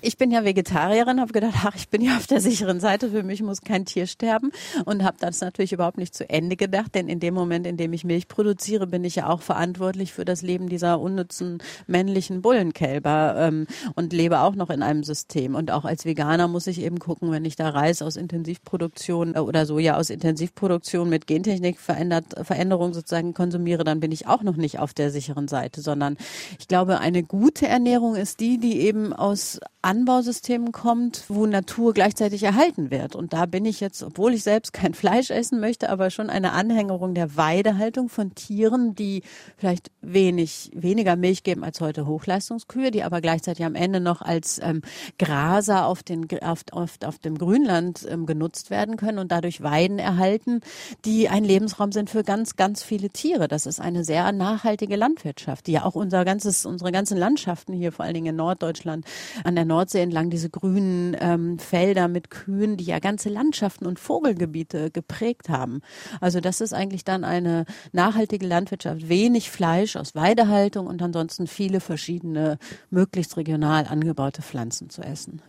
Ich 0.00 0.16
bin 0.16 0.30
ja 0.30 0.44
Vegetarierin, 0.44 1.20
habe 1.20 1.32
gedacht, 1.32 1.54
ach, 1.64 1.74
ich 1.76 1.88
bin 1.88 2.02
ja 2.02 2.16
auf 2.16 2.26
der 2.26 2.40
sicheren 2.40 2.80
Seite, 2.80 3.10
für 3.10 3.22
mich 3.22 3.42
muss 3.42 3.62
kein 3.62 3.84
Tier 3.84 4.06
sterben 4.06 4.50
und 4.84 5.04
habe 5.04 5.16
das 5.20 5.40
natürlich 5.40 5.72
überhaupt 5.72 5.98
nicht 5.98 6.14
zu 6.14 6.28
Ende 6.28 6.56
gedacht, 6.56 6.94
denn 6.94 7.08
in 7.08 7.20
dem 7.20 7.34
Moment, 7.34 7.66
in 7.66 7.76
dem 7.76 7.92
ich 7.92 8.04
Milch 8.04 8.28
produziere, 8.28 8.86
bin 8.86 9.04
ich 9.04 9.16
ja 9.16 9.28
auch 9.28 9.42
verantwortlich 9.42 10.12
für 10.12 10.24
das 10.24 10.42
Leben 10.42 10.68
dieser 10.68 11.00
unnützen 11.00 11.62
männlichen 11.86 12.42
Bullenkälber 12.42 13.36
ähm, 13.38 13.66
und 13.94 14.12
lebe 14.12 14.40
auch 14.40 14.54
noch 14.54 14.70
in 14.70 14.82
einem 14.82 15.04
System. 15.04 15.54
Und 15.54 15.70
auch 15.70 15.84
als 15.84 16.04
Veganer 16.04 16.48
muss 16.48 16.66
ich 16.66 16.80
eben 16.80 16.98
gucken, 16.98 17.30
wenn 17.30 17.44
ich 17.44 17.56
da 17.56 17.68
Reis 17.70 18.02
aus 18.02 18.16
Intensivproduktion 18.16 19.34
äh, 19.34 19.38
oder 19.38 19.66
Soja 19.66 19.96
aus 19.96 20.10
Intensivproduktion 20.10 21.08
mit 21.08 21.26
Gentechnik 21.26 21.78
verändert, 21.78 22.24
Veränderung 22.42 22.94
sozusagen 22.94 23.34
konsumiere, 23.34 23.84
dann 23.84 24.00
bin 24.00 24.12
ich 24.12 24.26
auch 24.26 24.42
noch 24.42 24.56
nicht 24.56 24.78
auf 24.78 24.94
der 24.94 25.10
sicheren 25.10 25.48
Seite, 25.48 25.80
sondern 25.80 26.16
ich 26.58 26.68
glaube, 26.68 27.00
eine 27.00 27.22
gute 27.22 27.66
Ernährung 27.66 28.16
ist 28.16 28.40
die, 28.40 28.58
die 28.58 28.80
eben 28.80 29.12
aus 29.12 29.60
Anbausystemen 29.82 30.72
kommt, 30.72 31.24
wo 31.28 31.46
Natur 31.46 31.94
gleichzeitig 31.94 32.42
erhalten 32.42 32.90
wird. 32.90 33.16
Und 33.16 33.32
da 33.32 33.46
bin 33.46 33.64
ich 33.64 33.80
jetzt, 33.80 34.02
obwohl 34.02 34.34
ich 34.34 34.42
selbst 34.42 34.74
kein 34.74 34.92
Fleisch 35.00 35.30
essen 35.30 35.58
möchte, 35.58 35.88
aber 35.88 36.10
schon 36.10 36.28
eine 36.28 36.52
Anhängerung 36.52 37.14
der 37.14 37.36
Weidehaltung 37.36 38.10
von 38.10 38.34
Tieren, 38.34 38.94
die 38.94 39.22
vielleicht 39.56 39.90
wenig, 40.02 40.70
weniger 40.74 41.16
Milch 41.16 41.44
geben 41.44 41.64
als 41.64 41.80
heute 41.80 42.06
Hochleistungskühe, 42.06 42.90
die 42.90 43.02
aber 43.02 43.22
gleichzeitig 43.22 43.64
am 43.64 43.74
Ende 43.74 44.00
noch 44.00 44.20
als 44.20 44.60
ähm, 44.62 44.82
Graser 45.18 45.86
auf, 45.86 46.02
den, 46.02 46.28
auf, 46.42 46.62
auf, 46.72 46.98
auf 47.04 47.18
dem 47.18 47.38
Grünland 47.38 48.06
ähm, 48.08 48.26
genutzt 48.26 48.68
werden 48.68 48.98
können 48.98 49.18
und 49.18 49.32
dadurch 49.32 49.62
Weiden 49.62 49.98
erhalten, 49.98 50.60
die 51.06 51.30
ein 51.30 51.44
Lebensraum 51.44 51.92
sind 51.92 52.10
für 52.10 52.22
ganz, 52.22 52.56
ganz 52.56 52.82
viele 52.82 53.08
Tiere. 53.08 53.48
Das 53.48 53.64
ist 53.64 53.80
eine 53.80 54.04
sehr 54.04 54.30
nachhaltige 54.32 54.96
Landwirtschaft, 54.96 55.66
die 55.66 55.72
ja 55.72 55.84
auch 55.86 55.94
unser 55.94 56.26
ganzes, 56.26 56.66
unsere 56.66 56.92
ganzen 56.92 57.16
Landschaften 57.16 57.72
hier, 57.72 57.92
vor 57.92 58.04
allen 58.04 58.14
Dingen 58.14 58.26
in 58.26 58.36
Norddeutschland, 58.36 59.06
an 59.42 59.54
der 59.54 59.69
Nordsee 59.70 60.02
entlang 60.02 60.30
diese 60.30 60.50
grünen 60.50 61.16
ähm, 61.20 61.58
Felder 61.58 62.08
mit 62.08 62.30
Kühen, 62.30 62.76
die 62.76 62.84
ja 62.84 62.98
ganze 62.98 63.28
Landschaften 63.28 63.86
und 63.86 63.98
Vogelgebiete 63.98 64.90
geprägt 64.90 65.48
haben. 65.48 65.80
Also 66.20 66.40
das 66.40 66.60
ist 66.60 66.74
eigentlich 66.74 67.04
dann 67.04 67.24
eine 67.24 67.64
nachhaltige 67.92 68.46
Landwirtschaft. 68.46 69.08
Wenig 69.08 69.50
Fleisch 69.50 69.96
aus 69.96 70.14
Weidehaltung 70.14 70.86
und 70.86 71.00
ansonsten 71.00 71.46
viele 71.46 71.80
verschiedene, 71.80 72.58
möglichst 72.90 73.36
regional 73.36 73.86
angebaute 73.88 74.42
Pflanzen 74.42 74.90
zu 74.90 75.02
essen. 75.02 75.40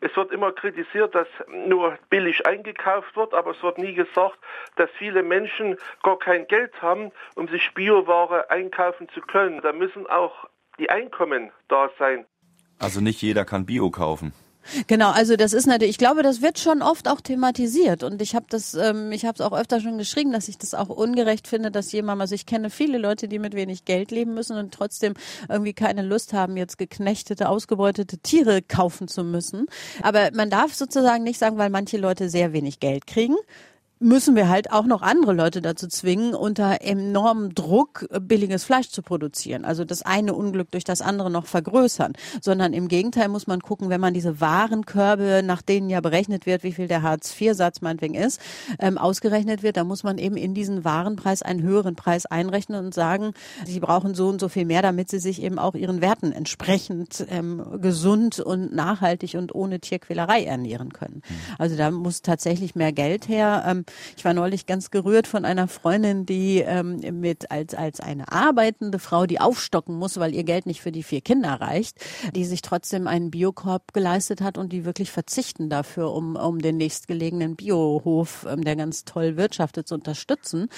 Es 0.00 0.14
wird 0.14 0.30
immer 0.30 0.52
kritisiert, 0.52 1.14
dass 1.14 1.26
nur 1.48 1.98
billig 2.10 2.46
eingekauft 2.46 3.16
wird, 3.16 3.32
aber 3.32 3.52
es 3.52 3.62
wird 3.62 3.78
nie 3.78 3.94
gesagt, 3.94 4.38
dass 4.76 4.90
viele 4.98 5.22
Menschen 5.22 5.78
gar 6.02 6.18
kein 6.18 6.46
Geld 6.46 6.80
haben, 6.82 7.10
um 7.34 7.48
sich 7.48 7.72
Bioware 7.74 8.50
einkaufen 8.50 9.08
zu 9.08 9.20
können. 9.22 9.62
Da 9.62 9.72
müssen 9.72 10.06
auch 10.06 10.46
die 10.78 10.90
Einkommen 10.90 11.50
da 11.68 11.90
sein. 11.98 12.26
Also 12.78 13.00
nicht 13.00 13.22
jeder 13.22 13.44
kann 13.44 13.66
Bio 13.66 13.90
kaufen. 13.90 14.32
Genau, 14.86 15.10
also 15.10 15.36
das 15.36 15.52
ist 15.52 15.66
natürlich, 15.66 15.90
ich 15.90 15.98
glaube, 15.98 16.22
das 16.22 16.42
wird 16.42 16.58
schon 16.58 16.82
oft 16.82 17.08
auch 17.08 17.20
thematisiert 17.20 18.02
und 18.02 18.20
ich 18.20 18.34
habe 18.34 18.46
das, 18.48 18.74
ähm, 18.74 19.12
ich 19.12 19.24
habe 19.24 19.34
es 19.34 19.40
auch 19.40 19.56
öfter 19.56 19.80
schon 19.80 19.98
geschrieben, 19.98 20.32
dass 20.32 20.48
ich 20.48 20.58
das 20.58 20.74
auch 20.74 20.88
ungerecht 20.88 21.46
finde, 21.46 21.70
dass 21.70 21.92
jemand, 21.92 22.20
also 22.20 22.34
ich 22.34 22.46
kenne 22.46 22.70
viele 22.70 22.98
Leute, 22.98 23.28
die 23.28 23.38
mit 23.38 23.54
wenig 23.54 23.84
Geld 23.84 24.10
leben 24.10 24.34
müssen 24.34 24.56
und 24.56 24.74
trotzdem 24.74 25.14
irgendwie 25.48 25.72
keine 25.72 26.02
Lust 26.02 26.32
haben, 26.32 26.56
jetzt 26.56 26.78
geknechtete, 26.78 27.48
ausgebeutete 27.48 28.18
Tiere 28.18 28.60
kaufen 28.62 29.08
zu 29.08 29.22
müssen. 29.22 29.66
Aber 30.02 30.30
man 30.34 30.50
darf 30.50 30.74
sozusagen 30.74 31.22
nicht 31.22 31.38
sagen, 31.38 31.58
weil 31.58 31.70
manche 31.70 31.96
Leute 31.96 32.28
sehr 32.28 32.52
wenig 32.52 32.80
Geld 32.80 33.06
kriegen, 33.06 33.36
müssen 33.98 34.36
wir 34.36 34.48
halt 34.48 34.72
auch 34.72 34.84
noch 34.84 35.00
andere 35.00 35.32
Leute 35.32 35.62
dazu 35.62 35.88
zwingen, 35.88 36.34
unter 36.34 36.82
enormem 36.82 37.54
Druck 37.54 38.06
billiges 38.20 38.64
Fleisch 38.64 38.90
zu 38.90 39.00
produzieren. 39.00 39.64
Also 39.64 39.84
das 39.84 40.02
eine 40.02 40.34
Unglück 40.34 40.70
durch 40.70 40.84
das 40.84 41.00
andere 41.00 41.30
noch 41.30 41.46
vergrößern. 41.46 42.12
Sondern 42.42 42.74
im 42.74 42.88
Gegenteil 42.88 43.28
muss 43.28 43.46
man 43.46 43.60
gucken, 43.60 43.88
wenn 43.88 44.00
man 44.00 44.12
diese 44.12 44.40
Warenkörbe, 44.40 45.42
nach 45.42 45.62
denen 45.62 45.88
ja 45.88 46.00
berechnet 46.00 46.44
wird, 46.44 46.62
wie 46.62 46.72
viel 46.72 46.88
der 46.88 47.02
Hartz-IV-Satz 47.02 47.80
meinetwegen 47.80 48.14
ist, 48.14 48.40
ähm, 48.78 48.98
ausgerechnet 48.98 49.62
wird, 49.62 49.78
da 49.78 49.84
muss 49.84 50.02
man 50.02 50.18
eben 50.18 50.36
in 50.36 50.52
diesen 50.52 50.84
Warenpreis 50.84 51.42
einen 51.42 51.62
höheren 51.62 51.96
Preis 51.96 52.26
einrechnen 52.26 52.84
und 52.84 52.94
sagen, 52.94 53.32
sie 53.64 53.80
brauchen 53.80 54.14
so 54.14 54.28
und 54.28 54.40
so 54.40 54.48
viel 54.48 54.66
mehr, 54.66 54.82
damit 54.82 55.08
sie 55.08 55.18
sich 55.18 55.42
eben 55.42 55.58
auch 55.58 55.74
ihren 55.74 56.02
Werten 56.02 56.32
entsprechend 56.32 57.26
ähm, 57.30 57.64
gesund 57.80 58.40
und 58.40 58.74
nachhaltig 58.74 59.36
und 59.36 59.54
ohne 59.54 59.80
Tierquälerei 59.80 60.44
ernähren 60.44 60.92
können. 60.92 61.22
Mhm. 61.26 61.34
Also 61.58 61.76
da 61.76 61.90
muss 61.90 62.20
tatsächlich 62.20 62.74
mehr 62.74 62.92
Geld 62.92 63.28
her. 63.28 63.64
Ähm, 63.66 63.85
ich 64.16 64.24
war 64.24 64.34
neulich 64.34 64.66
ganz 64.66 64.90
gerührt 64.90 65.26
von 65.26 65.44
einer 65.44 65.68
Freundin, 65.68 66.26
die 66.26 66.58
ähm, 66.58 67.00
mit 67.20 67.50
als 67.50 67.74
als 67.74 68.00
eine 68.00 68.30
arbeitende 68.32 68.98
Frau, 68.98 69.26
die 69.26 69.40
aufstocken 69.40 69.96
muss, 69.96 70.18
weil 70.18 70.34
ihr 70.34 70.44
Geld 70.44 70.66
nicht 70.66 70.80
für 70.80 70.92
die 70.92 71.02
vier 71.02 71.20
Kinder 71.20 71.60
reicht, 71.60 71.98
die 72.34 72.44
sich 72.44 72.62
trotzdem 72.62 73.06
einen 73.06 73.30
Biokorb 73.30 73.92
geleistet 73.92 74.40
hat 74.40 74.58
und 74.58 74.72
die 74.72 74.84
wirklich 74.84 75.10
verzichten 75.10 75.68
dafür, 75.68 76.12
um 76.12 76.36
um 76.36 76.58
den 76.60 76.76
nächstgelegenen 76.76 77.56
Biohof, 77.56 78.46
ähm, 78.48 78.64
der 78.64 78.76
ganz 78.76 79.04
toll 79.04 79.36
wirtschaftet, 79.36 79.88
zu 79.88 79.94
unterstützen. 79.94 80.68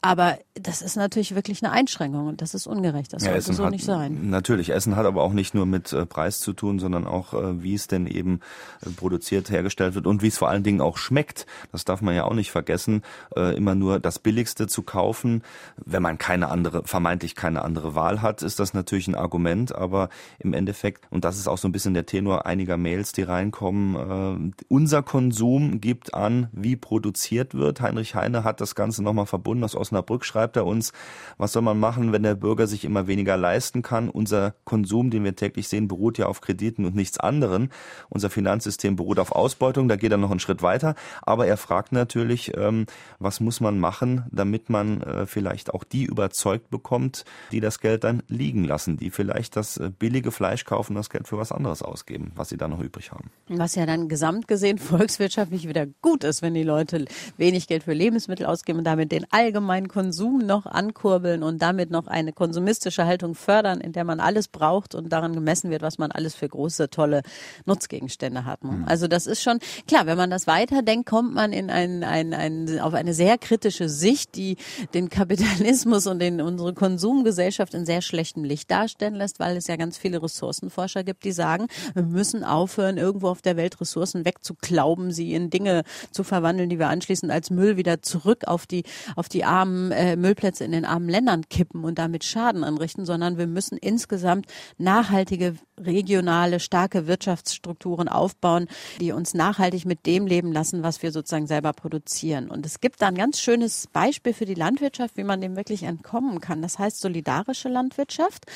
Aber 0.00 0.38
das 0.54 0.82
ist 0.82 0.96
natürlich 0.96 1.34
wirklich 1.34 1.62
eine 1.62 1.72
Einschränkung 1.72 2.26
und 2.26 2.42
das 2.42 2.54
ist 2.54 2.66
ungerecht. 2.66 3.12
Das 3.12 3.22
ja, 3.22 3.30
sollte 3.30 3.38
Essen 3.38 3.54
so 3.54 3.64
hat, 3.64 3.72
nicht 3.72 3.84
sein. 3.84 4.30
Natürlich, 4.30 4.70
Essen 4.70 4.96
hat 4.96 5.06
aber 5.06 5.22
auch 5.22 5.32
nicht 5.32 5.54
nur 5.54 5.66
mit 5.66 5.92
äh, 5.92 6.06
Preis 6.06 6.40
zu 6.40 6.52
tun, 6.52 6.78
sondern 6.78 7.06
auch, 7.06 7.34
äh, 7.34 7.62
wie 7.62 7.74
es 7.74 7.86
denn 7.86 8.06
eben 8.06 8.40
äh, 8.84 8.90
produziert, 8.90 9.50
hergestellt 9.50 9.94
wird 9.94 10.06
und 10.06 10.22
wie 10.22 10.28
es 10.28 10.38
vor 10.38 10.48
allen 10.48 10.62
Dingen 10.62 10.80
auch 10.80 10.96
schmeckt. 10.96 11.46
Das 11.72 11.84
darf 11.84 12.00
man 12.00 12.14
ja 12.14 12.24
auch 12.24 12.34
nicht 12.34 12.50
vergessen, 12.58 13.02
äh, 13.36 13.56
immer 13.56 13.76
nur 13.76 14.00
das 14.00 14.18
Billigste 14.18 14.66
zu 14.66 14.82
kaufen. 14.82 15.42
Wenn 15.76 16.02
man 16.02 16.18
keine 16.18 16.48
andere, 16.48 16.82
vermeintlich 16.84 17.36
keine 17.36 17.62
andere 17.62 17.94
Wahl 17.94 18.20
hat, 18.20 18.42
ist 18.42 18.58
das 18.58 18.74
natürlich 18.74 19.06
ein 19.06 19.14
Argument, 19.14 19.72
aber 19.72 20.08
im 20.40 20.54
Endeffekt, 20.54 21.06
und 21.10 21.24
das 21.24 21.38
ist 21.38 21.46
auch 21.46 21.58
so 21.58 21.68
ein 21.68 21.72
bisschen 21.72 21.94
der 21.94 22.04
Tenor 22.04 22.46
einiger 22.46 22.76
Mails, 22.76 23.12
die 23.12 23.22
reinkommen, 23.22 24.52
äh, 24.52 24.64
unser 24.68 25.04
Konsum 25.04 25.80
gibt 25.80 26.14
an, 26.14 26.48
wie 26.52 26.74
produziert 26.74 27.54
wird. 27.54 27.80
Heinrich 27.80 28.16
Heine 28.16 28.42
hat 28.42 28.60
das 28.60 28.74
Ganze 28.74 29.04
nochmal 29.04 29.26
verbunden. 29.26 29.62
Aus 29.62 29.76
Osnabrück 29.76 30.24
schreibt 30.24 30.56
er 30.56 30.66
uns, 30.66 30.92
was 31.36 31.52
soll 31.52 31.62
man 31.62 31.78
machen, 31.78 32.12
wenn 32.12 32.24
der 32.24 32.34
Bürger 32.34 32.66
sich 32.66 32.84
immer 32.84 33.06
weniger 33.06 33.36
leisten 33.36 33.82
kann? 33.82 34.08
Unser 34.08 34.54
Konsum, 34.64 35.10
den 35.10 35.22
wir 35.22 35.36
täglich 35.36 35.68
sehen, 35.68 35.86
beruht 35.86 36.18
ja 36.18 36.26
auf 36.26 36.40
Krediten 36.40 36.84
und 36.84 36.96
nichts 36.96 37.18
anderem. 37.18 37.68
Unser 38.08 38.30
Finanzsystem 38.30 38.96
beruht 38.96 39.20
auf 39.20 39.30
Ausbeutung, 39.30 39.86
da 39.88 39.94
geht 39.94 40.10
er 40.10 40.18
noch 40.18 40.32
einen 40.32 40.40
Schritt 40.40 40.62
weiter. 40.62 40.96
Aber 41.22 41.46
er 41.46 41.56
fragt 41.56 41.92
natürlich, 41.92 42.47
ähm, 42.56 42.86
was 43.18 43.40
muss 43.40 43.60
man 43.60 43.78
machen, 43.78 44.24
damit 44.30 44.70
man 44.70 45.02
äh, 45.02 45.26
vielleicht 45.26 45.72
auch 45.72 45.84
die 45.84 46.04
überzeugt 46.04 46.70
bekommt, 46.70 47.24
die 47.52 47.60
das 47.60 47.80
Geld 47.80 48.04
dann 48.04 48.22
liegen 48.28 48.64
lassen, 48.64 48.96
die 48.96 49.10
vielleicht 49.10 49.56
das 49.56 49.76
äh, 49.76 49.90
billige 49.96 50.30
Fleisch 50.30 50.64
kaufen, 50.64 50.94
das 50.94 51.10
Geld 51.10 51.28
für 51.28 51.38
was 51.38 51.52
anderes 51.52 51.82
ausgeben, 51.82 52.32
was 52.34 52.48
sie 52.48 52.56
dann 52.56 52.70
noch 52.70 52.80
übrig 52.80 53.12
haben. 53.12 53.30
Was 53.48 53.74
ja 53.74 53.86
dann 53.86 54.08
gesamt 54.08 54.48
gesehen 54.48 54.78
volkswirtschaftlich 54.78 55.68
wieder 55.68 55.86
gut 56.02 56.24
ist, 56.24 56.42
wenn 56.42 56.54
die 56.54 56.62
Leute 56.62 57.04
wenig 57.36 57.66
Geld 57.66 57.84
für 57.84 57.92
Lebensmittel 57.92 58.46
ausgeben 58.46 58.78
und 58.78 58.84
damit 58.84 59.12
den 59.12 59.26
allgemeinen 59.30 59.88
Konsum 59.88 60.38
noch 60.38 60.66
ankurbeln 60.66 61.42
und 61.42 61.60
damit 61.62 61.90
noch 61.90 62.06
eine 62.06 62.32
konsumistische 62.32 63.06
Haltung 63.06 63.34
fördern, 63.34 63.80
in 63.80 63.92
der 63.92 64.04
man 64.04 64.20
alles 64.20 64.48
braucht 64.48 64.94
und 64.94 65.12
daran 65.12 65.34
gemessen 65.34 65.70
wird, 65.70 65.82
was 65.82 65.98
man 65.98 66.10
alles 66.12 66.34
für 66.34 66.48
große, 66.48 66.90
tolle 66.90 67.22
Nutzgegenstände 67.66 68.44
hat. 68.44 68.64
Mhm. 68.64 68.84
Also 68.86 69.08
das 69.08 69.26
ist 69.26 69.42
schon 69.42 69.58
klar, 69.86 70.06
wenn 70.06 70.16
man 70.16 70.30
das 70.30 70.46
weiterdenkt, 70.46 71.08
kommt 71.08 71.34
man 71.34 71.52
in 71.52 71.70
ein, 71.70 72.04
ein, 72.04 72.34
ein, 72.38 72.80
auf 72.80 72.94
eine 72.94 73.14
sehr 73.14 73.36
kritische 73.38 73.88
Sicht, 73.88 74.36
die 74.36 74.56
den 74.94 75.08
Kapitalismus 75.10 76.06
und 76.06 76.20
den, 76.20 76.40
unsere 76.40 76.74
Konsumgesellschaft 76.74 77.74
in 77.74 77.84
sehr 77.84 78.02
schlechtem 78.02 78.44
Licht 78.44 78.70
darstellen 78.70 79.14
lässt, 79.14 79.40
weil 79.40 79.56
es 79.56 79.66
ja 79.66 79.76
ganz 79.76 79.98
viele 79.98 80.22
Ressourcenforscher 80.22 81.04
gibt, 81.04 81.24
die 81.24 81.32
sagen, 81.32 81.66
wir 81.94 82.02
müssen 82.02 82.44
aufhören, 82.44 82.96
irgendwo 82.96 83.28
auf 83.28 83.42
der 83.42 83.56
Welt 83.56 83.80
Ressourcen 83.80 84.24
wegzuklauben, 84.24 85.10
sie 85.10 85.34
in 85.34 85.50
Dinge 85.50 85.82
zu 86.10 86.24
verwandeln, 86.24 86.68
die 86.68 86.78
wir 86.78 86.88
anschließend 86.88 87.30
als 87.30 87.50
Müll 87.50 87.76
wieder 87.76 88.02
zurück 88.02 88.46
auf 88.46 88.66
die, 88.66 88.84
auf 89.16 89.28
die 89.28 89.44
armen 89.44 89.92
äh, 89.92 90.16
Müllplätze 90.16 90.64
in 90.64 90.72
den 90.72 90.84
armen 90.84 91.08
Ländern 91.08 91.48
kippen 91.48 91.84
und 91.84 91.98
damit 91.98 92.24
Schaden 92.24 92.64
anrichten, 92.64 93.04
sondern 93.04 93.38
wir 93.38 93.46
müssen 93.46 93.78
insgesamt 93.78 94.46
nachhaltige, 94.78 95.56
regionale, 95.78 96.60
starke 96.60 97.06
Wirtschaftsstrukturen 97.06 98.08
aufbauen, 98.08 98.68
die 99.00 99.12
uns 99.12 99.34
nachhaltig 99.34 99.84
mit 99.84 100.06
dem 100.06 100.26
leben 100.26 100.52
lassen, 100.52 100.82
was 100.82 101.02
wir 101.02 101.12
sozusagen 101.12 101.46
selber 101.46 101.72
produzieren. 101.72 102.27
Und 102.36 102.66
es 102.66 102.80
gibt 102.80 103.00
da 103.00 103.08
ein 103.08 103.14
ganz 103.14 103.40
schönes 103.40 103.86
Beispiel 103.86 104.32
für 104.32 104.44
die 104.44 104.54
Landwirtschaft, 104.54 105.16
wie 105.16 105.24
man 105.24 105.40
dem 105.40 105.56
wirklich 105.56 105.82
entkommen 105.82 106.40
kann. 106.40 106.62
Das 106.62 106.78
heißt 106.78 107.00
solidarische 107.00 107.68
Landwirtschaft. 107.68 108.46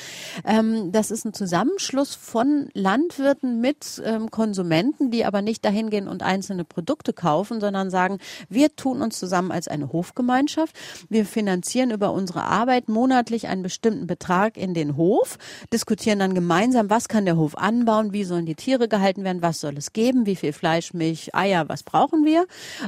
Ähm, 0.45 0.91
das 0.91 1.11
ist 1.11 1.25
ein 1.25 1.33
Zusammenschluss 1.33 2.15
von 2.15 2.69
Landwirten 2.73 3.59
mit 3.61 4.01
ähm, 4.05 4.29
Konsumenten, 4.29 5.11
die 5.11 5.25
aber 5.25 5.41
nicht 5.41 5.65
dahin 5.65 5.89
gehen 5.89 6.07
und 6.07 6.23
einzelne 6.23 6.63
Produkte 6.63 7.13
kaufen, 7.13 7.59
sondern 7.59 7.89
sagen, 7.89 8.19
wir 8.49 8.75
tun 8.75 9.01
uns 9.01 9.17
zusammen 9.17 9.51
als 9.51 9.67
eine 9.67 9.91
Hofgemeinschaft. 9.91 10.75
Wir 11.09 11.25
finanzieren 11.25 11.91
über 11.91 12.11
unsere 12.11 12.43
Arbeit 12.43 12.89
monatlich 12.89 13.47
einen 13.47 13.63
bestimmten 13.63 14.07
Betrag 14.07 14.57
in 14.57 14.73
den 14.73 14.97
Hof, 14.97 15.37
diskutieren 15.71 16.19
dann 16.19 16.35
gemeinsam, 16.35 16.89
was 16.89 17.07
kann 17.07 17.25
der 17.25 17.37
Hof 17.37 17.57
anbauen, 17.57 18.13
wie 18.13 18.23
sollen 18.23 18.45
die 18.45 18.55
Tiere 18.55 18.87
gehalten 18.87 19.23
werden, 19.23 19.41
was 19.41 19.59
soll 19.59 19.77
es 19.77 19.93
geben, 19.93 20.25
wie 20.25 20.35
viel 20.35 20.53
Fleisch, 20.53 20.93
Milch, 20.93 21.33
Eier, 21.33 21.69
was 21.69 21.83
brauchen 21.83 22.25
wir. 22.25 22.45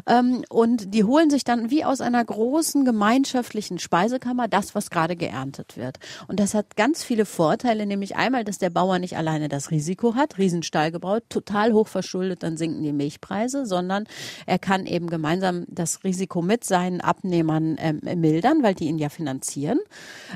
Ähm, 0.07 0.43
und 0.75 0.93
die 0.93 1.05
holen 1.05 1.29
sich 1.29 1.45
dann 1.45 1.69
wie 1.71 1.85
aus 1.85 2.01
einer 2.01 2.23
großen 2.23 2.83
gemeinschaftlichen 2.83 3.79
Speisekammer 3.79 4.49
das, 4.49 4.75
was 4.75 4.89
gerade 4.89 5.15
geerntet 5.15 5.77
wird. 5.77 5.99
Und 6.27 6.37
das 6.41 6.53
hat 6.53 6.75
ganz 6.75 7.01
viele 7.01 7.25
Vorteile, 7.25 7.85
nämlich 7.85 8.17
einmal, 8.17 8.43
dass 8.43 8.57
der 8.57 8.69
Bauer 8.69 8.99
nicht 8.99 9.15
alleine 9.15 9.47
das 9.47 9.71
Risiko 9.71 10.15
hat, 10.15 10.37
Riesenstall 10.37 10.91
gebaut, 10.91 11.23
total 11.29 11.71
hoch 11.71 11.87
verschuldet, 11.87 12.43
dann 12.43 12.57
sinken 12.57 12.83
die 12.83 12.91
Milchpreise, 12.91 13.65
sondern 13.65 14.05
er 14.45 14.59
kann 14.59 14.85
eben 14.85 15.07
gemeinsam 15.07 15.63
das 15.69 16.03
Risiko 16.03 16.41
mit 16.41 16.65
seinen 16.65 16.99
Abnehmern 16.99 17.77
ähm, 17.79 18.01
mildern, 18.19 18.61
weil 18.61 18.75
die 18.75 18.87
ihn 18.87 18.97
ja 18.97 19.07
finanzieren 19.07 19.79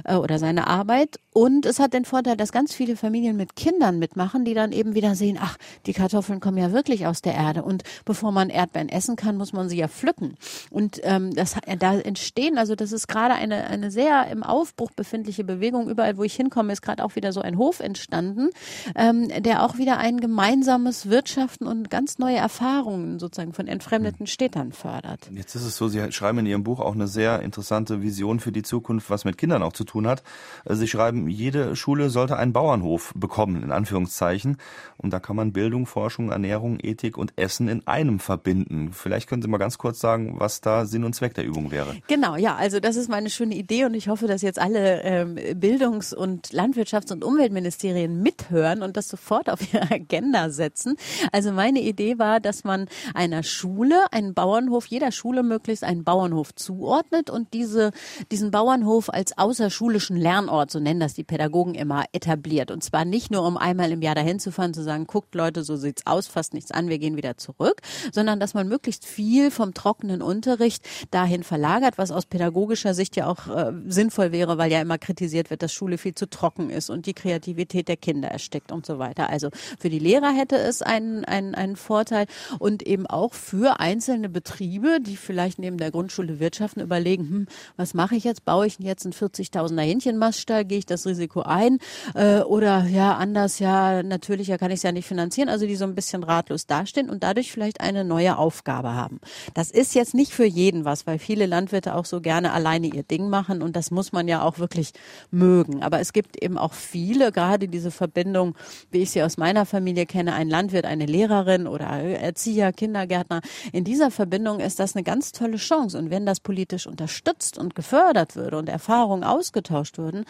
äh, 0.06 0.16
oder 0.16 0.40
seine 0.40 0.68
Arbeit. 0.68 1.20
Und 1.34 1.66
es 1.66 1.80
hat 1.80 1.94
den 1.94 2.06
Vorteil, 2.06 2.38
dass 2.38 2.54
ganz 2.54 2.74
viele 2.74 2.96
Familien 2.96 3.36
mit 3.36 3.58
Kindern 3.58 4.00
mitmachen, 4.00 4.46
die 4.46 4.54
dann 4.54 4.72
eben 4.72 4.96
wieder 4.96 5.16
sehen, 5.16 5.38
ach, 5.40 5.58
die 5.86 5.94
Kartoffeln 5.94 6.40
kommen 6.40 6.58
ja 6.58 6.72
wirklich 6.72 7.08
aus 7.08 7.22
der 7.22 7.34
Erde. 7.34 7.64
Und 7.64 7.84
bevor 8.06 8.32
man 8.32 8.50
Erdbeeren 8.50 8.88
essen 8.88 9.18
kann, 9.18 9.36
muss 9.36 9.52
man 9.52 9.68
sie 9.68 9.78
ja 9.78 9.90
pflücken. 9.90 10.29
Und 10.70 11.00
ähm, 11.04 11.34
das, 11.34 11.56
da 11.80 11.98
entstehen, 12.00 12.58
also 12.58 12.76
das 12.76 12.92
ist 12.92 13.08
gerade 13.08 13.34
eine, 13.34 13.68
eine 13.68 13.92
sehr 13.92 14.28
im 14.28 14.44
Aufbruch 14.44 14.92
befindliche 14.92 15.44
Bewegung. 15.44 15.90
Überall, 15.90 16.18
wo 16.18 16.24
ich 16.24 16.36
hinkomme, 16.36 16.74
ist 16.74 16.82
gerade 16.82 17.04
auch 17.04 17.16
wieder 17.16 17.32
so 17.32 17.42
ein 17.42 17.58
Hof 17.58 17.80
entstanden, 17.80 18.50
ähm, 18.96 19.30
der 19.40 19.64
auch 19.64 19.78
wieder 19.78 19.98
ein 19.98 20.20
gemeinsames 20.20 21.10
Wirtschaften 21.10 21.68
und 21.68 21.90
ganz 21.90 22.20
neue 22.20 22.38
Erfahrungen 22.38 23.20
sozusagen 23.20 23.54
von 23.54 23.68
entfremdeten 23.68 24.28
Städtern 24.28 24.72
fördert. 24.72 25.30
Jetzt 25.34 25.56
ist 25.56 25.64
es 25.64 25.78
so, 25.78 25.88
Sie 25.88 26.12
schreiben 26.12 26.40
in 26.40 26.46
Ihrem 26.46 26.64
Buch 26.64 26.80
auch 26.80 26.94
eine 26.94 27.08
sehr 27.08 27.42
interessante 27.42 28.02
Vision 28.02 28.40
für 28.40 28.52
die 28.52 28.64
Zukunft, 28.64 29.10
was 29.10 29.26
mit 29.26 29.38
Kindern 29.38 29.64
auch 29.64 29.74
zu 29.74 29.84
tun 29.84 30.08
hat. 30.08 30.24
Sie 30.68 30.88
schreiben, 30.88 31.28
jede 31.28 31.76
Schule 31.76 32.10
sollte 32.10 32.38
einen 32.38 32.54
Bauernhof 32.54 33.14
bekommen, 33.16 33.64
in 33.64 33.72
Anführungszeichen. 33.72 34.58
Und 34.98 35.14
da 35.14 35.20
kann 35.20 35.36
man 35.36 35.54
Bildung, 35.54 35.86
Forschung, 35.86 36.32
Ernährung, 36.32 36.80
Ethik 36.82 37.18
und 37.18 37.34
Essen 37.38 37.68
in 37.68 37.88
einem 37.88 38.20
verbinden. 38.20 38.92
Vielleicht 38.92 39.30
können 39.30 39.42
Sie 39.42 39.48
mal 39.48 39.58
ganz 39.58 39.78
kurz 39.78 40.00
sagen, 40.00 40.19
was 40.38 40.62
da 40.62 40.86
Sinn 40.86 41.04
und 41.04 41.14
Zweck 41.14 41.34
der 41.34 41.46
Übung 41.46 41.72
wäre. 41.72 41.96
Genau, 42.08 42.36
ja, 42.36 42.56
also 42.56 42.80
das 42.80 42.96
ist 42.96 43.10
meine 43.10 43.30
schöne 43.30 43.56
Idee 43.56 43.86
und 43.86 43.94
ich 43.94 44.08
hoffe, 44.08 44.28
dass 44.28 44.42
jetzt 44.42 44.60
alle 44.60 45.02
ähm, 45.04 45.36
Bildungs- 45.56 46.14
und 46.14 46.48
Landwirtschafts- 46.48 47.12
und 47.12 47.24
Umweltministerien 47.24 48.22
mithören 48.22 48.82
und 48.82 48.98
das 48.98 49.08
sofort 49.08 49.50
auf 49.50 49.74
ihre 49.74 49.90
Agenda 49.92 50.50
setzen. 50.50 50.96
Also 51.32 51.52
meine 51.52 51.82
Idee 51.82 52.20
war, 52.20 52.40
dass 52.40 52.64
man 52.64 52.88
einer 53.14 53.44
Schule, 53.44 54.12
einen 54.12 54.34
Bauernhof, 54.34 54.86
jeder 54.88 55.12
Schule 55.12 55.44
möglichst 55.44 55.84
einen 55.84 56.04
Bauernhof 56.04 56.54
zuordnet 56.56 57.30
und 57.30 57.54
diese, 57.54 57.92
diesen 58.32 58.52
Bauernhof 58.52 59.10
als 59.10 59.38
außerschulischen 59.38 60.18
Lernort, 60.18 60.72
so 60.72 60.80
nennen 60.80 61.00
das 61.00 61.14
die 61.14 61.24
Pädagogen 61.24 61.76
immer, 61.76 62.06
etabliert. 62.12 62.72
Und 62.72 62.84
zwar 62.84 63.06
nicht 63.06 63.32
nur, 63.32 63.46
um 63.46 63.58
einmal 63.58 63.92
im 63.92 64.02
Jahr 64.02 64.16
dahin 64.16 64.40
zu 64.40 64.52
fahren, 64.52 64.74
zu 64.74 64.84
sagen, 64.84 65.06
guckt 65.08 65.36
Leute, 65.36 65.64
so 65.64 65.76
sieht's 65.76 66.06
aus, 66.06 66.28
fasst 66.28 66.54
nichts 66.54 66.72
an, 66.72 66.90
wir 66.90 67.00
gehen 67.00 67.18
wieder 67.18 67.38
zurück, 67.38 67.82
sondern 68.12 68.40
dass 68.40 68.54
man 68.54 68.68
möglichst 68.68 69.06
viel 69.06 69.52
vom 69.52 69.74
trockenen 70.00 70.22
Unterricht 70.22 70.88
dahin 71.12 71.44
verlagert, 71.44 71.98
was 71.98 72.12
aus 72.12 72.26
pädagogischer 72.26 72.94
Sicht 72.94 73.16
ja 73.16 73.28
auch 73.28 73.48
äh, 73.48 73.72
sinnvoll 73.88 74.32
wäre, 74.32 74.58
weil 74.58 74.72
ja 74.72 74.82
immer 74.82 74.98
kritisiert 74.98 75.50
wird, 75.50 75.62
dass 75.62 75.74
Schule 75.74 75.98
viel 75.98 76.16
zu 76.16 76.30
trocken 76.30 76.70
ist 76.70 76.90
und 76.90 77.06
die 77.06 77.14
Kreativität 77.14 77.88
der 77.88 77.98
Kinder 77.98 78.30
erstickt 78.30 78.72
und 78.72 78.86
so 78.86 79.00
weiter. 79.00 79.30
Also 79.30 79.50
für 79.78 79.90
die 79.90 80.00
Lehrer 80.00 80.32
hätte 80.32 80.56
es 80.56 80.82
einen, 80.82 81.26
einen, 81.26 81.54
einen 81.54 81.76
Vorteil 81.76 82.28
und 82.60 82.84
eben 82.84 83.08
auch 83.08 83.34
für 83.34 83.80
einzelne 83.80 84.30
Betriebe, 84.30 85.00
die 85.02 85.18
vielleicht 85.18 85.60
neben 85.60 85.78
der 85.78 85.92
Grundschule 85.92 86.40
wirtschaften, 86.40 86.82
überlegen, 86.82 87.30
hm, 87.30 87.48
was 87.76 87.94
mache 87.94 88.16
ich 88.16 88.24
jetzt? 88.24 88.46
Baue 88.46 88.68
ich 88.68 88.80
jetzt 88.80 89.06
einen 89.06 89.14
40.000er 89.14 89.82
Hähnchenmaststall? 89.82 90.66
Gehe 90.66 90.80
ich 90.80 90.86
das 90.86 91.06
Risiko 91.06 91.42
ein? 91.42 91.80
Äh, 92.16 92.40
oder 92.40 92.86
ja, 92.86 93.16
anders, 93.16 93.60
ja, 93.60 94.02
natürlich, 94.04 94.48
ja, 94.48 94.58
kann 94.58 94.72
ich 94.72 94.78
es 94.78 94.84
ja 94.84 94.92
nicht 94.92 95.08
finanzieren. 95.08 95.50
Also 95.50 95.66
die 95.66 95.76
so 95.76 95.86
ein 95.86 95.96
bisschen 95.96 96.24
ratlos 96.24 96.68
dastehen 96.68 97.10
und 97.10 97.24
dadurch 97.24 97.52
vielleicht 97.52 97.82
eine 97.82 98.06
neue 98.06 98.38
Aufgabe 98.38 98.94
haben. 98.94 99.20
Das 99.54 99.72
ist 99.72 99.89
ist 99.90 99.96
jetzt 99.96 100.14
nicht 100.14 100.34
für 100.34 100.46
jeden 100.46 100.86
was, 100.86 101.08
weil 101.08 101.18
viele 101.18 101.48
Landwirte 101.48 101.96
auch 101.96 102.06
so 102.06 102.22
gerne 102.22 102.54
alleine 102.54 102.86
ihr 102.86 103.02
Ding 103.02 103.28
machen 103.28 103.64
und 103.64 103.76
das 103.76 103.90
muss 103.90 104.12
man 104.12 104.28
ja 104.28 104.44
auch 104.44 104.60
wirklich 104.60 104.92
mögen. 105.32 105.82
Aber 105.82 106.00
es 106.00 106.14
gibt 106.14 106.44
eben 106.44 106.60
auch 106.60 106.74
viele, 106.74 107.32
gerade 107.32 107.68
diese 107.68 107.90
Verbindung, 107.90 108.56
wie 108.92 109.00
ich 109.00 109.10
sie 109.10 109.24
aus 109.24 109.38
meiner 109.38 109.66
Familie 109.66 110.06
kenne, 110.06 110.34
ein 110.34 110.48
Landwirt, 110.48 110.86
eine 110.86 111.08
Lehrerin 111.08 111.66
oder 111.66 111.88
Erzieher, 111.88 112.72
Kindergärtner. 112.72 113.42
In 113.74 113.84
dieser 113.84 114.12
Verbindung 114.12 114.60
ist 114.60 114.80
das 114.80 114.96
eine 114.96 115.02
ganz 115.02 115.32
tolle 115.32 115.58
Chance. 115.58 115.98
Und 115.98 116.12
wenn 116.12 116.28
das 116.28 116.40
politisch 116.40 116.86
unterstützt 116.86 117.58
und 117.58 117.74
gefördert 117.74 118.36
würde 118.36 118.60
und 118.60 118.70
Erfahrungen 118.70 119.24
ausgetauscht 119.24 119.98
würden, 119.98 120.26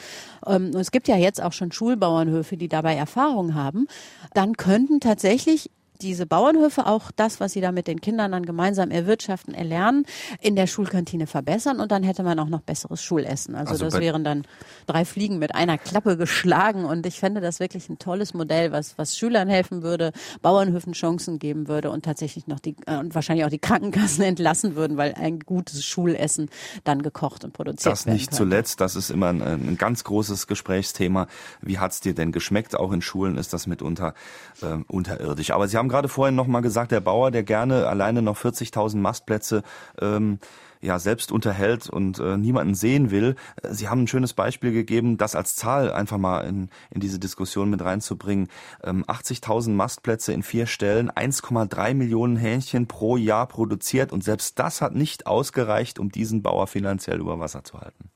ähm, 0.47 0.71
es 0.75 0.91
gibt 0.91 1.09
ja 1.09 1.17
jetzt 1.17 1.43
auch 1.43 1.51
schon 1.51 1.73
Schulbauernhöfe, 1.73 2.55
die 2.55 2.69
dabei 2.69 2.95
Erfahrung 2.95 3.55
haben, 3.55 3.87
dann 4.33 4.55
könnten 4.55 5.01
tatsächlich 5.01 5.69
diese 6.01 6.25
Bauernhöfe 6.25 6.85
auch 6.85 7.11
das, 7.11 7.39
was 7.39 7.53
sie 7.53 7.61
da 7.61 7.71
mit 7.71 7.87
den 7.87 7.99
Kindern 7.99 8.31
dann 8.31 8.45
gemeinsam 8.45 8.89
erwirtschaften, 8.89 9.53
erlernen, 9.53 10.05
in 10.39 10.55
der 10.55 10.67
Schulkantine 10.67 11.27
verbessern 11.27 11.79
und 11.79 11.91
dann 11.91 12.03
hätte 12.03 12.23
man 12.23 12.39
auch 12.39 12.47
noch 12.47 12.61
besseres 12.61 13.03
Schulessen. 13.03 13.55
Also, 13.55 13.71
also 13.71 13.85
das 13.85 13.99
wären 13.99 14.23
dann 14.23 14.45
drei 14.87 15.03
Fliegen 15.03 15.39
mit 15.39 15.55
einer 15.55 15.77
Klappe 15.77 16.15
geschlagen 16.15 16.85
und 16.85 17.05
ich 17.05 17.19
fände 17.19 17.41
das 17.41 17.59
wirklich 17.59 17.89
ein 17.89 17.99
tolles 17.99 18.33
Modell, 18.33 18.71
was, 18.71 18.97
was 18.97 19.17
Schülern 19.17 19.49
helfen 19.49 19.83
würde, 19.83 20.13
Bauernhöfen 20.41 20.93
Chancen 20.93 21.37
geben 21.37 21.67
würde 21.67 21.91
und 21.91 22.05
tatsächlich 22.05 22.47
noch 22.47 22.59
die, 22.59 22.75
äh, 22.85 22.97
und 22.97 23.13
wahrscheinlich 23.13 23.45
auch 23.45 23.49
die 23.49 23.59
Krankenkassen 23.59 24.23
entlassen 24.23 24.75
würden, 24.75 24.95
weil 24.95 25.13
ein 25.15 25.39
gutes 25.39 25.83
Schulessen 25.83 26.49
dann 26.85 27.01
gekocht 27.01 27.43
und 27.43 27.51
produziert 27.51 27.91
das 27.91 28.05
werden 28.05 28.15
Das 28.15 28.21
nicht 28.21 28.33
zuletzt, 28.33 28.79
das 28.79 28.95
ist 28.95 29.09
immer 29.09 29.27
ein, 29.27 29.41
ein 29.41 29.77
ganz 29.77 30.05
großes 30.05 30.47
Gesprächsthema. 30.47 31.27
Wie 31.61 31.77
hat's 31.77 31.99
dir 31.99 32.13
denn 32.13 32.31
geschmeckt? 32.31 32.77
Auch 32.77 32.93
in 32.93 33.01
Schulen 33.01 33.37
ist 33.37 33.51
das 33.51 33.67
mitunter 33.67 34.13
äh, 34.61 34.77
unterirdisch. 34.87 35.51
Aber 35.51 35.67
Sie 35.67 35.75
haben 35.75 35.88
haben 35.89 35.93
gerade 35.93 36.07
vorhin 36.07 36.35
noch 36.35 36.45
mal 36.45 36.61
gesagt, 36.61 36.91
der 36.91 36.99
Bauer, 36.99 37.31
der 37.31 37.41
gerne 37.41 37.87
alleine 37.87 38.21
noch 38.21 38.37
40.000 38.37 38.97
Mastplätze 38.97 39.63
ähm, 39.99 40.37
ja 40.81 40.99
selbst 40.99 41.31
unterhält 41.31 41.89
und 41.89 42.19
äh, 42.19 42.37
niemanden 42.37 42.75
sehen 42.75 43.09
will. 43.09 43.35
Sie 43.71 43.89
haben 43.89 44.03
ein 44.03 44.07
schönes 44.07 44.33
Beispiel 44.33 44.71
gegeben, 44.71 45.17
das 45.17 45.35
als 45.35 45.55
Zahl 45.55 45.91
einfach 45.91 46.19
mal 46.19 46.41
in, 46.41 46.69
in 46.91 47.01
diese 47.01 47.17
Diskussion 47.17 47.71
mit 47.71 47.83
reinzubringen. 47.83 48.49
Ähm, 48.83 49.03
80.000 49.05 49.71
Mastplätze 49.71 50.31
in 50.31 50.43
vier 50.43 50.67
Stellen, 50.67 51.09
1,3 51.09 51.95
Millionen 51.95 52.37
Hähnchen 52.37 52.87
pro 52.87 53.17
Jahr 53.17 53.47
produziert 53.47 54.13
und 54.13 54.23
selbst 54.23 54.59
das 54.59 54.81
hat 54.81 54.93
nicht 54.93 55.25
ausgereicht, 55.25 55.97
um 55.97 56.11
diesen 56.11 56.43
Bauer 56.43 56.67
finanziell 56.67 57.19
über 57.19 57.39
Wasser 57.39 57.63
zu 57.63 57.81
halten. 57.81 58.11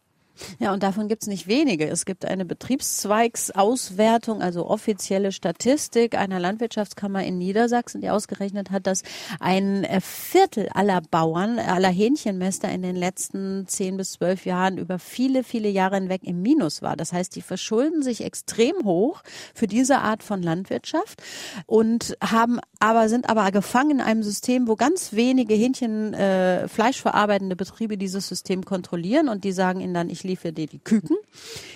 Ja, 0.59 0.73
und 0.73 0.83
davon 0.83 1.07
gibt 1.07 1.23
es 1.23 1.27
nicht 1.27 1.47
wenige. 1.47 1.87
Es 1.87 2.05
gibt 2.05 2.25
eine 2.25 2.45
Betriebszweigsauswertung, 2.45 4.41
also 4.41 4.67
offizielle 4.67 5.31
Statistik 5.31 6.17
einer 6.17 6.39
Landwirtschaftskammer 6.39 7.23
in 7.23 7.37
Niedersachsen, 7.37 8.01
die 8.01 8.09
ausgerechnet 8.09 8.71
hat, 8.71 8.87
dass 8.87 9.03
ein 9.39 9.87
Viertel 10.01 10.69
aller 10.73 11.01
Bauern, 11.01 11.59
aller 11.59 11.89
Hähnchenmäster 11.89 12.69
in 12.69 12.81
den 12.81 12.95
letzten 12.95 13.67
zehn 13.67 13.97
bis 13.97 14.13
zwölf 14.13 14.45
Jahren 14.45 14.77
über 14.77 14.97
viele, 14.97 15.43
viele 15.43 15.69
Jahre 15.69 15.95
hinweg 15.95 16.21
im 16.23 16.41
Minus 16.41 16.81
war. 16.81 16.97
Das 16.97 17.13
heißt, 17.13 17.35
die 17.35 17.41
verschulden 17.41 18.01
sich 18.01 18.23
extrem 18.23 18.83
hoch 18.83 19.21
für 19.53 19.67
diese 19.67 19.99
Art 19.99 20.23
von 20.23 20.41
Landwirtschaft 20.41 21.21
und 21.65 22.17
haben 22.21 22.59
aber 22.79 23.07
sind 23.07 23.29
aber 23.29 23.51
gefangen 23.51 23.91
in 23.91 24.01
einem 24.01 24.23
System, 24.23 24.67
wo 24.67 24.75
ganz 24.75 25.13
wenige 25.13 25.53
Hähnchen 25.53 26.13
äh, 26.13 26.67
fleischverarbeitende 26.67 27.55
Betriebe 27.55 27.97
dieses 27.97 28.27
System 28.27 28.65
kontrollieren 28.65 29.29
und 29.29 29.43
die 29.43 29.51
sagen 29.51 29.79
ihnen 29.79 29.93
dann, 29.93 30.09
ich 30.09 30.22
liefere 30.23 30.53
dir 30.53 30.67
die 30.67 30.79
Küken, 30.79 31.17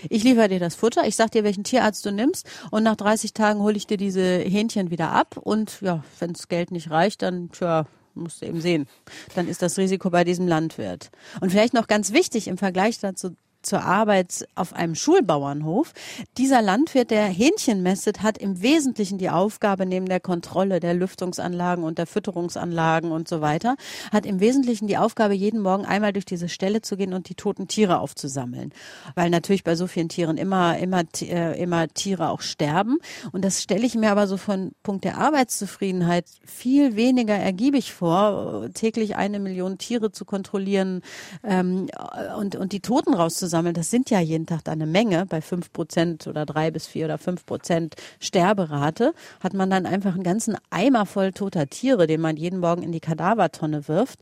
ich 0.10 0.24
liefere 0.24 0.50
dir 0.50 0.60
das 0.60 0.76
Futter, 0.76 1.08
ich 1.08 1.16
sag 1.16 1.32
dir, 1.32 1.43
welchen 1.43 1.64
Tierarzt 1.64 2.06
du 2.06 2.12
nimmst 2.12 2.48
und 2.72 2.84
nach 2.84 2.95
30 2.95 3.34
Tagen 3.34 3.62
hole 3.62 3.76
ich 3.76 3.88
dir 3.88 3.98
diese 3.98 4.39
Hähnchen 4.39 4.91
wieder 4.91 5.12
ab 5.12 5.38
und 5.38 5.82
ja, 5.82 6.04
wenn 6.20 6.34
das 6.34 6.48
Geld 6.48 6.72
nicht 6.72 6.89
reicht, 6.89 7.22
dann 7.22 7.52
tja, 7.52 7.86
musst 8.18 8.41
du 8.41 8.45
eben 8.45 8.62
sehen. 8.62 8.88
Dann 9.36 9.48
ist 9.48 9.62
das 9.62 9.78
Risiko 9.78 10.10
bei 10.10 10.24
diesem 10.24 10.48
Landwirt. 10.48 11.12
Und 11.39 11.52
vielleicht 11.52 11.74
noch 11.74 11.88
ganz 11.88 12.14
wichtig 12.14 12.48
im 12.48 12.58
Vergleich 12.58 13.00
dazu 13.00 13.36
zur 13.68 13.84
Arbeit 13.84 14.47
auf 14.55 14.74
einem 14.74 14.95
Schulbauernhof. 14.95 15.93
Dieser 16.38 16.61
Landwirt, 16.61 17.11
der 17.11 17.26
Hähnchen 17.26 17.84
mästet, 17.84 18.24
hat 18.24 18.38
im 18.38 18.61
Wesentlichen 18.61 19.18
die 19.18 19.30
Aufgabe 19.30 19.86
neben 19.86 20.07
der 20.07 20.20
Kontrolle 20.20 20.80
der 20.80 20.93
Lüftungsanlagen 20.93 21.84
und 21.84 21.97
der 21.97 22.07
Fütterungsanlagen 22.07 23.11
und 23.11 23.28
so 23.28 23.41
weiter, 23.41 23.76
hat 24.11 24.26
im 24.26 24.39
Wesentlichen 24.39 24.88
die 24.88 24.97
Aufgabe, 24.97 25.34
jeden 25.34 25.61
Morgen 25.61 25.86
einmal 25.86 26.13
durch 26.13 26.26
diese 26.26 26.49
Stelle 26.49 26.82
zu 26.82 26.95
gehen 26.95 27.13
und 27.13 27.30
die 27.30 27.36
toten 27.36 27.68
Tiere 27.68 27.99
aufzusammeln. 27.99 28.72
Weil 29.15 29.30
natürlich 29.30 29.63
bei 29.63 29.76
so 29.76 29.88
vielen 29.88 30.09
Tieren 30.09 30.38
immer, 30.38 30.78
immer, 30.78 31.03
äh, 31.22 31.61
immer 31.61 31.88
Tiere 31.89 32.30
auch 32.30 32.41
sterben. 32.41 32.97
Und 33.34 33.43
das 33.43 33.61
stelle 33.61 33.86
ich 33.86 33.95
mir 33.95 34.11
aber 34.11 34.28
so 34.28 34.38
von 34.38 34.72
Punkt 34.82 35.03
der 35.03 35.18
Arbeitszufriedenheit 35.18 36.26
viel 36.45 36.95
weniger 36.95 37.36
ergiebig 37.36 37.93
vor, 37.93 38.70
täglich 38.74 39.18
eine 39.18 39.39
Million 39.39 39.78
Tiere 39.78 40.11
zu 40.11 40.24
kontrollieren 40.24 41.01
ähm, 41.43 41.89
und, 42.38 42.55
und 42.55 42.72
die 42.72 42.80
Toten 42.80 43.13
rauszusammeln 43.13 43.57
sammeln, 43.58 43.74
das 43.74 43.89
sind 43.89 44.12
ja 44.12 44.20
jeden 44.20 44.45
Tag 44.45 44.68
eine 44.68 44.86
Menge, 44.86 45.26
bei 45.26 45.41
fünf 45.41 45.74
Prozent 45.74 46.28
oder 46.28 46.45
drei 46.45 46.70
bis 46.70 46.86
vier 46.86 47.05
oder 47.05 47.18
fünf 47.18 47.43
Prozent 47.43 47.95
Sterberate, 48.20 49.14
hat 49.39 49.55
man 49.55 49.72
dann 49.72 49.88
einfach 49.88 50.14
einen 50.14 50.22
ganzen 50.22 50.58
Eimer 50.70 51.08
voll 51.08 51.32
toter 51.32 51.66
Tiere, 51.66 52.05
den 52.05 52.22
man 52.22 52.38
jeden 52.38 52.60
Morgen 52.60 52.84
in 52.84 52.91
die 52.91 52.99
Kadavertonne 52.99 53.88
wirft. 53.88 54.20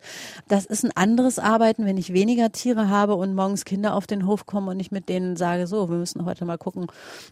Das 0.47 0.65
ist 0.65 0.85
ein 0.85 0.91
anderes 0.95 1.37
Arbeiten, 1.37 1.85
wenn 1.85 1.97
ich 1.97 2.13
weniger 2.13 2.53
Tiere 2.53 2.87
habe 2.87 3.15
und 3.15 3.35
morgens 3.35 3.65
Kinder 3.65 3.93
auf 3.93 4.07
den 4.07 4.25
Hof 4.25 4.45
kommen 4.45 4.69
und 4.69 4.79
ich 4.79 4.91
mit 4.91 5.09
denen 5.09 5.35
sage, 5.35 5.67
so, 5.67 5.89
wir 5.89 5.97
müssen 5.97 6.23
heute 6.23 6.45
mal 6.45 6.57
gucken, 6.57 6.87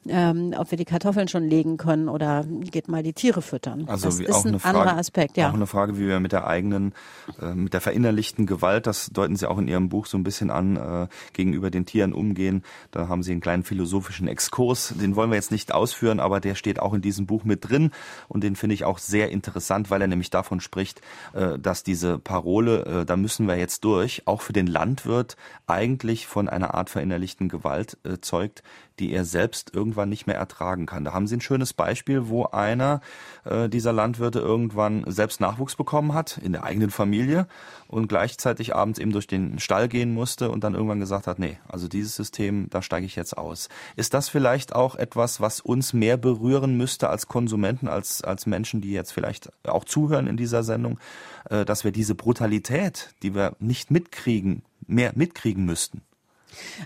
ähm, 0.06 0.54
ob 0.58 0.72
wir 0.72 0.78
die 0.78 0.84
Kartoffeln 0.84 1.30
schon 1.30 1.48
legen 1.48 1.78
können 1.78 2.10
oder 2.10 2.44
geht 2.46 2.90
mal 2.90 3.02
die 3.02 3.14
Tiere 3.14 3.42
füttern. 3.42 3.86
Also 3.88 4.08
das 4.08 4.20
ist 4.20 4.46
ein 4.46 4.60
Frage, 4.60 4.78
anderer 4.78 4.98
Aspekt, 4.98 5.38
ja. 5.38 5.50
Auch 5.50 5.54
eine 5.54 5.68
Frage, 5.68 5.98
wie 5.98 6.06
wir 6.08 6.20
mit 6.20 6.34
der 6.34 6.48
eigenen, 6.48 6.94
äh, 7.42 7.54
mit 7.54 7.74
der 7.74 7.80
verinnerlichten 7.80 8.46
Gewalt, 8.46 8.88
das 8.88 9.10
deuten 9.14 9.38
Sie 9.38 9.50
auch 9.50 9.58
in 9.58 9.70
Ihrem 9.70 9.88
Buch 9.88 10.06
so 10.06 10.18
ein 10.18 10.26
bisschen 10.26 10.52
an, 10.52 10.76
äh, 10.76 11.08
gegenüber 11.32 11.72
den 11.72 11.83
Tieren 11.86 12.14
umgehen. 12.14 12.64
Da 12.92 13.08
haben 13.08 13.24
Sie 13.24 13.32
einen 13.32 13.42
kleinen 13.42 13.64
philosophischen 13.64 14.28
Exkurs. 14.28 14.94
Den 15.00 15.16
wollen 15.16 15.30
wir 15.30 15.36
jetzt 15.36 15.52
nicht 15.52 15.74
ausführen, 15.74 16.20
aber 16.20 16.40
der 16.40 16.56
steht 16.56 16.80
auch 16.80 16.94
in 16.94 17.02
diesem 17.02 17.26
Buch 17.26 17.44
mit 17.44 17.70
drin. 17.70 17.92
Und 18.28 18.44
den 18.44 18.56
finde 18.56 18.74
ich 18.76 18.84
auch 18.86 18.98
sehr 18.98 19.30
interessant, 19.30 19.90
weil 19.90 20.02
er 20.02 20.08
nämlich 20.08 20.30
davon 20.30 20.60
spricht, 20.60 21.02
äh, 21.34 21.60
dass 21.60 21.84
diese 21.84 22.18
Parole, 22.20 22.86
äh, 22.86 23.06
da 23.06 23.18
müssen 23.18 23.48
wir 23.48 23.58
jetzt 23.58 23.84
durch, 23.84 24.24
auch 24.26 24.42
für 24.42 24.54
den 24.54 24.68
Landwirt 24.68 25.38
eigentlich 25.68 26.28
von 26.28 26.50
einer 26.50 26.74
Art 26.74 26.90
verinnerlichten 26.90 27.50
Gewalt 27.50 27.98
äh, 28.04 28.20
zeugt, 28.20 28.64
die 29.00 29.14
er 29.14 29.26
selbst 29.26 29.74
irgendwann 29.74 30.10
nicht 30.10 30.28
mehr 30.28 30.36
ertragen 30.36 30.86
kann. 30.86 31.04
Da 31.04 31.14
haben 31.14 31.28
Sie 31.28 31.38
ein 31.38 31.42
schönes 31.42 31.74
Beispiel, 31.74 32.28
wo 32.28 32.46
einer 32.46 33.02
äh, 33.44 33.70
dieser 33.70 33.94
Landwirte 33.94 34.40
irgendwann 34.40 35.04
selbst 35.08 35.42
Nachwuchs 35.42 35.76
bekommen 35.76 36.14
hat 36.14 36.38
in 36.38 36.52
der 36.52 36.64
eigenen 36.64 36.92
Familie 36.92 37.48
und 37.88 38.08
gleichzeitig 38.08 38.76
abends 38.76 39.00
eben 39.00 39.12
durch 39.12 39.28
den 39.28 39.60
Stall 39.60 39.88
gehen 39.88 40.14
musste 40.14 40.50
und 40.50 40.64
dann 40.64 40.74
irgendwann 40.74 41.00
gesagt 41.00 41.28
hat, 41.28 41.40
nee, 41.40 41.58
also 41.68 41.88
dieses 41.88 42.16
System, 42.16 42.68
da 42.70 42.82
steige 42.82 43.06
ich 43.06 43.16
jetzt 43.16 43.38
aus. 43.38 43.70
Ist 43.96 44.14
das 44.14 44.30
vielleicht 44.30 44.76
auch 44.76 44.96
etwas, 44.96 45.42
was 45.42 45.60
uns 45.60 45.94
mehr 45.94 46.18
berühren 46.18 46.78
müsste 46.78 47.10
als 47.10 47.28
Konsumenten, 47.28 47.88
als, 47.88 48.24
als 48.24 48.46
Menschen, 48.46 48.82
die 48.82 48.92
jetzt 48.92 49.12
vielleicht 49.12 49.50
auch 49.68 49.86
zuhören 49.86 50.28
in 50.28 50.38
dieser 50.38 50.64
Sendung, 50.64 51.00
äh, 51.50 51.66
dass 51.66 51.84
wir 51.84 51.92
diese 51.92 52.16
Brutalität, 52.16 53.14
die 53.24 53.34
wir 53.34 53.56
nicht 53.60 53.92
mitkriegen, 53.92 54.64
mehr 54.86 55.14
mitkriegen 55.16 55.66
müssten? 55.66 56.02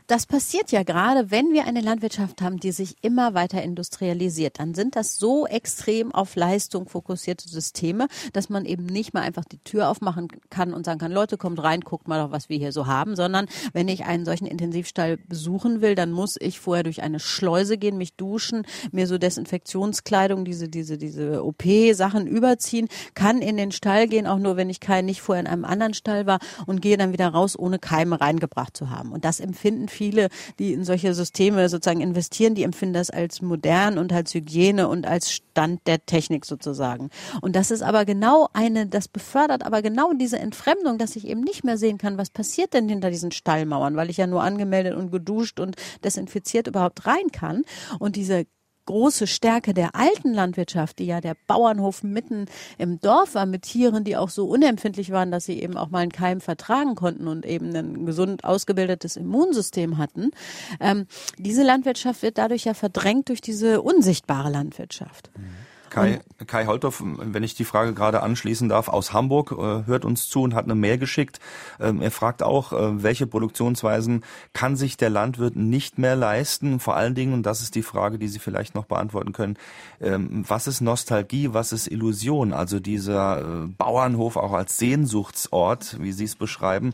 Das 0.07 0.26
passiert 0.26 0.72
ja 0.72 0.84
gerade, 0.84 1.32
wenn 1.32 1.53
wir 1.53 1.65
eine 1.65 1.82
Landwirtschaft 1.82 2.41
haben, 2.41 2.59
die 2.59 2.72
sich 2.72 2.95
immer 3.01 3.34
weiter 3.34 3.61
industrialisiert. 3.61 4.59
Dann 4.59 4.74
sind 4.74 4.95
das 4.95 5.18
so 5.18 5.47
extrem 5.47 6.13
auf 6.13 6.36
Leistung 6.36 6.88
fokussierte 6.88 7.47
Systeme, 7.47 8.07
dass 8.34 8.49
man 8.49 8.65
eben 8.65 8.86
nicht 8.86 9.13
mal 9.13 9.22
einfach 9.22 9.45
die 9.45 9.59
Tür 9.59 9.89
aufmachen 9.89 10.28
kann 10.49 10.74
und 10.74 10.86
sagen 10.86 10.99
kann, 10.99 11.11
Leute, 11.11 11.38
kommt 11.38 11.61
rein, 11.61 11.82
guckt 11.82 12.07
mal 12.07 12.22
doch, 12.22 12.32
was 12.32 12.49
wir 12.49 12.57
hier 12.57 12.72
so 12.72 12.88
haben, 12.88 13.15
sondern 13.15 13.47
wenn 13.74 13.88
ich 13.88 14.05
einen 14.05 14.26
solchen 14.26 14.47
Intensivstall 14.47 15.18
besuchen 15.18 15.82
will, 15.82 15.95
dann 15.95 16.11
muss 16.11 16.36
ich 16.39 16.59
vorher 16.59 16.84
durch 16.84 17.01
eine 17.01 17.20
Schleuse 17.20 17.78
gehen, 17.78 17.97
mich 17.97 18.15
duschen, 18.15 18.65
mir 18.91 19.07
so 19.07 19.18
Desinfektionskleidung, 19.18 20.45
diese, 20.45 20.70
diese, 20.70 20.97
diese 20.97 21.43
OP-Sachen 21.43 22.28
überziehen, 22.28 22.88
kann 23.13 23.41
in 23.41 23.57
den 23.57 23.72
Stall 23.72 24.07
gehen, 24.07 24.28
auch 24.28 24.39
nur 24.39 24.57
wenn 24.57 24.70
ich 24.70 24.80
kein, 24.80 25.05
nicht 25.05 25.22
vorher 25.22 25.41
in 25.41 25.47
einem 25.47 25.65
anderen 25.65 25.93
Stall 25.93 26.26
war 26.26 26.39
und 26.65 26.82
gehe 26.82 26.97
dann 26.97 27.13
wieder 27.13 27.30
raus, 27.30 27.57
ohne 27.57 27.80
Keime 27.80 28.20
reingebracht 28.20 28.76
zu 28.76 28.89
haben. 28.89 29.11
Und 29.11 29.26
das 29.26 29.39
empfinden 29.58 29.89
viele, 29.89 30.30
die 30.60 30.74
in 30.74 30.84
solche 30.84 31.14
Systeme 31.14 31.68
sozusagen 31.68 32.01
investieren, 32.01 32.53
die 32.53 32.64
empfinden 32.64 32.93
das 32.93 33.10
als 33.10 33.41
modern 33.41 33.97
und 33.97 34.14
als 34.14 34.34
Hygiene 34.34 34.88
und 34.88 35.08
als 35.08 35.32
Stand 35.32 35.82
der 35.88 36.05
Technik 36.05 36.45
sozusagen. 36.45 37.10
Und 37.41 37.55
das 37.55 37.72
ist 37.72 37.82
aber 37.82 38.05
genau 38.05 38.49
eine, 38.53 38.86
das 38.86 39.08
befördert 39.08 39.66
aber 39.66 39.82
genau 39.82 40.14
diese 40.14 40.38
Entfremdung, 40.38 40.99
dass 40.99 41.16
ich 41.16 41.28
eben 41.28 41.41
nicht 41.41 41.64
mehr 41.64 41.78
sehen 41.78 41.97
kann, 41.97 42.18
was 42.18 42.30
passiert 42.30 42.74
denn 42.74 42.88
hinter 42.88 43.10
diesen 43.10 43.32
Stallmauern, 43.32 43.95
weil 43.95 44.10
ich 44.10 44.18
ja 44.18 44.28
nur 44.28 44.43
angemeldet 44.43 44.95
und 44.95 45.12
geduscht 45.12 45.60
und 45.60 45.76
desinfiziert 46.03 46.68
überhaupt 46.68 47.08
rein 47.08 47.32
kann. 47.32 47.64
Und 47.99 48.16
diese 48.16 48.45
große 48.88 49.27
Stärke 49.27 49.75
der 49.75 49.93
alten 49.93 50.33
Landwirtschaft, 50.33 50.97
die 50.97 51.05
ja 51.05 51.21
der 51.21 51.38
Bauernhof 51.45 52.01
mitten 52.01 52.45
im 52.79 52.99
Dorf 52.99 53.35
war 53.35 53.45
mit 53.45 53.61
Tieren, 53.61 54.03
die 54.03 54.17
auch 54.17 54.29
so 54.29 54.47
unempfindlich 54.47 55.11
waren, 55.11 55.29
dass 55.29 55.45
sie 55.45 55.61
eben 55.61 55.77
auch 55.77 55.89
mal 55.89 55.99
einen 55.99 56.11
Keim 56.11 56.41
vertragen 56.41 56.95
konnten 56.95 57.27
und 57.27 57.45
eben 57.45 57.75
ein 57.75 58.05
gesund 58.07 58.43
ausgebildetes 58.43 59.15
Immunsystem 59.15 59.99
hatten. 59.99 60.31
Ähm, 60.79 61.05
diese 61.38 61.63
Landwirtschaft 61.63 62.23
wird 62.23 62.39
dadurch 62.39 62.65
ja 62.65 62.73
verdrängt 62.73 63.29
durch 63.29 63.41
diese 63.41 63.81
unsichtbare 63.81 64.49
Landwirtschaft. 64.49 65.29
Mhm. 65.38 65.66
Kai, 65.89 66.19
Kai 66.45 66.65
Holthoff, 66.65 67.01
wenn 67.03 67.43
ich 67.43 67.55
die 67.55 67.65
Frage 67.65 67.93
gerade 67.93 68.21
anschließen 68.23 68.69
darf, 68.69 68.88
aus 68.88 69.13
Hamburg, 69.13 69.51
äh, 69.51 69.85
hört 69.85 70.05
uns 70.05 70.29
zu 70.29 70.41
und 70.41 70.53
hat 70.53 70.65
eine 70.65 70.75
Mail 70.75 70.97
geschickt. 70.97 71.39
Ähm, 71.79 72.01
er 72.01 72.11
fragt 72.11 72.43
auch, 72.43 72.73
äh, 72.73 73.03
welche 73.03 73.27
Produktionsweisen 73.27 74.23
kann 74.53 74.75
sich 74.75 74.97
der 74.97 75.09
Landwirt 75.09 75.55
nicht 75.55 75.97
mehr 75.97 76.15
leisten? 76.15 76.79
Vor 76.79 76.95
allen 76.95 77.15
Dingen, 77.15 77.33
und 77.33 77.43
das 77.43 77.61
ist 77.61 77.75
die 77.75 77.83
Frage, 77.83 78.17
die 78.19 78.27
Sie 78.27 78.39
vielleicht 78.39 78.75
noch 78.75 78.85
beantworten 78.85 79.33
können, 79.33 79.57
ähm, 80.01 80.43
was 80.47 80.67
ist 80.67 80.81
Nostalgie, 80.81 81.53
was 81.53 81.71
ist 81.71 81.88
Illusion? 81.88 82.53
Also 82.53 82.79
dieser 82.79 83.41
äh, 83.41 83.67
Bauernhof 83.67 84.38
auch 84.38 84.53
als 84.53 84.77
Sehnsuchtsort, 84.77 85.97
wie 85.99 86.11
Sie 86.11 86.25
es 86.25 86.35
beschreiben, 86.35 86.93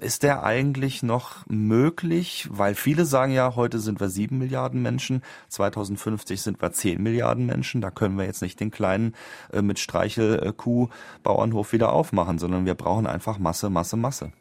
ist 0.00 0.22
der 0.22 0.44
eigentlich 0.44 1.02
noch 1.02 1.46
möglich? 1.48 2.48
Weil 2.50 2.74
viele 2.74 3.04
sagen 3.04 3.32
ja, 3.32 3.56
heute 3.56 3.78
sind 3.78 4.00
wir 4.00 4.08
sieben 4.08 4.38
Milliarden 4.38 4.82
Menschen, 4.82 5.22
2050 5.48 6.42
sind 6.42 6.60
wir 6.60 6.72
zehn 6.72 7.02
Milliarden 7.02 7.46
Menschen. 7.46 7.80
Da 7.80 7.90
können 7.90 8.16
wir 8.18 8.24
jetzt 8.24 8.42
nicht 8.42 8.60
den 8.60 8.70
kleinen 8.70 9.14
äh, 9.52 9.62
mit 9.62 9.78
Streichelkuh 9.78 10.88
Bauernhof 11.22 11.72
wieder 11.72 11.92
aufmachen, 11.92 12.38
sondern 12.38 12.66
wir 12.66 12.74
brauchen 12.74 13.06
einfach 13.06 13.38
Masse, 13.38 13.70
Masse, 13.70 13.96
Masse. 13.96 14.32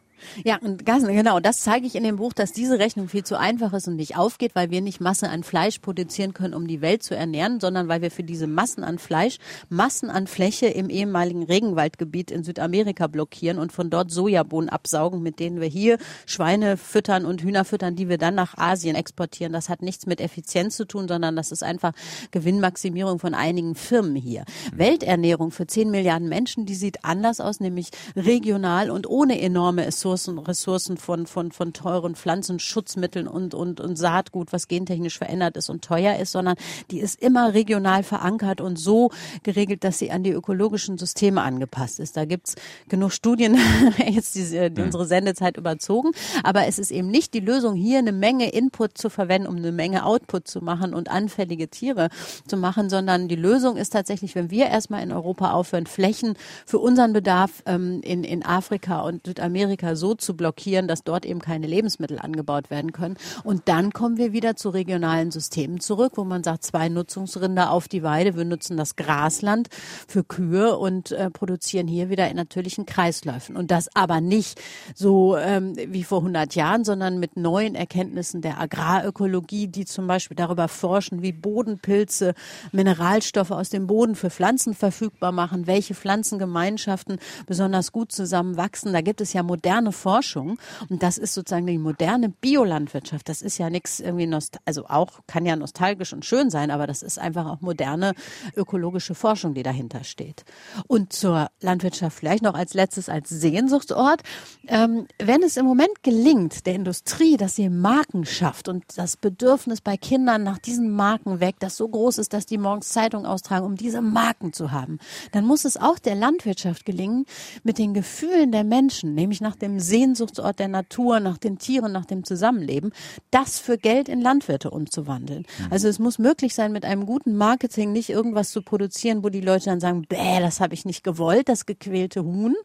Ja, 0.43 0.57
und 0.61 0.85
ganz 0.85 1.05
genau, 1.05 1.39
das 1.39 1.59
zeige 1.59 1.85
ich 1.85 1.95
in 1.95 2.03
dem 2.03 2.17
Buch, 2.17 2.33
dass 2.33 2.51
diese 2.51 2.79
Rechnung 2.79 3.07
viel 3.07 3.23
zu 3.23 3.37
einfach 3.37 3.73
ist 3.73 3.87
und 3.87 3.95
nicht 3.95 4.17
aufgeht, 4.17 4.55
weil 4.55 4.71
wir 4.71 4.81
nicht 4.81 5.01
Masse 5.01 5.29
an 5.29 5.43
Fleisch 5.43 5.79
produzieren 5.79 6.33
können, 6.33 6.53
um 6.53 6.67
die 6.67 6.81
Welt 6.81 7.03
zu 7.03 7.15
ernähren, 7.15 7.59
sondern 7.59 7.87
weil 7.87 8.01
wir 8.01 8.11
für 8.11 8.23
diese 8.23 8.47
Massen 8.47 8.83
an 8.83 8.97
Fleisch 8.97 9.37
Massen 9.69 10.09
an 10.09 10.27
Fläche 10.27 10.67
im 10.67 10.89
ehemaligen 10.89 11.43
Regenwaldgebiet 11.43 12.31
in 12.31 12.43
Südamerika 12.43 13.07
blockieren 13.07 13.59
und 13.59 13.71
von 13.71 13.89
dort 13.89 14.11
Sojabohnen 14.11 14.69
absaugen, 14.69 15.21
mit 15.21 15.39
denen 15.39 15.59
wir 15.59 15.67
hier 15.67 15.97
Schweine 16.25 16.77
füttern 16.77 17.25
und 17.25 17.41
Hühner 17.41 17.65
füttern, 17.65 17.95
die 17.95 18.09
wir 18.09 18.17
dann 18.17 18.35
nach 18.35 18.57
Asien 18.57 18.95
exportieren. 18.95 19.53
Das 19.53 19.69
hat 19.69 19.81
nichts 19.81 20.05
mit 20.05 20.21
Effizienz 20.21 20.77
zu 20.77 20.85
tun, 20.85 21.07
sondern 21.07 21.35
das 21.35 21.51
ist 21.51 21.63
einfach 21.63 21.93
Gewinnmaximierung 22.31 23.19
von 23.19 23.33
einigen 23.33 23.75
Firmen 23.75 24.15
hier. 24.15 24.45
Welternährung 24.73 25.51
für 25.51 25.67
10 25.67 25.91
Milliarden 25.91 26.29
Menschen, 26.29 26.65
die 26.65 26.75
sieht 26.75 27.03
anders 27.03 27.39
aus, 27.39 27.59
nämlich 27.59 27.89
regional 28.15 28.89
und 28.89 29.07
ohne 29.07 29.39
enorme 29.39 29.85
Ressourcen 29.85 30.12
Ressourcen, 30.13 30.37
Ressourcen 30.37 30.97
von, 30.97 31.25
von, 31.25 31.51
von 31.51 31.73
teuren 31.73 32.15
Pflanzen, 32.15 32.59
Schutzmitteln 32.59 33.27
und, 33.27 33.55
und, 33.55 33.79
und 33.79 33.97
Saatgut, 33.97 34.53
was 34.53 34.67
gentechnisch 34.67 35.17
verändert 35.17 35.57
ist 35.57 35.69
und 35.69 35.83
teuer 35.83 36.17
ist, 36.19 36.31
sondern 36.31 36.55
die 36.91 36.99
ist 36.99 37.21
immer 37.21 37.53
regional 37.53 38.03
verankert 38.03 38.61
und 38.61 38.77
so 38.77 39.09
geregelt, 39.41 39.83
dass 39.83 39.97
sie 39.97 40.11
an 40.11 40.23
die 40.23 40.31
ökologischen 40.31 40.97
Systeme 40.97 41.41
angepasst 41.41 41.99
ist. 41.99 42.15
Da 42.15 42.25
gibt's 42.25 42.55
genug 42.89 43.11
Studien, 43.11 43.57
jetzt 44.07 44.35
diese, 44.35 44.69
die, 44.69 44.81
unsere 44.83 45.05
Sendezeit 45.05 45.57
überzogen, 45.57 46.11
aber 46.43 46.67
es 46.67 46.77
ist 46.77 46.91
eben 46.91 47.07
nicht 47.07 47.33
die 47.33 47.39
Lösung, 47.39 47.73
hier 47.73 47.97
eine 47.97 48.11
Menge 48.11 48.51
Input 48.51 48.97
zu 48.97 49.09
verwenden, 49.09 49.47
um 49.47 49.55
eine 49.55 49.71
Menge 49.71 50.05
Output 50.05 50.47
zu 50.47 50.61
machen 50.61 50.93
und 50.93 51.09
anfällige 51.09 51.69
Tiere 51.69 52.09
zu 52.47 52.55
machen, 52.57 52.89
sondern 52.89 53.27
die 53.27 53.35
Lösung 53.35 53.77
ist 53.77 53.91
tatsächlich, 53.91 54.35
wenn 54.35 54.51
wir 54.51 54.67
erstmal 54.67 55.01
in 55.01 55.11
Europa 55.11 55.53
aufhören, 55.53 55.87
Flächen 55.87 56.35
für 56.67 56.77
unseren 56.77 57.13
Bedarf 57.13 57.63
ähm, 57.65 58.01
in, 58.03 58.23
in 58.23 58.45
Afrika 58.45 59.01
und 59.01 59.25
Südamerika 59.25 59.95
so 59.95 60.02
zu 60.13 60.35
blockieren, 60.35 60.87
dass 60.87 61.03
dort 61.03 61.25
eben 61.25 61.39
keine 61.39 61.67
Lebensmittel 61.67 62.19
angebaut 62.19 62.69
werden 62.69 62.91
können. 62.91 63.15
Und 63.43 63.63
dann 63.69 63.93
kommen 63.93 64.17
wir 64.17 64.33
wieder 64.33 64.55
zu 64.57 64.69
regionalen 64.69 65.31
Systemen 65.31 65.79
zurück, 65.79 66.13
wo 66.15 66.25
man 66.25 66.43
sagt, 66.43 66.63
zwei 66.63 66.89
Nutzungsrinder 66.89 67.71
auf 67.71 67.87
die 67.87 68.03
Weide. 68.03 68.35
Wir 68.35 68.45
nutzen 68.45 68.75
das 68.75 68.95
Grasland 68.95 69.69
für 70.07 70.23
Kühe 70.23 70.77
und 70.77 71.11
äh, 71.11 71.29
produzieren 71.29 71.87
hier 71.87 72.09
wieder 72.09 72.29
in 72.29 72.35
natürlichen 72.35 72.85
Kreisläufen. 72.85 73.55
Und 73.55 73.71
das 73.71 73.89
aber 73.95 74.19
nicht 74.19 74.61
so 74.93 75.37
ähm, 75.37 75.75
wie 75.75 76.03
vor 76.03 76.19
100 76.19 76.55
Jahren, 76.55 76.83
sondern 76.83 77.19
mit 77.19 77.37
neuen 77.37 77.75
Erkenntnissen 77.75 78.41
der 78.41 78.59
Agrarökologie, 78.59 79.67
die 79.67 79.85
zum 79.85 80.07
Beispiel 80.07 80.35
darüber 80.35 80.67
forschen, 80.67 81.21
wie 81.21 81.31
Bodenpilze 81.31 82.33
Mineralstoffe 82.71 83.51
aus 83.51 83.69
dem 83.69 83.87
Boden 83.87 84.15
für 84.15 84.29
Pflanzen 84.29 84.73
verfügbar 84.73 85.31
machen, 85.31 85.67
welche 85.67 85.93
Pflanzengemeinschaften 85.93 87.19
besonders 87.45 87.91
gut 87.91 88.11
zusammenwachsen. 88.11 88.93
Da 88.93 89.01
gibt 89.01 89.21
es 89.21 89.33
ja 89.33 89.43
moderne 89.43 89.82
Forschung 89.91 90.57
und 90.89 91.03
das 91.03 91.17
ist 91.17 91.33
sozusagen 91.33 91.67
die 91.67 91.77
moderne 91.77 92.29
Biolandwirtschaft. 92.29 93.29
Das 93.29 93.41
ist 93.41 93.57
ja 93.57 93.69
nichts 93.69 93.99
irgendwie, 93.99 94.27
nost 94.27 94.57
also 94.65 94.85
auch 94.87 95.19
kann 95.27 95.45
ja 95.45 95.55
nostalgisch 95.55 96.13
und 96.13 96.25
schön 96.25 96.49
sein, 96.49 96.71
aber 96.71 96.87
das 96.87 97.01
ist 97.01 97.19
einfach 97.19 97.45
auch 97.45 97.61
moderne 97.61 98.13
ökologische 98.55 99.15
Forschung, 99.15 99.53
die 99.53 99.63
dahinter 99.63 100.03
steht. 100.03 100.45
Und 100.87 101.13
zur 101.13 101.49
Landwirtschaft 101.61 102.17
vielleicht 102.17 102.43
noch 102.43 102.53
als 102.53 102.73
letztes 102.73 103.09
als 103.09 103.29
Sehnsuchtsort. 103.29 104.21
Ähm, 104.67 105.07
wenn 105.19 105.43
es 105.43 105.57
im 105.57 105.65
Moment 105.65 106.03
gelingt, 106.03 106.65
der 106.65 106.75
Industrie, 106.75 107.37
dass 107.37 107.55
sie 107.55 107.69
Marken 107.69 108.25
schafft 108.25 108.67
und 108.67 108.83
das 108.95 109.17
Bedürfnis 109.17 109.81
bei 109.81 109.97
Kindern 109.97 110.43
nach 110.43 110.57
diesen 110.57 110.91
Marken 110.91 111.39
weg, 111.39 111.55
das 111.59 111.77
so 111.77 111.87
groß 111.87 112.17
ist, 112.17 112.33
dass 112.33 112.45
die 112.45 112.57
morgens 112.57 112.89
Zeitung 112.89 113.25
austragen, 113.25 113.65
um 113.65 113.75
diese 113.75 114.01
Marken 114.01 114.53
zu 114.53 114.71
haben, 114.71 114.99
dann 115.31 115.45
muss 115.45 115.65
es 115.65 115.77
auch 115.77 115.99
der 115.99 116.15
Landwirtschaft 116.15 116.85
gelingen, 116.85 117.25
mit 117.63 117.77
den 117.77 117.93
Gefühlen 117.93 118.51
der 118.51 118.63
Menschen, 118.63 119.13
nämlich 119.13 119.41
nach 119.41 119.55
dem 119.55 119.72
Sehnsuchtsort 119.79 120.59
der 120.59 120.67
Natur, 120.67 121.19
nach 121.19 121.37
den 121.37 121.57
Tieren, 121.57 121.91
nach 121.91 122.05
dem 122.05 122.23
Zusammenleben, 122.23 122.91
das 123.31 123.59
für 123.59 123.77
Geld 123.77 124.09
in 124.09 124.21
Landwirte 124.21 124.71
umzuwandeln. 124.71 125.45
Mhm. 125.59 125.67
Also 125.71 125.87
es 125.87 125.99
muss 125.99 126.19
möglich 126.19 126.55
sein, 126.55 126.71
mit 126.71 126.85
einem 126.85 127.05
guten 127.05 127.35
Marketing 127.35 127.91
nicht 127.91 128.09
irgendwas 128.09 128.51
zu 128.51 128.61
produzieren, 128.61 129.23
wo 129.23 129.29
die 129.29 129.41
Leute 129.41 129.65
dann 129.65 129.79
sagen, 129.79 130.05
bäh, 130.07 130.39
das 130.39 130.59
habe 130.59 130.73
ich 130.73 130.85
nicht 130.85 131.03
gewollt, 131.03 131.49
das 131.49 131.65
gequälte 131.65 132.23
Huhn, 132.23 132.55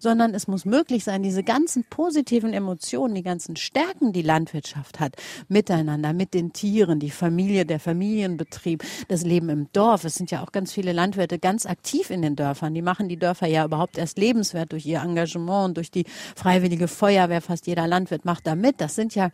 sondern 0.00 0.34
es 0.34 0.48
muss 0.48 0.64
möglich 0.64 1.04
sein, 1.04 1.22
diese 1.22 1.42
ganzen 1.42 1.84
positiven 1.84 2.52
Emotionen, 2.52 3.14
die 3.14 3.22
ganzen 3.22 3.56
Stärken, 3.56 4.12
die 4.12 4.22
Landwirtschaft 4.22 5.00
hat, 5.00 5.16
miteinander, 5.48 6.12
mit 6.12 6.34
den 6.34 6.52
Tieren, 6.52 7.00
die 7.00 7.10
Familie, 7.10 7.66
der 7.66 7.80
Familienbetrieb, 7.80 8.82
das 9.08 9.24
Leben 9.24 9.48
im 9.48 9.68
Dorf. 9.72 10.04
Es 10.04 10.14
sind 10.14 10.30
ja 10.30 10.42
auch 10.42 10.52
ganz 10.52 10.72
viele 10.72 10.92
Landwirte 10.92 11.38
ganz 11.38 11.66
aktiv 11.66 12.10
in 12.10 12.22
den 12.22 12.36
Dörfern. 12.36 12.74
Die 12.74 12.82
machen 12.82 13.08
die 13.08 13.18
Dörfer 13.18 13.46
ja 13.46 13.64
überhaupt 13.64 13.98
erst 13.98 14.18
lebenswert 14.18 14.72
durch 14.72 14.86
ihr 14.86 15.00
Engagement 15.00 15.66
und 15.66 15.76
durch 15.76 15.90
die 15.90 16.04
Freiwillige 16.54 16.86
Feuerwehr, 16.86 17.40
fast 17.40 17.66
jeder 17.66 17.88
Landwirt 17.88 18.24
macht 18.24 18.46
da 18.46 18.54
mit. 18.54 18.80
Das 18.80 18.94
sind 18.94 19.16
ja 19.16 19.30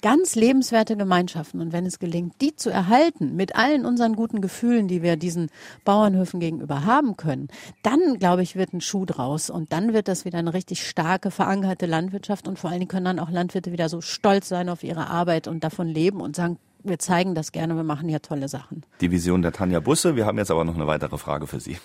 ganz 0.00 0.34
lebenswerte 0.34 0.96
Gemeinschaften. 0.96 1.60
Und 1.60 1.74
wenn 1.74 1.84
es 1.84 1.98
gelingt, 1.98 2.40
die 2.40 2.56
zu 2.56 2.70
erhalten, 2.70 3.36
mit 3.36 3.54
allen 3.54 3.84
unseren 3.84 4.16
guten 4.16 4.40
Gefühlen, 4.40 4.88
die 4.88 5.02
wir 5.02 5.16
diesen 5.16 5.50
Bauernhöfen 5.84 6.40
gegenüber 6.40 6.86
haben 6.86 7.18
können, 7.18 7.48
dann, 7.82 8.18
glaube 8.18 8.42
ich, 8.42 8.56
wird 8.56 8.72
ein 8.72 8.80
Schuh 8.80 9.04
draus. 9.04 9.50
Und 9.50 9.74
dann 9.74 9.92
wird 9.92 10.08
das 10.08 10.24
wieder 10.24 10.38
eine 10.38 10.54
richtig 10.54 10.88
starke, 10.88 11.30
verankerte 11.30 11.84
Landwirtschaft. 11.84 12.48
Und 12.48 12.58
vor 12.58 12.70
allen 12.70 12.78
Dingen 12.78 12.88
können 12.88 13.04
dann 13.04 13.18
auch 13.18 13.30
Landwirte 13.30 13.70
wieder 13.70 13.90
so 13.90 14.00
stolz 14.00 14.48
sein 14.48 14.70
auf 14.70 14.82
ihre 14.84 15.08
Arbeit 15.08 15.48
und 15.48 15.64
davon 15.64 15.86
leben 15.86 16.22
und 16.22 16.34
sagen, 16.34 16.56
wir 16.82 16.98
zeigen 16.98 17.34
das 17.34 17.52
gerne, 17.52 17.76
wir 17.76 17.84
machen 17.84 18.08
hier 18.08 18.22
tolle 18.22 18.48
Sachen. 18.48 18.84
Die 19.02 19.10
Vision 19.10 19.42
der 19.42 19.52
Tanja 19.52 19.80
Busse. 19.80 20.16
Wir 20.16 20.24
haben 20.24 20.38
jetzt 20.38 20.50
aber 20.50 20.64
noch 20.64 20.76
eine 20.76 20.86
weitere 20.86 21.18
Frage 21.18 21.46
für 21.46 21.60
Sie. 21.60 21.76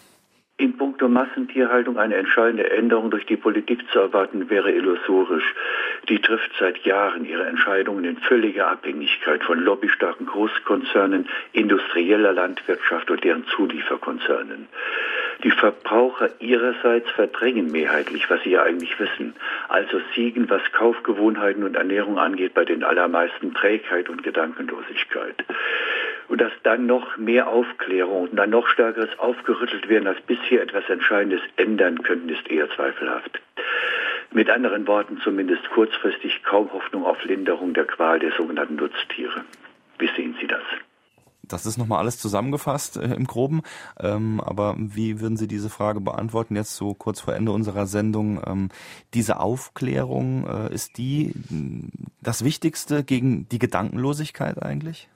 In 0.60 0.76
puncto 0.76 1.08
Massentierhaltung 1.08 1.98
eine 1.98 2.16
entscheidende 2.16 2.70
Änderung 2.70 3.10
durch 3.10 3.26
die 3.26 3.38
Politik 3.38 3.80
zu 3.94 4.00
erwarten, 4.00 4.50
wäre 4.50 4.74
illusorisch. 4.74 5.56
Die 6.10 6.20
trifft 6.20 6.52
seit 6.60 6.80
Jahren 6.80 7.24
ihre 7.24 7.46
Entscheidungen 7.46 8.04
in 8.04 8.18
völliger 8.18 8.68
Abhängigkeit 8.68 9.42
von 9.42 9.58
lobbystarken 9.62 10.26
Großkonzernen, 10.26 11.30
industrieller 11.54 12.34
Landwirtschaft 12.34 13.10
und 13.10 13.24
deren 13.24 13.46
Zulieferkonzernen. 13.56 14.68
Die 15.44 15.52
Verbraucher 15.52 16.30
ihrerseits 16.40 17.10
verdrängen 17.12 17.72
mehrheitlich, 17.72 18.30
was 18.30 18.44
sie 18.44 18.52
ja 18.52 18.64
eigentlich 18.64 19.00
wissen. 19.00 19.36
Also 19.70 20.02
siegen, 20.14 20.50
was 20.50 20.62
Kaufgewohnheiten 20.74 21.64
und 21.64 21.78
Ernährung 21.78 22.20
angeht, 22.20 22.54
bei 22.54 22.66
den 22.66 22.84
allermeisten 22.84 23.54
Trägheit 23.54 24.10
und 24.10 24.24
Gedankenlosigkeit. 24.24 25.36
Und 26.28 26.42
dass 26.42 26.52
dann 26.64 26.88
noch 26.88 27.16
mehr 27.16 27.48
Aufklärung 27.48 28.24
und 28.24 28.36
dann 28.36 28.50
noch 28.50 28.68
stärkeres 28.68 29.18
aufgerüttelt 29.18 29.88
werden, 29.88 30.08
als 30.08 30.20
bisher 30.22 30.62
etwas 30.62 30.90
Entscheidendes 30.90 31.42
ändern 31.56 32.04
könnten, 32.04 32.30
ist 32.30 32.50
eher 32.52 32.70
zweifelhaft. 32.72 33.40
Mit 34.32 34.50
anderen 34.50 34.86
Worten 34.88 35.20
zumindest 35.24 35.68
kurzfristig 35.70 36.44
kaum 36.44 36.72
Hoffnung 36.74 37.06
auf 37.06 37.24
Linderung 37.24 37.74
der 37.74 37.86
Qual 37.86 38.20
der 38.20 38.32
sogenannten 38.34 38.76
Nutztiere. 38.76 39.46
Wie 39.98 40.10
sehen 40.16 40.36
Sie 40.40 40.48
das? 40.48 40.62
Das 41.54 41.66
ist 41.66 41.78
nochmal 41.78 42.00
alles 42.00 42.18
zusammengefasst 42.20 42.98
äh, 42.98 43.14
im 43.14 43.26
Groben. 43.26 43.62
Ähm, 44.00 44.40
aber 44.42 44.76
wie 44.78 45.20
würden 45.20 45.38
Sie 45.38 45.48
diese 45.48 45.70
Frage 45.70 46.02
beantworten, 46.02 46.56
jetzt 46.56 46.76
so 46.76 46.94
kurz 46.94 47.20
vor 47.20 47.36
Ende 47.36 47.52
unserer 47.52 47.88
Sendung? 47.88 48.42
Ähm, 48.46 48.70
diese 49.14 49.40
Aufklärung, 49.40 50.48
äh, 50.48 50.74
ist 50.74 50.98
die 50.98 51.34
das 52.22 52.44
Wichtigste 52.44 53.04
gegen 53.04 53.48
die 53.50 53.60
Gedankenlosigkeit 53.60 54.62
eigentlich? 54.62 55.10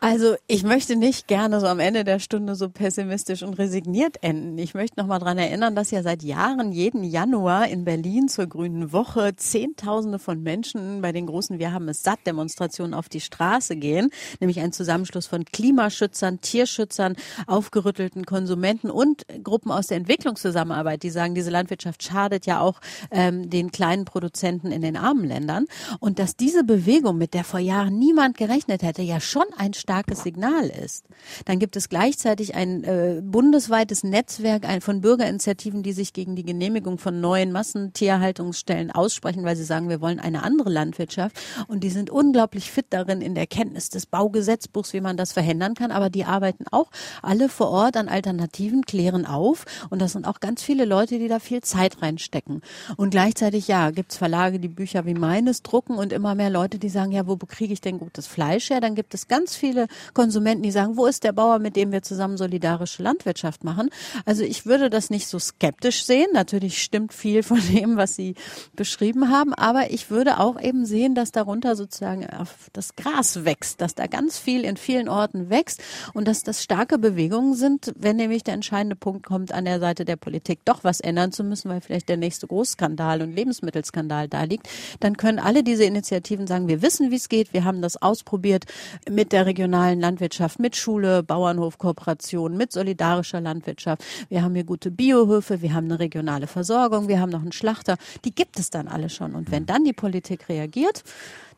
Also 0.00 0.36
ich 0.46 0.62
möchte 0.62 0.96
nicht 0.96 1.28
gerne 1.28 1.60
so 1.60 1.66
am 1.66 1.80
Ende 1.80 2.04
der 2.04 2.18
Stunde 2.18 2.54
so 2.54 2.68
pessimistisch 2.68 3.42
und 3.42 3.54
resigniert 3.54 4.22
enden. 4.22 4.58
Ich 4.58 4.74
möchte 4.74 4.98
noch 4.98 5.06
mal 5.06 5.18
dran 5.18 5.38
erinnern, 5.38 5.74
dass 5.74 5.90
ja 5.90 6.02
seit 6.02 6.22
Jahren 6.22 6.72
jeden 6.72 7.04
Januar 7.04 7.68
in 7.68 7.84
Berlin 7.84 8.28
zur 8.28 8.46
Grünen 8.46 8.92
Woche 8.92 9.36
Zehntausende 9.36 10.18
von 10.18 10.42
Menschen 10.42 11.02
bei 11.02 11.12
den 11.12 11.26
großen 11.26 11.58
Wir 11.58 11.72
haben 11.72 11.88
es 11.88 12.02
satt 12.02 12.20
Demonstrationen 12.26 12.94
auf 12.94 13.08
die 13.08 13.20
Straße 13.20 13.76
gehen, 13.76 14.10
nämlich 14.40 14.60
ein 14.60 14.72
Zusammenschluss 14.72 15.26
von 15.26 15.44
Klimaschützern, 15.44 16.40
Tierschützern, 16.40 17.16
aufgerüttelten 17.46 18.26
Konsumenten 18.26 18.90
und 18.90 19.24
Gruppen 19.42 19.70
aus 19.70 19.88
der 19.88 19.98
Entwicklungszusammenarbeit, 19.98 21.02
die 21.02 21.10
sagen, 21.10 21.34
diese 21.34 21.50
Landwirtschaft 21.50 22.02
schadet 22.02 22.46
ja 22.46 22.60
auch 22.60 22.80
ähm, 23.10 23.50
den 23.50 23.70
kleinen 23.70 24.04
Produzenten 24.04 24.72
in 24.72 24.82
den 24.82 24.96
armen 24.96 25.24
Ländern 25.24 25.66
und 26.00 26.18
dass 26.18 26.36
diese 26.36 26.64
Bewegung, 26.64 27.18
mit 27.18 27.34
der 27.34 27.44
vor 27.44 27.60
Jahren 27.60 27.98
niemand 27.98 28.36
gerechnet 28.36 28.82
hätte, 28.82 29.02
ja 29.02 29.20
schon 29.20 29.43
schon 29.44 29.58
ein 29.58 29.74
starkes 29.74 30.22
Signal 30.22 30.66
ist. 30.66 31.06
Dann 31.44 31.58
gibt 31.58 31.76
es 31.76 31.88
gleichzeitig 31.88 32.54
ein 32.54 32.84
äh, 32.84 33.20
bundesweites 33.22 34.04
Netzwerk 34.04 34.64
von 34.82 35.00
Bürgerinitiativen, 35.00 35.82
die 35.82 35.92
sich 35.92 36.12
gegen 36.12 36.36
die 36.36 36.44
Genehmigung 36.44 36.98
von 36.98 37.20
neuen 37.20 37.52
Massentierhaltungsstellen 37.52 38.90
aussprechen, 38.90 39.44
weil 39.44 39.56
sie 39.56 39.64
sagen, 39.64 39.88
wir 39.88 40.00
wollen 40.00 40.20
eine 40.20 40.42
andere 40.42 40.70
Landwirtschaft. 40.70 41.38
Und 41.68 41.84
die 41.84 41.90
sind 41.90 42.10
unglaublich 42.10 42.70
fit 42.70 42.86
darin 42.90 43.20
in 43.20 43.34
der 43.34 43.46
Kenntnis 43.46 43.88
des 43.88 44.06
Baugesetzbuchs, 44.06 44.92
wie 44.92 45.00
man 45.00 45.16
das 45.16 45.32
verhindern 45.32 45.74
kann. 45.74 45.90
Aber 45.90 46.10
die 46.10 46.24
arbeiten 46.24 46.64
auch 46.70 46.90
alle 47.22 47.48
vor 47.48 47.70
Ort 47.70 47.96
an 47.96 48.08
Alternativen, 48.08 48.82
klären 48.82 49.26
auf. 49.26 49.64
Und 49.90 50.00
das 50.00 50.12
sind 50.12 50.26
auch 50.26 50.40
ganz 50.40 50.62
viele 50.62 50.84
Leute, 50.84 51.18
die 51.18 51.28
da 51.28 51.38
viel 51.38 51.62
Zeit 51.62 52.02
reinstecken. 52.02 52.62
Und 52.96 53.10
gleichzeitig, 53.10 53.68
ja, 53.68 53.90
gibt's 53.90 54.16
Verlage, 54.16 54.58
die 54.58 54.68
Bücher 54.68 55.06
wie 55.06 55.14
meines 55.14 55.62
drucken 55.62 55.96
und 55.96 56.12
immer 56.12 56.34
mehr 56.34 56.50
Leute, 56.50 56.78
die 56.78 56.88
sagen, 56.88 57.12
ja, 57.12 57.26
wo 57.26 57.36
kriege 57.36 57.72
ich 57.72 57.80
denn 57.80 57.98
gutes 57.98 58.26
Fleisch 58.26 58.70
her? 58.70 58.80
Dann 58.80 58.94
gibt 58.94 59.14
es 59.14 59.28
ganz 59.34 59.56
viele 59.56 59.88
Konsumenten, 60.12 60.62
die 60.62 60.70
sagen, 60.70 60.96
wo 60.96 61.06
ist 61.06 61.24
der 61.24 61.32
Bauer, 61.32 61.58
mit 61.58 61.74
dem 61.74 61.90
wir 61.90 62.02
zusammen 62.02 62.36
solidarische 62.36 63.02
Landwirtschaft 63.02 63.64
machen? 63.64 63.90
Also 64.24 64.44
ich 64.44 64.64
würde 64.64 64.90
das 64.90 65.10
nicht 65.10 65.26
so 65.26 65.40
skeptisch 65.40 66.04
sehen. 66.04 66.28
Natürlich 66.32 66.80
stimmt 66.80 67.12
viel 67.12 67.42
von 67.42 67.60
dem, 67.72 67.96
was 67.96 68.14
Sie 68.14 68.36
beschrieben 68.76 69.30
haben, 69.30 69.52
aber 69.52 69.90
ich 69.90 70.08
würde 70.08 70.38
auch 70.38 70.60
eben 70.60 70.86
sehen, 70.86 71.16
dass 71.16 71.32
darunter 71.32 71.74
sozusagen 71.74 72.24
das 72.72 72.94
Gras 72.94 73.44
wächst, 73.44 73.80
dass 73.80 73.96
da 73.96 74.06
ganz 74.06 74.38
viel 74.38 74.62
in 74.62 74.76
vielen 74.76 75.08
Orten 75.08 75.50
wächst 75.50 75.82
und 76.12 76.28
dass 76.28 76.44
das 76.44 76.62
starke 76.62 76.96
Bewegungen 76.98 77.54
sind, 77.54 77.92
wenn 77.96 78.14
nämlich 78.14 78.44
der 78.44 78.54
entscheidende 78.54 78.94
Punkt 78.94 79.26
kommt, 79.26 79.50
an 79.50 79.64
der 79.64 79.80
Seite 79.80 80.04
der 80.04 80.16
Politik 80.16 80.60
doch 80.64 80.84
was 80.84 81.00
ändern 81.00 81.32
zu 81.32 81.42
müssen, 81.42 81.70
weil 81.70 81.80
vielleicht 81.80 82.08
der 82.08 82.18
nächste 82.18 82.46
Großskandal 82.46 83.20
und 83.20 83.34
Lebensmittelskandal 83.34 84.28
da 84.28 84.44
liegt, 84.44 84.68
dann 85.00 85.16
können 85.16 85.40
alle 85.40 85.64
diese 85.64 85.82
Initiativen 85.82 86.46
sagen, 86.46 86.68
wir 86.68 86.82
wissen, 86.82 87.10
wie 87.10 87.16
es 87.16 87.28
geht, 87.28 87.52
wir 87.52 87.64
haben 87.64 87.82
das 87.82 88.00
ausprobiert 88.00 88.66
mit 89.10 89.23
der 89.32 89.46
regionalen 89.46 90.00
Landwirtschaft, 90.00 90.58
mit 90.58 90.76
Schule, 90.76 91.22
Bauernhofkooperation, 91.22 92.56
mit 92.56 92.72
solidarischer 92.72 93.40
Landwirtschaft. 93.40 94.04
Wir 94.28 94.42
haben 94.42 94.54
hier 94.54 94.64
gute 94.64 94.90
Biohöfe, 94.90 95.62
wir 95.62 95.74
haben 95.74 95.86
eine 95.86 95.98
regionale 95.98 96.46
Versorgung, 96.46 97.08
wir 97.08 97.20
haben 97.20 97.30
noch 97.30 97.42
einen 97.42 97.52
Schlachter. 97.52 97.96
Die 98.24 98.34
gibt 98.34 98.58
es 98.58 98.70
dann 98.70 98.88
alle 98.88 99.08
schon. 99.08 99.34
Und 99.34 99.50
wenn 99.50 99.66
dann 99.66 99.84
die 99.84 99.92
Politik 99.92 100.48
reagiert, 100.48 101.02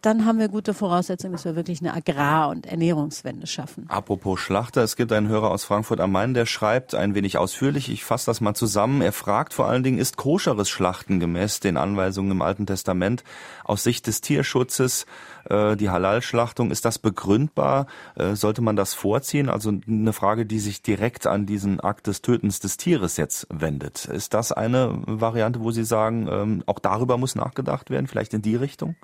dann 0.03 0.25
haben 0.25 0.39
wir 0.39 0.49
gute 0.49 0.75
Voraussetzungen, 0.75 1.33
dass 1.33 1.45
wir 1.45 1.57
wirklich 1.57 1.81
eine 1.81 1.95
Agrar- 1.95 2.51
und 2.51 2.67
Ernährungswende 2.67 3.47
schaffen. 3.47 3.87
Apropos 3.89 4.39
Schlachter, 4.39 4.83
es 4.83 4.95
gibt 4.95 5.11
einen 5.11 5.29
Hörer 5.29 5.51
aus 5.51 5.65
Frankfurt 5.65 6.01
am 6.01 6.13
Main, 6.13 6.35
der 6.35 6.47
schreibt 6.47 6.95
ein 6.95 7.15
wenig 7.15 7.39
ausführlich, 7.39 7.91
ich 7.91 8.05
fasse 8.05 8.27
das 8.27 8.41
mal 8.41 8.55
zusammen. 8.55 9.03
Er 9.03 9.13
fragt 9.13 9.53
vor 9.53 9.67
allen 9.67 9.83
Dingen, 9.83 9.99
ist 9.99 10.17
koscheres 10.17 10.69
Schlachten 10.69 11.19
gemäß 11.19 11.61
den 11.61 11.77
Anweisungen 11.77 12.31
im 12.31 12.43
Alten 12.43 12.67
Testament 12.67 13.25
aus 13.65 13.83
Sicht 13.83 14.07
des 14.07 14.21
Tierschutzes, 14.21 15.07
äh, 15.51 15.77
die 15.77 15.91
Halal-Schlachtung, 15.91 16.71
ist 16.71 16.85
das 16.85 16.99
begründbar? 16.99 17.87
Äh, 18.15 18.35
sollte 18.35 18.63
man 18.63 18.77
das 18.77 18.95
vorziehen? 18.95 19.49
Also 19.49 19.73
eine 19.87 20.13
Frage, 20.13 20.47
die 20.47 20.59
sich 20.59 20.83
direkt 20.83 21.27
an 21.27 21.47
diesen 21.47 21.81
Akt 21.81 22.07
des 22.07 22.23
Tötens 22.23 22.61
des 22.61 22.77
Tieres 22.77 23.17
jetzt 23.17 23.47
wendet. 23.51 24.07
Ist 24.07 24.35
das 24.35 24.53
eine 24.53 25.03
Variante, 25.07 25.61
wo 25.61 25.71
Sie 25.71 25.85
sagen, 25.85 26.29
ähm, 26.31 26.63
auch 26.67 26.79
darüber 26.79 27.19
muss 27.19 27.35
nachgedacht 27.35 27.91
werden, 27.91 28.07
vielleicht 28.07 28.35
in 28.35 28.43
die 28.43 28.57
Richtung? 28.57 28.97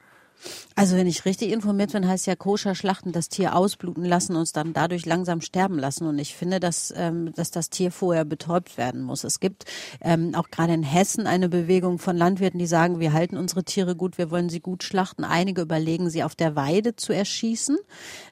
Also 0.74 0.96
wenn 0.96 1.06
ich 1.06 1.24
richtig 1.24 1.52
informiert 1.52 1.92
bin, 1.92 2.06
heißt 2.06 2.26
ja 2.26 2.36
koscher 2.36 2.74
schlachten, 2.74 3.12
das 3.12 3.28
Tier 3.28 3.54
ausbluten 3.54 4.04
lassen 4.04 4.36
und 4.36 4.42
es 4.42 4.52
dann 4.52 4.72
dadurch 4.72 5.06
langsam 5.06 5.40
sterben 5.40 5.78
lassen. 5.78 6.06
Und 6.06 6.18
ich 6.18 6.34
finde, 6.34 6.60
dass, 6.60 6.92
ähm, 6.96 7.32
dass 7.34 7.50
das 7.50 7.70
Tier 7.70 7.92
vorher 7.92 8.24
betäubt 8.24 8.76
werden 8.76 9.02
muss. 9.02 9.24
Es 9.24 9.40
gibt 9.40 9.64
ähm, 10.00 10.34
auch 10.34 10.50
gerade 10.50 10.74
in 10.74 10.82
Hessen 10.82 11.26
eine 11.26 11.48
Bewegung 11.48 11.98
von 11.98 12.16
Landwirten, 12.16 12.58
die 12.58 12.66
sagen, 12.66 13.00
wir 13.00 13.12
halten 13.12 13.36
unsere 13.36 13.64
Tiere 13.64 13.94
gut, 13.94 14.18
wir 14.18 14.30
wollen 14.30 14.48
sie 14.48 14.60
gut 14.60 14.82
schlachten. 14.82 15.24
Einige 15.24 15.62
überlegen, 15.62 16.10
sie 16.10 16.24
auf 16.24 16.34
der 16.34 16.56
Weide 16.56 16.96
zu 16.96 17.12
erschießen, 17.12 17.76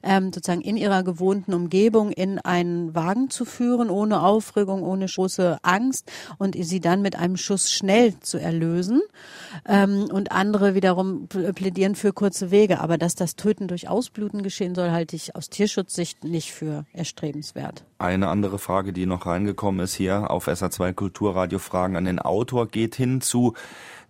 ähm, 0.03 0.33
sozusagen 0.33 0.63
in 0.63 0.77
ihrer 0.77 1.03
gewohnten 1.03 1.55
Umgebung 1.55 2.11
in 2.11 2.39
einen 2.39 2.95
Wagen 2.95 3.31
zu 3.31 3.45
führen, 3.45 3.91
ohne 3.91 4.23
Aufregung, 4.23 4.83
ohne 4.83 5.07
große 5.07 5.59
Angst 5.63 6.11
und 6.39 6.57
sie 6.59 6.81
dann 6.81 7.03
mit 7.03 7.17
einem 7.17 7.37
Schuss 7.37 7.71
schnell 7.71 8.19
zu 8.21 8.39
erlösen. 8.39 9.01
Ähm, 9.69 10.09
und 10.11 10.33
andere 10.33 10.75
wiederum 10.75 11.29
plädieren 11.29 11.95
für 12.01 12.13
kurze 12.13 12.51
Wege. 12.51 12.81
Aber 12.81 12.99
dass 12.99 13.15
das 13.15 13.37
Töten 13.37 13.69
durch 13.69 13.89
Ausbluten 13.89 14.43
geschehen 14.43 14.75
soll, 14.75 14.91
halte 14.91 15.15
ich 15.15 15.37
aus 15.37 15.51
Tierschutzsicht 15.51 16.25
nicht 16.25 16.53
für 16.53 16.85
erstrebenswert. 16.93 17.85
Eine 17.99 18.29
andere 18.29 18.59
Frage, 18.59 18.93
die 18.93 19.07
noch 19.07 19.27
reingekommen 19.27 19.81
ist 19.85 19.95
hier 19.95 20.31
auf 20.31 20.49
SA2 20.49 20.93
Kulturradio 20.95 21.59
Fragen 21.59 21.97
an 21.97 22.07
den 22.07 22.19
Autor, 22.19 22.67
geht 22.67 22.95
hin 22.97 23.21
zu 23.21 23.55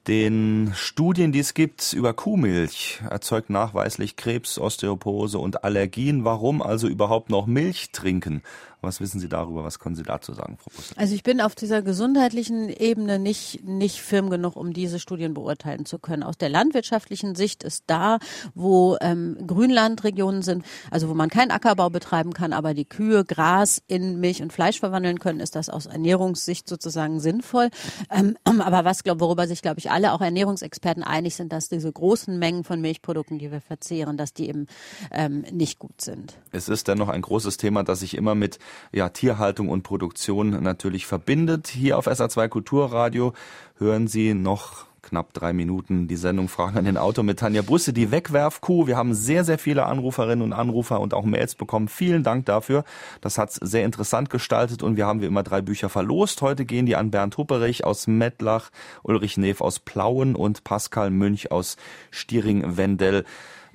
den 0.07 0.72
Studien, 0.74 1.30
die 1.30 1.41
es 1.41 1.53
gibt 1.53 1.93
über 1.93 2.14
Kuhmilch, 2.14 3.03
erzeugt 3.11 3.51
nachweislich 3.51 4.16
Krebs, 4.16 4.59
Osteoporose 4.59 5.38
und 5.38 5.62
Allergien. 5.62 6.24
Warum 6.24 6.62
also 6.62 6.88
überhaupt 6.88 7.28
noch 7.28 7.47
Milch 7.47 7.91
trinken? 7.93 8.43
Was 8.83 9.01
wissen 9.01 9.20
Sie 9.20 9.28
darüber? 9.28 9.64
Was 9.64 9.78
können 9.78 9.95
Sie 9.95 10.03
dazu 10.03 10.33
sagen, 10.33 10.57
Frau 10.59 10.70
Busse? 10.74 10.95
Also 10.97 11.14
ich 11.14 11.22
bin 11.22 11.41
auf 11.41 11.55
dieser 11.55 11.83
gesundheitlichen 11.83 12.68
Ebene 12.68 13.18
nicht, 13.18 13.64
nicht 13.64 14.01
firm 14.01 14.31
genug, 14.31 14.57
um 14.57 14.72
diese 14.72 14.99
Studien 14.99 15.35
beurteilen 15.35 15.85
zu 15.85 15.99
können. 15.99 16.22
Aus 16.22 16.39
der 16.39 16.49
landwirtschaftlichen 16.49 17.35
Sicht 17.35 17.62
ist 17.62 17.85
da, 17.89 18.18
wo 18.55 18.97
ähm, 19.01 19.37
Grünlandregionen 19.47 20.43
sind, 20.43 20.64
also 20.91 21.09
wo 21.09 21.14
man 21.14 21.28
keinen 21.28 21.51
Ackerbau 21.51 21.91
betreiben 21.91 22.33
kann, 22.33 22.53
aber 22.53 22.72
die 22.72 22.87
Kühe 22.87 23.24
Gras 23.24 23.83
in 23.87 24.20
Milch 24.20 24.43
und 24.43 24.53
Fleisch 24.53 24.81
verwandeln 24.81 25.18
können, 25.18 25.41
ist 25.41 25.57
das 25.57 25.68
aus 25.68 25.87
Ernährungssicht 25.87 26.68
sozusagen 26.68 27.20
sinnvoll. 27.20 27.70
Ähm, 28.11 28.37
aber 28.61 28.85
was, 28.85 29.05
glaub, 29.05 29.20
worüber 29.20 29.47
sich, 29.47 29.62
glaube 29.62 29.78
ich, 29.78 29.91
alle, 29.91 30.12
auch 30.12 30.20
Ernährungsexperten 30.20 31.03
einig 31.03 31.37
sind, 31.37 31.53
dass 31.53 31.68
diese 31.68 31.93
großen 31.93 32.39
Mengen 32.39 32.64
von 32.64 32.81
Milchprodukten, 32.81 33.39
die 33.39 33.51
wir 33.53 33.61
verzehren, 33.61 34.16
dass 34.16 34.33
die 34.33 34.49
eben 34.49 34.66
ähm, 35.11 35.45
nicht 35.53 35.78
gut 35.78 36.01
sind. 36.01 36.39
Es 36.53 36.68
ist 36.68 36.89
dennoch 36.89 37.09
ein 37.09 37.22
großes 37.22 37.57
Thema, 37.57 37.85
das 37.85 38.01
sich 38.01 38.16
immer 38.16 38.35
mit 38.35 38.59
ja, 38.92 39.08
Tierhaltung 39.08 39.68
und 39.68 39.82
Produktion 39.82 40.62
natürlich 40.62 41.06
verbindet. 41.06 41.68
Hier 41.68 41.98
auf 41.98 42.06
SA2 42.06 42.48
Kulturradio 42.48 43.32
hören 43.78 44.08
Sie 44.08 44.34
noch 44.34 44.90
knapp 45.02 45.32
drei 45.32 45.52
Minuten 45.52 46.08
die 46.08 46.16
Sendung 46.16 46.48
Fragen 46.48 46.78
an 46.78 46.84
den 46.84 46.96
Autor 46.96 47.24
mit 47.24 47.38
Tanja 47.38 47.62
Busse, 47.62 47.92
die 47.92 48.10
Wegwerfkuh. 48.10 48.86
Wir 48.86 48.96
haben 48.96 49.14
sehr, 49.14 49.44
sehr 49.44 49.58
viele 49.58 49.86
Anruferinnen 49.86 50.42
und 50.42 50.52
Anrufer 50.52 51.00
und 51.00 51.14
auch 51.14 51.24
Mails 51.24 51.54
bekommen. 51.54 51.88
Vielen 51.88 52.22
Dank 52.22 52.46
dafür. 52.46 52.84
Das 53.20 53.38
hat 53.38 53.52
sehr 53.52 53.84
interessant 53.84 54.30
gestaltet 54.30 54.82
und 54.82 54.96
wir 54.96 55.06
haben 55.06 55.20
wie 55.20 55.26
immer 55.26 55.42
drei 55.42 55.62
Bücher 55.62 55.88
verlost. 55.88 56.42
Heute 56.42 56.64
gehen 56.64 56.86
die 56.86 56.96
an 56.96 57.10
Bernd 57.10 57.36
Hupperich 57.38 57.84
aus 57.84 58.06
Mettlach, 58.06 58.70
Ulrich 59.02 59.36
Neef 59.36 59.60
aus 59.60 59.78
Plauen 59.78 60.34
und 60.34 60.64
Pascal 60.64 61.10
Münch 61.10 61.50
aus 61.50 61.76
Stiering-Wendell 62.10 63.24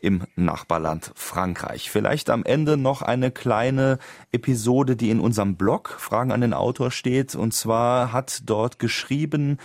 im 0.05 0.21
Nachbarland 0.35 1.11
Frankreich. 1.15 1.89
Vielleicht 1.89 2.29
am 2.29 2.45
Ende 2.45 2.77
noch 2.77 3.01
eine 3.01 3.31
kleine 3.31 3.97
Episode, 4.31 4.95
die 4.95 5.09
in 5.09 5.19
unserem 5.19 5.55
Blog 5.55 5.95
Fragen 5.97 6.31
an 6.31 6.41
den 6.41 6.53
Autor 6.53 6.91
steht. 6.91 7.33
Und 7.33 7.55
zwar 7.55 8.13
hat 8.13 8.43
dort 8.45 8.77
geschrieben, 8.77 9.57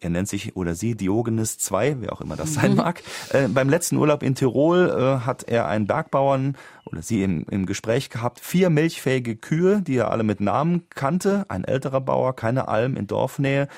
er 0.00 0.10
nennt 0.10 0.28
sich 0.28 0.56
oder 0.56 0.74
sie 0.74 0.96
Diogenes 0.96 1.58
2, 1.58 1.98
wer 2.00 2.12
auch 2.12 2.20
immer 2.20 2.34
das 2.34 2.54
sein 2.54 2.74
mag. 2.74 3.02
Äh, 3.32 3.46
beim 3.46 3.68
letzten 3.68 3.96
Urlaub 3.96 4.24
in 4.24 4.34
Tirol 4.34 4.88
äh, 4.90 5.24
hat 5.24 5.44
er 5.44 5.68
einen 5.68 5.86
Bergbauern 5.86 6.56
oder 6.84 7.02
sie 7.02 7.22
im, 7.22 7.46
im 7.48 7.64
Gespräch 7.64 8.10
gehabt, 8.10 8.40
vier 8.40 8.70
milchfähige 8.70 9.36
Kühe, 9.36 9.82
die 9.82 9.98
er 9.98 10.10
alle 10.10 10.24
mit 10.24 10.40
Namen 10.40 10.86
kannte, 10.90 11.44
ein 11.48 11.62
älterer 11.62 12.00
Bauer, 12.00 12.34
keine 12.34 12.66
Alm 12.66 12.96
in 12.96 13.06
Dorfnähe 13.06 13.68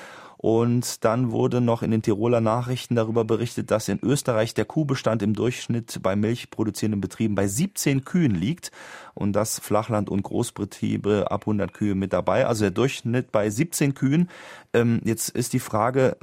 und 0.43 1.05
dann 1.05 1.31
wurde 1.31 1.61
noch 1.61 1.83
in 1.83 1.91
den 1.91 2.01
Tiroler 2.01 2.41
Nachrichten 2.41 2.95
darüber 2.95 3.23
berichtet, 3.23 3.71
dass 3.71 3.87
in 3.87 3.99
Österreich 4.03 4.53
der 4.53 4.65
Kuhbestand 4.65 5.21
im 5.21 5.35
Durchschnitt 5.35 6.01
bei 6.03 6.17
milchproduzierenden 6.17 6.99
Betrieben 6.99 7.33
bei 7.33 7.47
17 7.47 8.03
Kühen 8.03 8.35
liegt 8.35 8.69
und 9.13 9.37
das 9.37 9.59
Flachland- 9.59 10.09
und 10.09 10.21
Großbetriebe 10.23 11.31
ab 11.31 11.43
100 11.43 11.71
Kühe 11.71 11.95
mit 11.95 12.11
dabei. 12.11 12.45
Also 12.45 12.65
der 12.65 12.71
Durchschnitt 12.71 13.31
bei 13.31 13.49
17 13.49 13.93
Kühen. 13.93 14.29
Ähm, 14.73 14.99
jetzt 15.05 15.29
ist 15.29 15.53
die 15.53 15.59
Frage, 15.59 16.17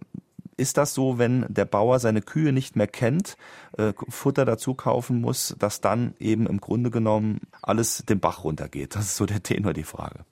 ist 0.58 0.76
das 0.76 0.92
so, 0.92 1.16
wenn 1.16 1.46
der 1.48 1.64
Bauer 1.64 1.98
seine 1.98 2.20
Kühe 2.20 2.52
nicht 2.52 2.76
mehr 2.76 2.88
kennt, 2.88 3.38
äh, 3.78 3.94
Futter 4.10 4.44
dazu 4.44 4.74
kaufen 4.74 5.22
muss, 5.22 5.56
dass 5.58 5.80
dann 5.80 6.12
eben 6.18 6.46
im 6.46 6.60
Grunde 6.60 6.90
genommen 6.90 7.40
alles 7.62 8.04
den 8.06 8.20
Bach 8.20 8.44
runtergeht? 8.44 8.96
Das 8.96 9.06
ist 9.06 9.16
so 9.16 9.24
der 9.24 9.42
Tenor, 9.42 9.72
die 9.72 9.82
Frage. 9.82 10.26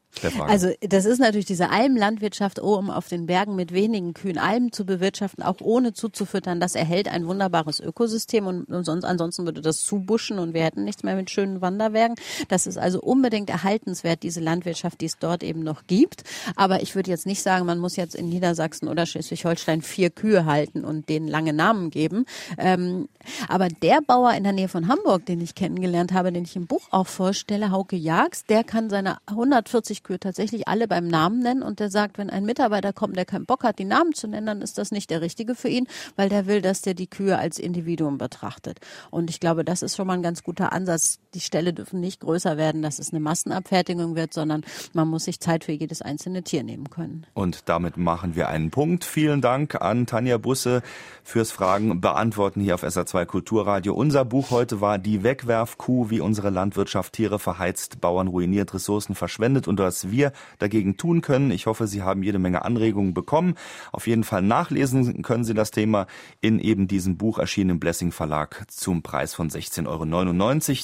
Also 0.49 0.71
das 0.81 1.05
ist 1.05 1.19
natürlich 1.19 1.47
diese 1.47 1.71
Almlandwirtschaft 1.71 2.61
oben 2.61 2.91
auf 2.91 3.09
den 3.09 3.27
Bergen 3.27 3.55
mit 3.55 3.73
wenigen 3.73 4.15
Kühen 4.15 4.39
Almen 4.39 4.73
zu 4.73 4.85
bewirtschaften, 4.85 5.45
auch 5.45 5.57
ohne 5.61 5.93
zuzufüttern. 5.93 6.61
Das 6.61 6.75
erhält 6.75 7.09
ein 7.09 7.27
wunderbares 7.27 7.79
Ökosystem 7.79 8.47
und 8.47 8.85
sonst, 8.85 9.05
ansonsten 9.05 9.45
würde 9.45 9.61
das 9.61 9.81
zubuschen 9.81 10.39
und 10.39 10.55
wir 10.55 10.65
hätten 10.65 10.85
nichts 10.85 11.03
mehr 11.03 11.15
mit 11.15 11.31
schönen 11.31 11.61
Wanderbergen. 11.61 12.17
Das 12.49 12.67
ist 12.67 12.79
also 12.79 13.01
unbedingt 13.01 13.51
erhaltenswert, 13.51 14.23
diese 14.23 14.41
Landwirtschaft, 14.41 15.01
die 15.01 15.07
es 15.07 15.19
dort 15.19 15.43
eben 15.43 15.63
noch 15.63 15.87
gibt. 15.87 16.25
Aber 16.57 16.83
ich 16.83 16.95
würde 16.95 17.11
jetzt 17.11 17.27
nicht 17.27 17.43
sagen, 17.43 17.67
man 17.67 17.79
muss 17.79 17.97
jetzt 17.97 18.15
in 18.15 18.29
Niedersachsen 18.29 18.89
oder 18.89 19.07
Schleswig-Holstein 19.07 19.83
vier 19.83 20.11
Kühe 20.11 20.47
halten 20.47 20.85
und 20.85 21.09
denen 21.09 21.29
lange 21.29 21.53
Namen 21.53 21.91
geben. 21.91 22.25
Ähm, 22.57 23.09
aber 23.49 23.69
der 23.69 24.01
Bauer 24.01 24.33
in 24.33 24.43
der 24.43 24.53
Nähe 24.53 24.69
von 24.69 24.89
Hamburg, 24.89 25.27
den 25.27 25.41
ich 25.41 25.55
kennengelernt 25.55 26.13
habe, 26.13 26.33
den 26.33 26.45
ich 26.45 26.57
im 26.57 26.67
Buch 26.67 26.89
auch 26.91 27.07
vorstelle, 27.07 27.71
Hauke 27.71 27.97
Jags, 27.97 28.45
der 28.45 28.65
kann 28.65 28.91
seine 28.91 29.19
140 29.27 29.98
Milchkühe 29.99 30.21
tatsächlich 30.21 30.69
alle 30.69 30.87
beim 30.87 31.09
Namen 31.09 31.41
nennen 31.41 31.63
und 31.63 31.81
der 31.81 31.91
sagt, 31.91 32.19
wenn 32.19 32.31
ein 32.31 32.45
Mitarbeiter 32.45 32.93
kommt, 32.93 33.17
der 33.17 33.25
keinen 33.25 33.47
Bock 33.47 33.65
hat, 33.65 33.79
die 33.79 33.85
Namen 33.85 34.15
zu 34.15 34.29
nennen, 34.29 34.47
dann 34.47 34.63
ist 34.63 34.79
das 34.79 34.93
nicht 34.93 35.11
der 35.11 35.21
richtige 35.21 35.55
für 35.55 35.69
ihn, 35.69 35.87
weil 36.17 36.29
der 36.29 36.47
will, 36.47 36.63
dass 36.63 36.83
der 36.83 36.95
die 36.95 37.09
Kühe 37.09 37.37
als 37.37 37.59
Individuum 37.59 38.19
betrachtet. 38.19 38.79
Und 39.11 39.29
ich 39.31 39.41
glaube, 39.41 39.65
das 39.65 39.83
ist 39.83 39.97
schon 39.97 40.07
mal 40.07 40.15
ein 40.15 40.23
ganz 40.23 40.43
guter 40.45 40.73
Ansatz. 40.73 41.19
Die 41.35 41.41
Ställe 41.41 41.73
dürfen 41.73 42.01
nicht 42.01 42.21
größer 42.21 42.57
werden, 42.57 42.83
dass 42.83 42.99
es 42.99 43.11
eine 43.11 43.21
Massenabfertigung 43.21 44.15
wird, 44.15 44.33
sondern 44.33 44.63
man 44.93 45.09
muss 45.09 45.25
sich 45.25 45.41
Zeit 45.41 45.65
für 45.65 45.73
jedes 45.73 46.01
einzelne 46.01 46.43
Tier 46.43 46.63
nehmen 46.63 46.91
können. 46.91 47.27
Und 47.35 47.69
damit 47.69 47.97
machen 47.97 48.37
wir 48.37 48.49
einen 48.49 48.71
Punkt. 48.71 49.05
Vielen 49.05 49.41
Dank 49.41 49.81
an 49.81 50.07
Tanja 50.07 50.39
Busse 50.39 50.83
fürs 51.25 51.51
Fragen 51.51 52.01
beantworten 52.01 52.61
hier 52.61 52.75
auf 52.75 52.85
SA2 52.85 53.27
Kulturradio. 53.27 53.95
Unser 53.95 54.25
Buch 54.25 54.51
heute 54.51 54.81
war 54.81 54.99
Die 54.99 55.23
Wegwerfkuh, 55.23 56.11
wie 56.11 56.21
unsere 56.21 56.51
Landwirtschaft 56.51 57.15
Tiere 57.15 57.39
verheizt, 57.39 58.01
Bauern 58.01 58.29
ruiniert, 58.29 58.73
Ressourcen 58.75 59.15
verschwendet 59.15 59.69
und 59.69 59.81
was 59.89 60.11
wir 60.11 60.33
dagegen 60.59 60.99
tun 60.99 61.23
können. 61.23 61.51
Ich 61.51 61.67
hoffe, 61.67 61.87
Sie 61.87 62.03
haben 62.03 62.23
jede 62.23 62.39
Menge 62.39 62.65
Anregungen 62.65 63.15
bekommen. 63.15 63.55
Auf 63.91 64.07
jeden 64.07 64.23
Fall 64.23 64.43
nachlesen 64.43 65.23
können 65.23 65.45
Sie 65.45 65.55
das 65.55 65.71
Thema 65.71 66.07
in 66.43 66.61
eben 66.61 66.89
diesem 66.89 67.17
Buch 67.17 67.39
erschienen 67.39 67.71
im 67.71 67.81
Blessing 67.81 68.13
Verlag 68.13 68.65
zum 68.69 69.03
Preis 69.03 69.35
von 69.35 69.49
16,99 69.49 69.89
Euro. 69.89 70.05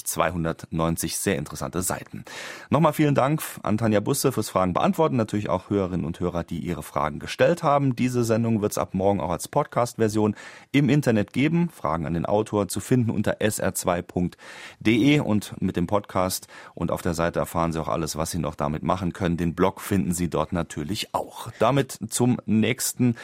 290 0.05 1.17
sehr 1.17 1.37
interessante 1.37 1.83
Seiten. 1.83 2.25
Nochmal 2.71 2.93
vielen 2.93 3.13
Dank 3.13 3.43
an 3.61 3.77
Tanja 3.77 3.99
Busse 3.99 4.31
fürs 4.31 4.49
Fragen 4.49 4.73
beantworten. 4.73 5.17
Natürlich 5.17 5.49
auch 5.49 5.69
Hörerinnen 5.69 6.05
und 6.05 6.19
Hörer, 6.19 6.43
die 6.43 6.59
ihre 6.59 6.81
Fragen 6.81 7.19
gestellt 7.19 7.61
haben. 7.61 7.95
Diese 7.95 8.23
Sendung 8.23 8.63
wird 8.63 8.71
es 8.71 8.77
ab 8.79 8.95
morgen 8.95 9.21
auch 9.21 9.29
als 9.29 9.47
Podcast-Version 9.47 10.35
im 10.71 10.89
Internet 10.89 11.31
geben. 11.31 11.69
Fragen 11.69 12.07
an 12.07 12.15
den 12.15 12.25
Autor 12.25 12.67
zu 12.67 12.79
finden 12.79 13.11
unter 13.11 13.35
sr2.de 13.39 15.19
und 15.19 15.61
mit 15.61 15.75
dem 15.75 15.85
Podcast 15.85 16.47
und 16.73 16.89
auf 16.89 17.03
der 17.03 17.13
Seite 17.13 17.39
erfahren 17.39 17.71
Sie 17.71 17.79
auch 17.79 17.87
alles, 17.87 18.15
was 18.15 18.31
Sie 18.31 18.39
noch 18.39 18.55
damit 18.55 18.81
machen 18.81 18.94
können. 19.13 19.37
Den 19.37 19.55
Blog 19.55 19.81
finden 19.81 20.13
Sie 20.13 20.29
dort 20.29 20.53
natürlich 20.53 21.13
auch. 21.13 21.49
Damit 21.59 21.97
zum 22.09 22.39
nächsten 22.45 23.15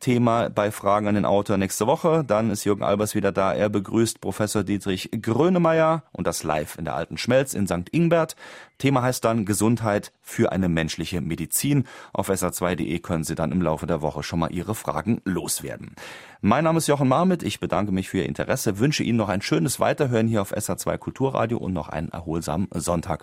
Thema 0.00 0.48
bei 0.48 0.70
Fragen 0.70 1.06
an 1.06 1.14
den 1.14 1.24
Autor 1.24 1.58
nächste 1.58 1.86
Woche. 1.86 2.24
Dann 2.26 2.50
ist 2.50 2.64
Jürgen 2.64 2.82
Albers 2.82 3.14
wieder 3.14 3.32
da. 3.32 3.52
Er 3.52 3.68
begrüßt 3.68 4.20
Professor 4.20 4.64
Dietrich 4.64 5.10
Grönemeyer 5.22 6.02
und 6.12 6.26
das 6.26 6.42
live 6.42 6.78
in 6.78 6.86
der 6.86 6.94
Alten 6.94 7.18
Schmelz 7.18 7.54
in 7.54 7.66
St. 7.66 7.88
Ingbert. 7.92 8.34
Thema 8.78 9.02
heißt 9.02 9.24
dann 9.24 9.44
Gesundheit 9.44 10.12
für 10.22 10.52
eine 10.52 10.68
menschliche 10.70 11.20
Medizin. 11.20 11.84
Auf 12.14 12.30
sa2.de 12.30 12.98
können 13.00 13.24
Sie 13.24 13.34
dann 13.34 13.52
im 13.52 13.60
Laufe 13.60 13.86
der 13.86 14.00
Woche 14.00 14.22
schon 14.22 14.38
mal 14.38 14.52
Ihre 14.52 14.74
Fragen 14.74 15.20
loswerden. 15.24 15.94
Mein 16.40 16.64
Name 16.64 16.78
ist 16.78 16.86
Jochen 16.86 17.08
Marmit. 17.08 17.42
Ich 17.42 17.60
bedanke 17.60 17.92
mich 17.92 18.08
für 18.08 18.18
Ihr 18.18 18.26
Interesse, 18.26 18.78
wünsche 18.78 19.02
Ihnen 19.02 19.18
noch 19.18 19.28
ein 19.28 19.42
schönes 19.42 19.78
Weiterhören 19.80 20.26
hier 20.26 20.40
auf 20.40 20.56
SA2 20.56 20.96
Kulturradio 20.96 21.58
und 21.58 21.74
noch 21.74 21.90
einen 21.90 22.08
erholsamen 22.08 22.68
Sonntag. 22.72 23.18